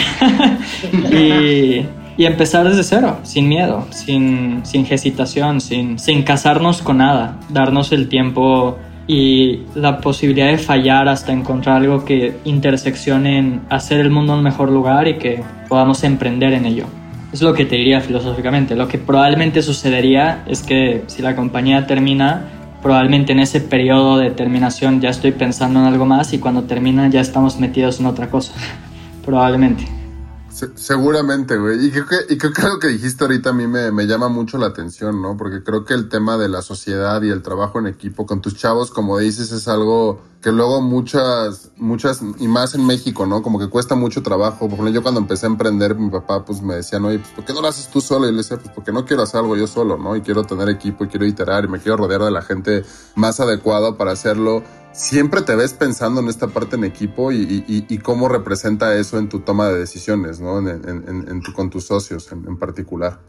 y 1.14 1.86
y 2.18 2.26
empezar 2.26 2.68
desde 2.68 2.84
cero, 2.84 3.20
sin 3.22 3.48
miedo, 3.48 3.86
sin, 3.92 4.62
sin 4.66 4.88
hesitación, 4.92 5.62
sin, 5.62 6.00
sin 6.00 6.24
casarnos 6.24 6.82
con 6.82 6.98
nada, 6.98 7.38
darnos 7.50 7.92
el 7.92 8.10
tiempo 8.10 8.80
y 9.08 9.62
la 9.74 10.00
posibilidad 10.02 10.48
de 10.48 10.58
fallar 10.58 11.08
hasta 11.08 11.32
encontrar 11.32 11.78
algo 11.78 12.04
que 12.04 12.38
interseccione 12.44 13.40
en 13.40 13.62
hacer 13.70 14.02
el 14.02 14.10
mundo 14.10 14.34
un 14.34 14.44
mejor 14.44 14.70
lugar 14.70 15.08
y 15.08 15.18
que 15.18 15.42
podamos 15.70 16.04
emprender 16.04 16.54
en 16.54 16.66
ello. 16.66 16.86
Es 17.32 17.42
lo 17.42 17.54
que 17.54 17.66
te 17.66 17.76
diría 17.78 18.02
filosóficamente. 18.02 18.76
Lo 18.76 18.88
que 18.88 18.98
probablemente 18.98 19.62
sucedería 19.62 20.44
es 20.48 20.62
que 20.62 21.04
si 21.08 21.22
la 21.22 21.36
compañía 21.36 21.88
termina, 21.88 22.46
probablemente 22.82 23.32
en 23.32 23.40
ese 23.40 23.62
periodo 23.62 24.18
de 24.18 24.32
terminación 24.32 25.02
ya 25.02 25.10
estoy 25.10 25.32
pensando 25.32 25.80
en 25.80 25.86
algo 25.86 26.06
más 26.06 26.34
y 26.34 26.40
cuando 26.40 26.64
termina 26.64 27.10
ya 27.10 27.22
estamos 27.22 27.60
metidos 27.60 28.00
en 28.00 28.06
otra 28.06 28.30
cosa. 28.30 28.54
probablemente 29.26 29.97
seguramente, 30.76 31.58
güey. 31.58 31.86
Y 31.86 31.92
creo, 31.92 32.06
que, 32.08 32.34
y 32.34 32.38
creo 32.38 32.54
que 32.54 32.62
lo 32.64 32.80
que 32.80 32.88
dijiste 32.88 33.24
ahorita 33.24 33.52
a 33.52 33.54
mí 33.54 33.68
me, 33.68 33.92
me, 33.92 34.08
llama 34.08 34.30
mucho 34.30 34.58
la 34.58 34.68
atención, 34.68 35.22
¿no? 35.22 35.38
Porque 35.38 35.64
creo 35.64 35.86
que 35.86 35.94
el 35.94 36.10
tema 36.10 36.38
de 36.38 36.50
la 36.50 36.62
sociedad 36.62 37.22
y 37.22 37.30
el 37.30 37.42
trabajo 37.42 37.80
en 37.80 37.88
equipo 37.88 38.26
con 38.26 38.42
tus 38.42 38.56
chavos, 38.56 38.92
como 38.92 39.18
dices, 39.20 39.52
es 39.52 39.68
algo 39.68 40.22
que 40.42 40.52
luego 40.52 40.82
muchas, 40.82 41.72
muchas, 41.78 42.22
y 42.40 42.48
más 42.48 42.76
en 42.76 42.86
México, 42.86 43.26
¿no? 43.26 43.42
Como 43.42 43.60
que 43.60 43.70
cuesta 43.70 43.96
mucho 43.96 44.22
trabajo. 44.22 44.60
Por 44.60 44.74
ejemplo, 44.74 44.90
yo 44.90 45.02
cuando 45.02 45.20
empecé 45.20 45.46
a 45.46 45.50
emprender, 45.50 45.96
mi 45.96 46.10
papá 46.10 46.46
pues 46.46 46.62
me 46.62 46.76
decía, 46.76 47.00
no, 47.00 47.10
pues 47.10 47.30
¿por 47.36 47.46
qué 47.46 47.54
no 47.54 47.62
lo 47.62 47.68
haces 47.68 47.88
tú 47.90 48.02
solo? 48.02 48.28
Y 48.28 48.32
le 48.32 48.38
decía, 48.38 48.58
pues 48.58 48.72
porque 48.74 48.92
no 48.92 49.06
quiero 49.06 49.24
hacer 49.24 49.42
algo 49.42 49.56
yo 49.56 49.68
solo, 49.68 49.98
¿no? 49.98 50.16
Y 50.16 50.22
quiero 50.22 50.44
tener 50.44 50.70
equipo 50.70 51.06
y 51.06 51.08
quiero 51.08 51.26
iterar 51.26 51.66
y 51.66 51.68
me 51.68 51.80
quiero 51.80 51.98
rodear 51.98 52.22
de 52.22 52.32
la 52.32 52.42
gente 52.42 52.84
más 53.16 53.40
adecuada 53.40 53.98
para 53.98 54.12
hacerlo 54.12 54.64
siempre 54.98 55.44
te 55.44 55.56
ves 55.56 55.74
pensando 55.74 56.20
en 56.22 56.28
esta 56.28 56.48
parte 56.48 56.76
en 56.76 56.84
equipo 56.84 57.32
y, 57.32 58.00
cómo 58.04 58.28
representa 58.28 58.96
eso 58.96 59.18
en 59.20 59.30
tu 59.30 59.40
toma 59.40 59.70
de 59.70 59.80
decisiones, 59.80 60.42
¿no? 60.42 60.58
En, 60.60 61.42
con 61.56 61.70
tus 61.70 61.86
socios 61.86 62.30
en, 62.32 62.58
particular. 62.58 63.20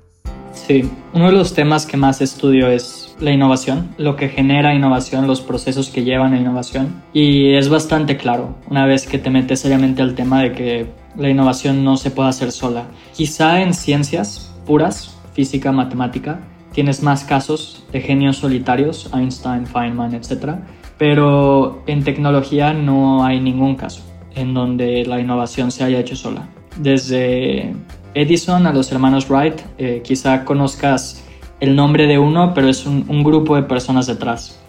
Sí, 0.53 0.91
uno 1.12 1.27
de 1.27 1.33
los 1.33 1.55
temas 1.55 1.87
que 1.87 1.97
más 1.97 2.21
estudio 2.21 2.69
es 2.69 3.14
la 3.21 3.31
innovación, 3.31 3.95
lo 3.99 4.16
que 4.16 4.29
genera 4.29 4.75
innovación, 4.75 5.27
los 5.27 5.41
procesos 5.41 5.91
que 5.91 6.05
llevan 6.05 6.33
a 6.33 6.41
innovación. 6.41 7.03
Y 7.12 7.55
es 7.55 7.69
bastante 7.69 8.16
claro, 8.16 8.57
una 8.69 8.87
vez 8.87 9.07
que 9.07 9.19
te 9.19 9.31
metes 9.31 9.61
seriamente 9.61 10.03
al 10.03 10.14
tema 10.14 10.43
de 10.43 10.53
que 10.53 10.93
la 11.16 11.29
innovación 11.29 11.85
no 11.85 11.97
se 11.97 12.11
puede 12.11 12.31
hacer 12.31 12.51
sola. 12.51 12.87
Quizá 13.12 13.61
en 13.61 13.75
ciencias 13.75 14.53
puras, 14.66 15.14
física, 15.35 15.71
matemática, 15.71 16.41
tienes 16.73 17.03
más 17.03 17.25
casos 17.25 17.85
de 17.93 18.01
genios 18.01 18.39
solitarios, 18.39 19.11
Einstein, 19.12 19.66
Feynman, 19.66 20.14
etc 20.14 20.61
pero 20.99 21.83
en 21.87 22.05
tecnología 22.05 22.73
no 22.73 23.25
hay 23.25 23.41
ningún 23.41 23.77
caso 23.77 24.03
en 24.35 24.55
donde 24.55 25.05
la 25.07 25.21
innovación 25.21 25.71
se 25.71 25.85
haya 25.85 26.01
hecho 26.01 26.17
sola. 26.17 26.49
Desde 26.77 27.75
Edison 28.15 28.67
a 28.67 28.73
los 28.73 28.93
hermanos 28.93 29.29
Wright, 29.29 29.61
eh, 29.79 30.03
quizá 30.05 30.45
conozcas 30.45 31.25
el 31.61 31.75
nombre 31.75 32.07
de 32.07 32.19
uno, 32.19 32.53
pero 32.55 32.69
es 32.69 32.87
un, 32.87 33.05
un, 33.09 33.25
grupo 33.25 33.57
de 33.57 33.63
personas 33.63 34.07
detrás. 34.07 34.61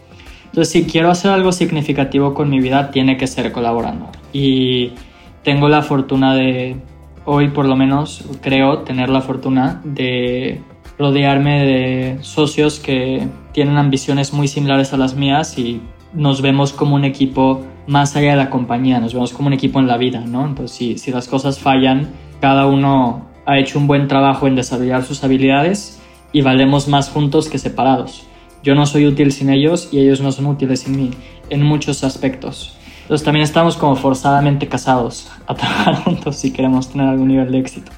Entonces, 0.46 0.72
si 0.72 0.86
quiero 0.86 1.12
hacer 1.12 1.32
algo 1.32 1.52
significativo 1.52 2.34
con 2.34 2.50
mi 2.50 2.60
vida, 2.60 2.90
tiene 2.90 3.18
que 3.18 3.28
ser 3.28 3.52
colaborando. 3.52 4.10
Y 4.34 4.94
tengo 5.44 5.70
la 5.70 5.84
fortuna 5.84 6.34
de, 6.34 6.78
hoy 7.26 7.50
por 7.50 7.66
lo 7.66 7.76
menos, 7.76 8.24
creo 8.42 8.80
tener 8.80 9.10
la 9.10 9.22
fortuna 9.22 9.82
de 9.84 10.62
rodearme 10.98 11.64
de 11.64 12.18
socios 12.22 12.80
que 12.80 13.28
tienen 13.54 13.78
ambiciones 13.78 14.34
muy 14.34 14.48
similares 14.48 14.94
a 14.94 14.98
las 14.98 15.16
mías 15.16 15.58
y 15.58 15.80
nos 16.14 16.42
vemos 16.42 16.74
como 16.74 16.96
un 16.96 17.04
equipo 17.04 17.66
más 17.88 18.16
allá 18.16 18.32
de 18.32 18.38
la 18.38 18.50
compañía, 18.50 19.00
nos 19.00 19.14
vemos 19.14 19.34
como 19.34 19.48
un 19.48 19.54
equipo 19.54 19.80
en 19.80 19.88
la 19.88 19.98
vida, 19.98 20.22
¿no? 20.22 20.46
Entonces, 20.46 20.76
si, 20.76 20.98
si 20.98 21.12
las 21.12 21.28
cosas 21.28 21.60
fallan, 21.60 22.10
cada 22.40 22.68
uno 22.68 23.26
ha 23.46 23.58
hecho 23.58 23.80
un 23.80 23.88
buen 23.88 24.08
trabajo 24.08 24.48
en 24.48 24.56
desarrollar 24.56 25.04
sus 25.04 25.24
habilidades 25.24 26.00
y 26.32 26.42
valemos 26.42 26.88
más 26.88 27.10
juntos 27.10 27.50
que 27.50 27.58
separados. 27.58 28.26
Yo 28.64 28.76
no 28.76 28.86
soy 28.86 29.08
útil 29.08 29.32
sin 29.32 29.50
ellos 29.50 29.90
y 29.92 30.00
ellos 30.00 30.22
no 30.22 30.32
son 30.32 30.46
útiles 30.46 30.82
sin 30.82 30.96
mí, 30.96 31.12
en 31.50 31.64
muchos 31.64 32.04
aspectos. 32.04 32.78
Entonces 33.04 33.26
también 33.26 33.44
estamos 33.44 33.76
como 33.76 33.96
forzadamente 33.96 34.68
casados 34.68 35.32
a 35.48 35.56
trabajar 35.56 35.96
juntos 36.04 36.36
si 36.36 36.52
queremos 36.52 36.90
tener 36.90 37.08
algún 37.08 37.30
nivel 37.30 37.52
de 37.52 37.60
éxito. 37.60 37.92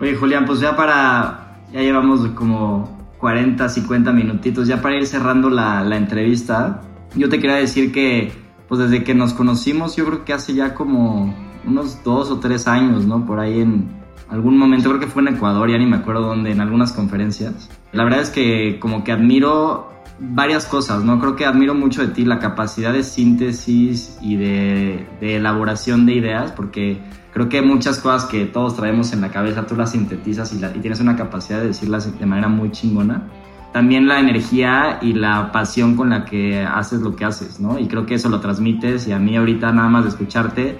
Oye 0.00 0.14
Julián, 0.14 0.44
pues 0.44 0.60
ya 0.60 0.76
para, 0.76 1.58
ya 1.72 1.80
llevamos 1.80 2.20
como 2.34 2.88
40, 3.18 3.68
50 3.68 4.12
minutitos, 4.12 4.68
ya 4.68 4.80
para 4.80 4.96
ir 4.96 5.06
cerrando 5.06 5.50
la, 5.50 5.82
la 5.82 5.96
entrevista, 5.96 6.82
yo 7.16 7.28
te 7.28 7.40
quería 7.40 7.56
decir 7.56 7.92
que, 7.92 8.32
pues 8.68 8.80
desde 8.80 9.04
que 9.04 9.14
nos 9.14 9.32
conocimos, 9.32 9.96
yo 9.96 10.04
creo 10.06 10.24
que 10.24 10.32
hace 10.32 10.54
ya 10.54 10.74
como 10.74 11.34
unos 11.66 12.02
dos 12.04 12.30
o 12.30 12.38
tres 12.38 12.68
años, 12.68 13.06
¿no? 13.06 13.26
Por 13.26 13.40
ahí 13.40 13.60
en 13.60 13.88
algún 14.28 14.58
momento, 14.58 14.88
creo 14.90 15.00
que 15.00 15.06
fue 15.06 15.22
en 15.22 15.28
Ecuador, 15.28 15.70
ya 15.70 15.78
ni 15.78 15.86
me 15.86 15.96
acuerdo 15.96 16.22
dónde, 16.22 16.52
en 16.52 16.60
algunas 16.60 16.92
conferencias. 16.92 17.70
La 17.92 18.04
verdad 18.04 18.20
es 18.20 18.30
que 18.30 18.78
como 18.80 19.04
que 19.04 19.12
admiro 19.12 19.90
varias 20.18 20.66
cosas, 20.66 21.04
¿no? 21.04 21.18
Creo 21.20 21.36
que 21.36 21.44
admiro 21.44 21.74
mucho 21.74 22.02
de 22.02 22.08
ti 22.08 22.24
la 22.24 22.38
capacidad 22.38 22.92
de 22.92 23.02
síntesis 23.02 24.18
y 24.20 24.36
de, 24.36 25.06
elaboración 25.20 26.06
de 26.06 26.14
ideas, 26.14 26.52
porque 26.52 26.98
creo 27.32 27.48
que 27.48 27.62
muchas 27.62 27.98
cosas 27.98 28.24
que 28.24 28.46
todos 28.46 28.76
traemos 28.76 29.12
en 29.12 29.20
la 29.20 29.30
cabeza, 29.30 29.66
tú 29.66 29.76
las 29.76 29.92
sintetizas 29.92 30.52
y 30.52 30.80
tienes 30.80 31.00
una 31.00 31.16
capacidad 31.16 31.60
de 31.60 31.68
decirlas 31.68 32.18
de 32.18 32.26
manera 32.26 32.48
muy 32.48 32.70
chingona 32.70 33.28
también 33.76 34.08
la 34.08 34.20
energía 34.20 35.00
y 35.02 35.12
la 35.12 35.52
pasión 35.52 35.96
con 35.96 36.08
la 36.08 36.24
que 36.24 36.64
haces 36.64 37.02
lo 37.02 37.14
que 37.14 37.26
haces, 37.26 37.60
¿no? 37.60 37.78
Y 37.78 37.88
creo 37.88 38.06
que 38.06 38.14
eso 38.14 38.30
lo 38.30 38.40
transmites 38.40 39.06
y 39.06 39.12
a 39.12 39.18
mí 39.18 39.36
ahorita 39.36 39.70
nada 39.70 39.86
más 39.90 40.04
de 40.04 40.08
escucharte 40.08 40.78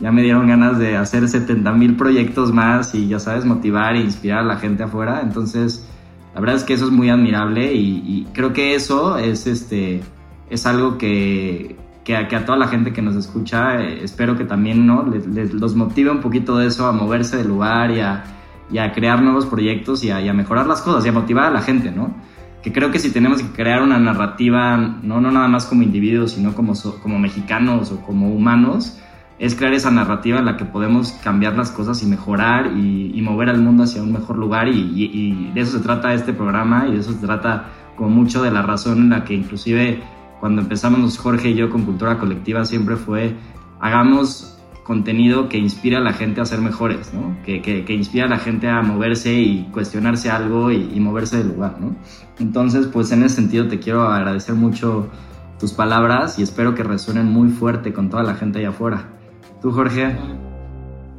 ya 0.00 0.10
me 0.12 0.22
dieron 0.22 0.48
ganas 0.48 0.78
de 0.78 0.96
hacer 0.96 1.28
70 1.28 1.70
mil 1.72 1.94
proyectos 1.94 2.50
más 2.50 2.94
y 2.94 3.06
ya 3.06 3.20
sabes, 3.20 3.44
motivar 3.44 3.96
e 3.96 4.00
inspirar 4.00 4.38
a 4.38 4.44
la 4.44 4.56
gente 4.56 4.82
afuera. 4.82 5.20
Entonces, 5.22 5.86
la 6.34 6.40
verdad 6.40 6.56
es 6.56 6.64
que 6.64 6.72
eso 6.72 6.86
es 6.86 6.90
muy 6.90 7.10
admirable 7.10 7.74
y, 7.74 8.26
creo 8.32 8.54
que 8.54 8.74
eso 8.74 9.18
es, 9.18 9.46
este, 9.46 10.00
es 10.48 10.64
algo 10.64 10.96
que, 10.96 11.76
que, 12.02 12.16
a 12.16 12.46
toda 12.46 12.56
la 12.56 12.68
gente 12.68 12.94
que 12.94 13.02
nos 13.02 13.14
escucha, 13.14 13.78
eh, 13.82 14.02
espero 14.02 14.38
que 14.38 14.44
también 14.44 14.86
¿no? 14.86 15.04
Les, 15.04 15.52
los 15.52 15.74
motive 15.74 16.10
un 16.10 16.22
poquito 16.22 16.56
de 16.56 16.68
eso 16.68 16.86
a 16.86 16.92
moverse 16.92 17.36
del 17.36 17.48
lugar 17.48 17.90
y 17.90 18.00
a, 18.00 18.24
y 18.72 18.78
a 18.78 18.90
crear 18.94 19.20
nuevos 19.20 19.44
proyectos 19.44 20.02
y 20.02 20.10
a, 20.10 20.22
y 20.22 20.30
a 20.30 20.32
mejorar 20.32 20.66
las 20.66 20.80
cosas 20.80 21.04
y 21.04 21.10
a 21.10 21.12
motivar 21.12 21.44
a 21.44 21.50
la 21.50 21.60
gente, 21.60 21.90
¿no? 21.90 22.26
Que 22.62 22.72
creo 22.72 22.90
que 22.90 22.98
si 22.98 23.10
tenemos 23.10 23.42
que 23.42 23.50
crear 23.50 23.82
una 23.82 23.98
narrativa, 23.98 24.76
no, 24.76 25.20
no 25.20 25.30
nada 25.30 25.48
más 25.48 25.66
como 25.66 25.82
individuos, 25.82 26.32
sino 26.32 26.54
como, 26.54 26.74
como 27.02 27.18
mexicanos 27.18 27.92
o 27.92 28.00
como 28.00 28.30
humanos, 28.30 28.98
es 29.38 29.54
crear 29.54 29.72
esa 29.72 29.90
narrativa 29.90 30.40
en 30.40 30.46
la 30.46 30.56
que 30.56 30.64
podemos 30.64 31.12
cambiar 31.22 31.56
las 31.56 31.70
cosas 31.70 32.02
y 32.02 32.06
mejorar 32.06 32.72
y, 32.76 33.20
mover 33.22 33.50
al 33.50 33.60
mundo 33.60 33.84
hacia 33.84 34.02
un 34.02 34.12
mejor 34.12 34.38
lugar. 34.38 34.68
Y, 34.68 34.92
y, 34.94 35.52
de 35.52 35.60
eso 35.60 35.78
se 35.78 35.84
trata 35.84 36.14
este 36.14 36.32
programa 36.32 36.86
y 36.88 36.92
de 36.92 37.00
eso 37.00 37.12
se 37.12 37.24
trata 37.24 37.66
como 37.96 38.10
mucho 38.10 38.42
de 38.42 38.50
la 38.50 38.62
razón 38.62 38.98
en 38.98 39.10
la 39.10 39.24
que 39.24 39.34
inclusive 39.34 40.00
cuando 40.40 40.62
empezamos 40.62 41.18
Jorge 41.18 41.50
y 41.50 41.54
yo 41.54 41.68
con 41.68 41.84
Cultura 41.84 42.18
Colectiva 42.18 42.64
siempre 42.64 42.96
fue 42.96 43.36
hagamos 43.80 44.57
contenido 44.88 45.50
que 45.50 45.58
inspira 45.58 45.98
a 45.98 46.00
la 46.00 46.14
gente 46.14 46.40
a 46.40 46.46
ser 46.46 46.62
mejores, 46.62 47.12
¿no? 47.12 47.36
Que, 47.44 47.60
que, 47.60 47.92
inspira 47.92 48.24
a 48.24 48.28
la 48.28 48.38
gente 48.38 48.68
a 48.68 48.80
moverse 48.80 49.34
y 49.34 49.70
cuestionarse 49.70 50.30
algo 50.30 50.72
y, 50.72 50.90
y, 50.94 50.98
moverse 50.98 51.36
del 51.36 51.48
lugar, 51.48 51.78
¿no? 51.78 51.94
Entonces, 52.38 52.86
pues 52.86 53.12
en 53.12 53.22
ese 53.22 53.34
sentido 53.36 53.68
te 53.68 53.80
quiero 53.80 54.08
agradecer 54.08 54.54
mucho 54.54 55.10
tus 55.60 55.74
palabras 55.74 56.38
y 56.38 56.42
espero 56.42 56.74
que 56.74 56.84
resuenen 56.84 57.26
muy 57.26 57.50
fuerte 57.50 57.92
con 57.92 58.08
toda 58.08 58.22
la 58.22 58.34
gente 58.34 58.60
allá 58.60 58.70
afuera. 58.70 59.10
¿Tú, 59.60 59.72
Jorge? 59.72 60.16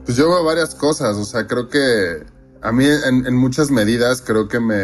Pues 0.03 0.17
yo 0.17 0.28
veo 0.28 0.43
varias 0.43 0.74
cosas, 0.74 1.15
o 1.17 1.24
sea, 1.24 1.45
creo 1.45 1.70
que 1.70 2.26
a 2.63 2.72
mí 2.72 2.86
en, 2.86 3.28
en 3.28 3.36
muchas 3.36 3.70
medidas 3.70 4.24
creo 4.26 4.47
que 4.47 4.59
me, 4.59 4.80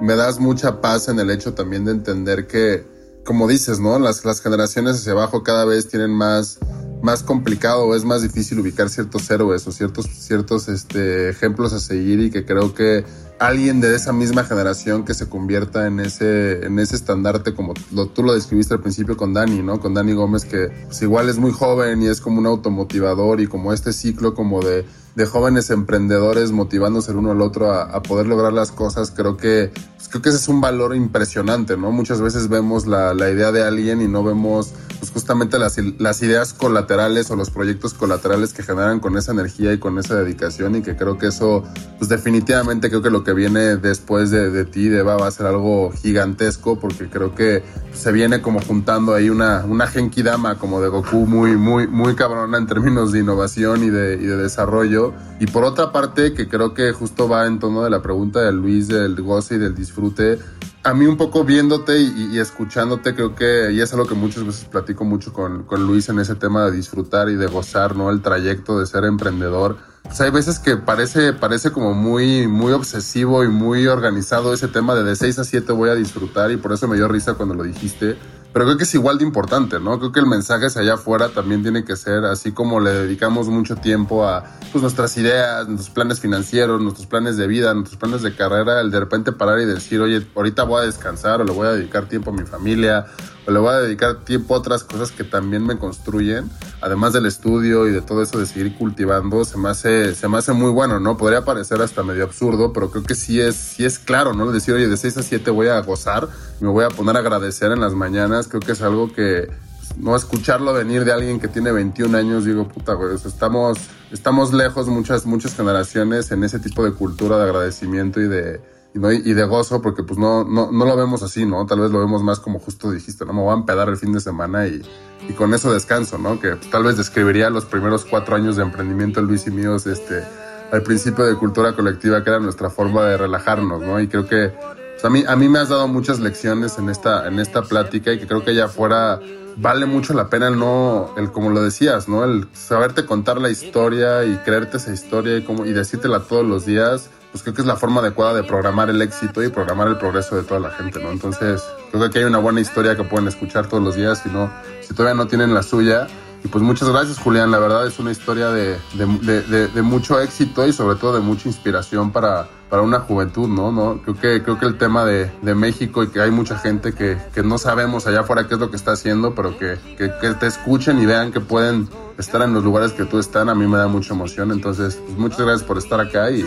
me 0.00 0.14
das 0.14 0.38
mucha 0.38 0.80
paz 0.80 1.08
en 1.08 1.18
el 1.18 1.32
hecho 1.32 1.54
también 1.54 1.84
de 1.84 1.90
entender 1.90 2.46
que, 2.46 2.86
como 3.24 3.48
dices, 3.48 3.80
¿no? 3.80 3.98
Las, 3.98 4.24
las 4.24 4.40
generaciones 4.40 5.00
hacia 5.00 5.12
abajo 5.14 5.42
cada 5.42 5.64
vez 5.64 5.88
tienen 5.88 6.12
más 6.12 6.60
más 7.04 7.22
complicado 7.22 7.94
es 7.94 8.04
más 8.04 8.22
difícil 8.22 8.58
ubicar 8.58 8.88
ciertos 8.88 9.30
héroes 9.30 9.66
o 9.66 9.72
ciertos, 9.72 10.06
ciertos 10.06 10.68
este, 10.68 11.28
ejemplos 11.28 11.74
a 11.74 11.78
seguir 11.78 12.18
y 12.20 12.30
que 12.30 12.46
creo 12.46 12.74
que 12.74 13.04
alguien 13.38 13.82
de 13.82 13.94
esa 13.94 14.14
misma 14.14 14.44
generación 14.44 15.04
que 15.04 15.12
se 15.12 15.28
convierta 15.28 15.86
en 15.86 16.00
ese, 16.00 16.64
en 16.64 16.78
ese 16.78 16.96
estandarte 16.96 17.52
como 17.52 17.74
lo, 17.92 18.06
tú 18.06 18.22
lo 18.22 18.32
describiste 18.32 18.72
al 18.72 18.80
principio 18.80 19.18
con 19.18 19.34
Dani, 19.34 19.62
¿no? 19.62 19.80
Con 19.80 19.92
Dani 19.92 20.14
Gómez 20.14 20.46
que 20.46 20.68
pues, 20.86 21.02
igual 21.02 21.28
es 21.28 21.36
muy 21.36 21.52
joven 21.52 22.02
y 22.02 22.06
es 22.06 22.22
como 22.22 22.38
un 22.38 22.46
automotivador 22.46 23.42
y 23.42 23.48
como 23.48 23.74
este 23.74 23.92
ciclo 23.92 24.34
como 24.34 24.62
de 24.62 24.86
de 25.14 25.26
jóvenes 25.26 25.70
emprendedores 25.70 26.50
motivándose 26.50 27.12
el 27.12 27.18
uno 27.18 27.30
al 27.30 27.40
otro 27.40 27.72
a, 27.72 28.02
poder 28.02 28.26
lograr 28.26 28.52
las 28.52 28.72
cosas, 28.72 29.12
creo 29.12 29.36
que, 29.36 29.72
pues, 29.96 30.08
creo 30.08 30.22
que 30.22 30.28
ese 30.30 30.38
es 30.38 30.48
un 30.48 30.60
valor 30.60 30.94
impresionante, 30.96 31.76
¿no? 31.76 31.92
Muchas 31.92 32.20
veces 32.20 32.48
vemos 32.48 32.86
la, 32.86 33.14
la 33.14 33.30
idea 33.30 33.52
de 33.52 33.62
alguien 33.62 34.02
y 34.02 34.08
no 34.08 34.24
vemos 34.24 34.74
pues, 34.98 35.12
justamente 35.12 35.58
las, 35.58 35.78
las, 35.98 36.22
ideas 36.22 36.52
colaterales 36.52 37.30
o 37.30 37.36
los 37.36 37.50
proyectos 37.50 37.94
colaterales 37.94 38.52
que 38.52 38.62
generan 38.62 39.00
con 39.00 39.16
esa 39.16 39.32
energía 39.32 39.72
y 39.72 39.78
con 39.78 39.98
esa 39.98 40.16
dedicación 40.16 40.76
y 40.76 40.82
que 40.82 40.96
creo 40.96 41.18
que 41.18 41.28
eso, 41.28 41.62
pues 41.98 42.08
definitivamente 42.08 42.88
creo 42.88 43.02
que 43.02 43.10
lo 43.10 43.22
que 43.22 43.34
viene 43.34 43.76
después 43.76 44.30
de, 44.30 44.50
de 44.50 44.64
ti, 44.64 44.88
de 44.88 45.02
va 45.02 45.26
a 45.26 45.30
ser 45.30 45.46
algo 45.46 45.92
gigantesco 45.92 46.80
porque 46.80 47.08
creo 47.08 47.34
que 47.34 47.62
se 47.92 48.12
viene 48.12 48.42
como 48.42 48.60
juntando 48.60 49.14
ahí 49.14 49.30
una, 49.30 49.64
una 49.64 49.86
Genki 49.86 50.22
Dama 50.22 50.56
como 50.58 50.80
de 50.80 50.88
Goku 50.88 51.26
muy, 51.26 51.56
muy, 51.56 51.86
muy 51.86 52.16
cabrona 52.16 52.58
en 52.58 52.66
términos 52.66 53.12
de 53.12 53.20
innovación 53.20 53.84
y 53.84 53.90
de, 53.90 54.14
y 54.14 54.26
de 54.26 54.36
desarrollo 54.36 55.03
y 55.40 55.46
por 55.46 55.64
otra 55.64 55.92
parte, 55.92 56.32
que 56.32 56.48
creo 56.48 56.72
que 56.72 56.92
justo 56.92 57.28
va 57.28 57.46
en 57.46 57.58
tono 57.58 57.82
de 57.82 57.90
la 57.90 58.00
pregunta 58.00 58.40
de 58.40 58.52
Luis 58.52 58.88
del 58.88 59.20
goce 59.20 59.56
y 59.56 59.58
del 59.58 59.74
disfrute, 59.74 60.38
a 60.84 60.94
mí 60.94 61.06
un 61.06 61.16
poco 61.16 61.44
viéndote 61.44 61.98
y, 61.98 62.38
escuchándote, 62.38 63.14
creo 63.14 63.34
que, 63.34 63.72
y 63.72 63.80
es 63.80 63.92
algo 63.92 64.06
que 64.06 64.14
muchas 64.14 64.44
veces 64.44 64.64
platico 64.66 65.04
mucho 65.04 65.32
con, 65.32 65.64
con, 65.64 65.86
Luis 65.86 66.08
en 66.10 66.18
ese 66.18 66.34
tema 66.34 66.66
de 66.66 66.72
disfrutar 66.72 67.30
y 67.30 67.36
de 67.36 67.46
gozar, 67.46 67.96
¿no? 67.96 68.10
El 68.10 68.20
trayecto 68.20 68.78
de 68.78 68.86
ser 68.86 69.04
emprendedor. 69.04 69.78
Pues 70.02 70.20
hay 70.20 70.30
veces 70.30 70.58
que 70.58 70.76
parece, 70.76 71.32
parece 71.32 71.70
como 71.70 71.94
muy, 71.94 72.46
muy 72.46 72.72
obsesivo 72.72 73.42
y 73.44 73.48
muy 73.48 73.86
organizado 73.86 74.52
ese 74.52 74.68
tema 74.68 74.94
de 74.94 75.04
de 75.04 75.16
6 75.16 75.38
a 75.38 75.44
7 75.44 75.72
voy 75.72 75.88
a 75.88 75.94
disfrutar 75.94 76.50
y 76.50 76.58
por 76.58 76.72
eso 76.72 76.86
me 76.86 76.96
dio 76.96 77.08
risa 77.08 77.34
cuando 77.34 77.54
lo 77.54 77.62
dijiste 77.62 78.16
pero 78.54 78.66
creo 78.66 78.78
que 78.78 78.84
es 78.84 78.94
igual 78.94 79.18
de 79.18 79.24
importante, 79.24 79.80
¿no? 79.80 79.98
Creo 79.98 80.12
que 80.12 80.20
el 80.20 80.26
mensaje 80.26 80.66
hacia 80.66 80.82
allá 80.82 80.94
afuera 80.94 81.28
también 81.30 81.62
tiene 81.62 81.84
que 81.84 81.96
ser 81.96 82.24
así 82.24 82.52
como 82.52 82.78
le 82.78 82.92
dedicamos 82.92 83.48
mucho 83.48 83.74
tiempo 83.74 84.28
a 84.28 84.44
pues, 84.70 84.80
nuestras 84.80 85.16
ideas, 85.16 85.66
nuestros 85.66 85.90
planes 85.90 86.20
financieros, 86.20 86.80
nuestros 86.80 87.08
planes 87.08 87.36
de 87.36 87.48
vida, 87.48 87.74
nuestros 87.74 87.98
planes 87.98 88.22
de 88.22 88.36
carrera, 88.36 88.80
el 88.80 88.92
de 88.92 89.00
repente 89.00 89.32
parar 89.32 89.58
y 89.58 89.64
decir, 89.64 90.00
oye, 90.00 90.24
ahorita 90.36 90.62
voy 90.62 90.82
a 90.82 90.86
descansar 90.86 91.40
o 91.40 91.44
le 91.44 91.50
voy 91.50 91.66
a 91.66 91.72
dedicar 91.72 92.08
tiempo 92.08 92.30
a 92.30 92.32
mi 92.32 92.44
familia 92.44 93.06
le 93.46 93.58
voy 93.58 93.70
a 93.70 93.78
dedicar 93.78 94.24
tiempo 94.24 94.54
a 94.54 94.58
otras 94.58 94.84
cosas 94.84 95.10
que 95.10 95.24
también 95.24 95.66
me 95.66 95.78
construyen, 95.78 96.50
además 96.80 97.12
del 97.12 97.26
estudio 97.26 97.86
y 97.86 97.92
de 97.92 98.00
todo 98.00 98.22
eso 98.22 98.38
de 98.38 98.46
seguir 98.46 98.76
cultivando, 98.76 99.44
se 99.44 99.58
me 99.58 99.68
hace, 99.68 100.14
se 100.14 100.28
me 100.28 100.38
hace 100.38 100.52
muy 100.52 100.70
bueno, 100.70 101.00
¿no? 101.00 101.16
Podría 101.16 101.44
parecer 101.44 101.82
hasta 101.82 102.02
medio 102.02 102.24
absurdo, 102.24 102.72
pero 102.72 102.90
creo 102.90 103.04
que 103.04 103.14
sí 103.14 103.40
es, 103.40 103.54
sí 103.54 103.84
es 103.84 103.98
claro, 103.98 104.32
¿no? 104.32 104.50
Decir, 104.50 104.74
oye, 104.74 104.88
de 104.88 104.96
6 104.96 105.18
a 105.18 105.22
7 105.22 105.50
voy 105.50 105.68
a 105.68 105.80
gozar, 105.80 106.28
me 106.60 106.68
voy 106.68 106.84
a 106.84 106.88
poner 106.88 107.16
a 107.16 107.20
agradecer 107.20 107.72
en 107.72 107.80
las 107.80 107.94
mañanas, 107.94 108.48
creo 108.48 108.60
que 108.60 108.72
es 108.72 108.82
algo 108.82 109.12
que 109.12 109.50
pues, 109.78 109.98
no 109.98 110.16
escucharlo 110.16 110.72
venir 110.72 111.04
de 111.04 111.12
alguien 111.12 111.38
que 111.38 111.48
tiene 111.48 111.70
21 111.70 112.16
años, 112.16 112.44
digo, 112.44 112.66
puta, 112.68 112.94
güey, 112.94 113.14
estamos, 113.14 113.78
estamos 114.10 114.52
lejos 114.52 114.88
muchas, 114.88 115.26
muchas 115.26 115.54
generaciones 115.54 116.30
en 116.30 116.44
ese 116.44 116.58
tipo 116.58 116.84
de 116.84 116.92
cultura 116.92 117.36
de 117.36 117.44
agradecimiento 117.44 118.20
y 118.20 118.28
de, 118.28 118.73
y, 118.94 119.32
de 119.32 119.44
gozo, 119.44 119.82
porque 119.82 120.04
pues 120.04 120.18
no, 120.18 120.44
no, 120.44 120.70
no 120.70 120.84
lo 120.84 120.96
vemos 120.96 121.22
así, 121.24 121.44
¿no? 121.44 121.66
Tal 121.66 121.80
vez 121.80 121.90
lo 121.90 121.98
vemos 121.98 122.22
más 122.22 122.38
como 122.38 122.60
justo 122.60 122.92
dijiste, 122.92 123.24
¿no? 123.24 123.32
Me 123.32 123.40
voy 123.40 123.50
a 123.50 123.58
empedar 123.58 123.88
el 123.88 123.96
fin 123.96 124.12
de 124.12 124.20
semana 124.20 124.68
y, 124.68 124.82
y 125.28 125.32
con 125.32 125.52
eso 125.52 125.72
descanso, 125.72 126.16
¿no? 126.16 126.38
Que 126.38 126.52
tal 126.70 126.84
vez 126.84 126.96
describiría 126.96 127.50
los 127.50 127.64
primeros 127.64 128.04
cuatro 128.04 128.36
años 128.36 128.56
de 128.56 128.62
emprendimiento 128.62 129.20
Luis 129.20 129.48
y 129.48 129.50
míos, 129.50 129.86
este, 129.88 130.22
al 130.70 130.82
principio 130.82 131.24
de 131.24 131.34
cultura 131.34 131.74
colectiva, 131.74 132.22
que 132.22 132.30
era 132.30 132.38
nuestra 132.38 132.70
forma 132.70 133.04
de 133.04 133.16
relajarnos, 133.16 133.82
¿no? 133.82 133.98
Y 133.98 134.06
creo 134.06 134.26
que 134.28 134.52
pues, 134.92 135.04
a, 135.04 135.10
mí, 135.10 135.24
a 135.26 135.34
mí 135.34 135.48
me 135.48 135.58
has 135.58 135.70
dado 135.70 135.88
muchas 135.88 136.20
lecciones 136.20 136.78
en 136.78 136.88
esta, 136.88 137.26
en 137.26 137.40
esta 137.40 137.62
plática 137.62 138.12
y 138.12 138.20
que 138.20 138.28
creo 138.28 138.44
que 138.44 138.52
allá 138.52 138.66
afuera 138.66 139.18
vale 139.56 139.86
mucho 139.86 140.14
la 140.14 140.28
pena 140.28 140.46
el 140.46 140.58
no, 140.58 141.12
el 141.16 141.32
como 141.32 141.50
lo 141.50 141.62
decías, 141.62 142.08
¿no? 142.08 142.22
El 142.22 142.46
saberte 142.52 143.06
contar 143.06 143.40
la 143.40 143.50
historia 143.50 144.24
y 144.24 144.36
creerte 144.44 144.76
esa 144.76 144.92
historia 144.92 145.36
y, 145.36 145.42
como, 145.42 145.66
y 145.66 145.72
decírtela 145.72 146.20
todos 146.20 146.46
los 146.46 146.64
días 146.64 147.10
pues 147.34 147.42
creo 147.42 147.52
que 147.52 147.62
es 147.62 147.66
la 147.66 147.74
forma 147.74 148.00
adecuada 148.00 148.32
de 148.32 148.44
programar 148.44 148.90
el 148.90 149.02
éxito 149.02 149.42
y 149.42 149.48
programar 149.48 149.88
el 149.88 149.98
progreso 149.98 150.36
de 150.36 150.44
toda 150.44 150.60
la 150.60 150.70
gente, 150.70 151.02
¿no? 151.02 151.10
Entonces, 151.10 151.64
creo 151.90 152.02
que 152.02 152.06
aquí 152.06 152.18
hay 152.18 152.24
una 152.26 152.38
buena 152.38 152.60
historia 152.60 152.94
que 152.94 153.02
pueden 153.02 153.26
escuchar 153.26 153.66
todos 153.66 153.82
los 153.82 153.96
días, 153.96 154.20
si, 154.22 154.28
no, 154.28 154.52
si 154.82 154.94
todavía 154.94 155.16
no 155.16 155.26
tienen 155.26 155.52
la 155.52 155.64
suya. 155.64 156.06
Y 156.44 156.46
pues 156.46 156.62
muchas 156.62 156.88
gracias, 156.88 157.18
Julián. 157.18 157.50
La 157.50 157.58
verdad 157.58 157.88
es 157.88 157.98
una 157.98 158.12
historia 158.12 158.50
de, 158.50 158.78
de, 158.92 159.66
de, 159.66 159.82
mucho 159.82 160.20
éxito 160.20 160.64
y 160.64 160.72
sobre 160.72 160.96
todo 160.96 161.14
de 161.14 161.20
mucha 161.20 161.48
inspiración 161.48 162.12
para, 162.12 162.46
para 162.70 162.82
una 162.82 163.00
juventud, 163.00 163.48
¿no? 163.48 163.72
¿no? 163.72 164.00
Creo, 164.02 164.14
que, 164.14 164.42
creo 164.44 164.60
que 164.60 164.66
el 164.66 164.78
tema 164.78 165.04
de, 165.04 165.32
México 165.56 166.04
y 166.04 166.10
que 166.10 166.20
hay 166.20 166.30
mucha 166.30 166.56
gente 166.56 166.92
que, 166.92 167.18
que, 167.34 167.42
no 167.42 167.58
sabemos 167.58 168.06
allá 168.06 168.20
afuera 168.20 168.46
qué 168.46 168.54
es 168.54 168.60
lo 168.60 168.70
que 168.70 168.76
está 168.76 168.92
haciendo, 168.92 169.34
pero 169.34 169.58
que, 169.58 169.76
que, 169.98 170.12
que, 170.20 170.34
te 170.34 170.46
escuchen 170.46 171.02
y 171.02 171.06
vean 171.06 171.32
que 171.32 171.40
pueden 171.40 171.88
estar 172.16 172.42
en 172.42 172.54
los 172.54 172.62
lugares 172.62 172.92
que 172.92 173.04
tú 173.06 173.18
están, 173.18 173.48
a 173.48 173.56
mí 173.56 173.66
me 173.66 173.76
da 173.76 173.88
mucha 173.88 174.14
emoción. 174.14 174.52
Entonces, 174.52 175.00
pues 175.04 175.18
muchas 175.18 175.40
gracias 175.40 175.64
por 175.64 175.78
estar 175.78 175.98
acá 175.98 176.30
y 176.30 176.46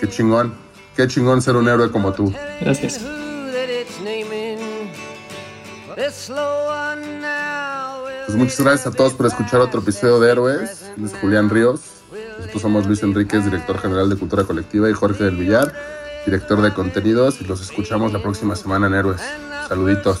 Qué 0.00 0.08
chingón. 0.08 0.54
Qué 0.96 1.06
chingón 1.06 1.42
ser 1.42 1.56
un 1.56 1.68
héroe 1.68 1.90
como 1.90 2.12
tú. 2.12 2.32
Gracias. 2.60 3.00
Pues 8.26 8.36
muchas 8.36 8.60
gracias 8.60 8.86
a 8.86 8.90
todos 8.92 9.14
por 9.14 9.26
escuchar 9.26 9.60
otro 9.60 9.80
episodio 9.80 10.20
de 10.20 10.30
Héroes. 10.30 10.84
Es 11.02 11.12
Julián 11.20 11.50
Ríos. 11.50 11.80
Nosotros 12.38 12.62
somos 12.62 12.86
Luis 12.86 13.02
Enríquez, 13.02 13.44
director 13.44 13.78
general 13.80 14.08
de 14.08 14.16
Cultura 14.16 14.44
Colectiva, 14.44 14.88
y 14.88 14.92
Jorge 14.92 15.24
del 15.24 15.36
Villar, 15.36 15.74
director 16.24 16.60
de 16.62 16.72
contenidos. 16.72 17.40
Y 17.40 17.44
los 17.44 17.60
escuchamos 17.60 18.12
la 18.12 18.22
próxima 18.22 18.54
semana 18.54 18.86
en 18.86 18.94
Héroes. 18.94 19.20
Saluditos. 19.68 20.20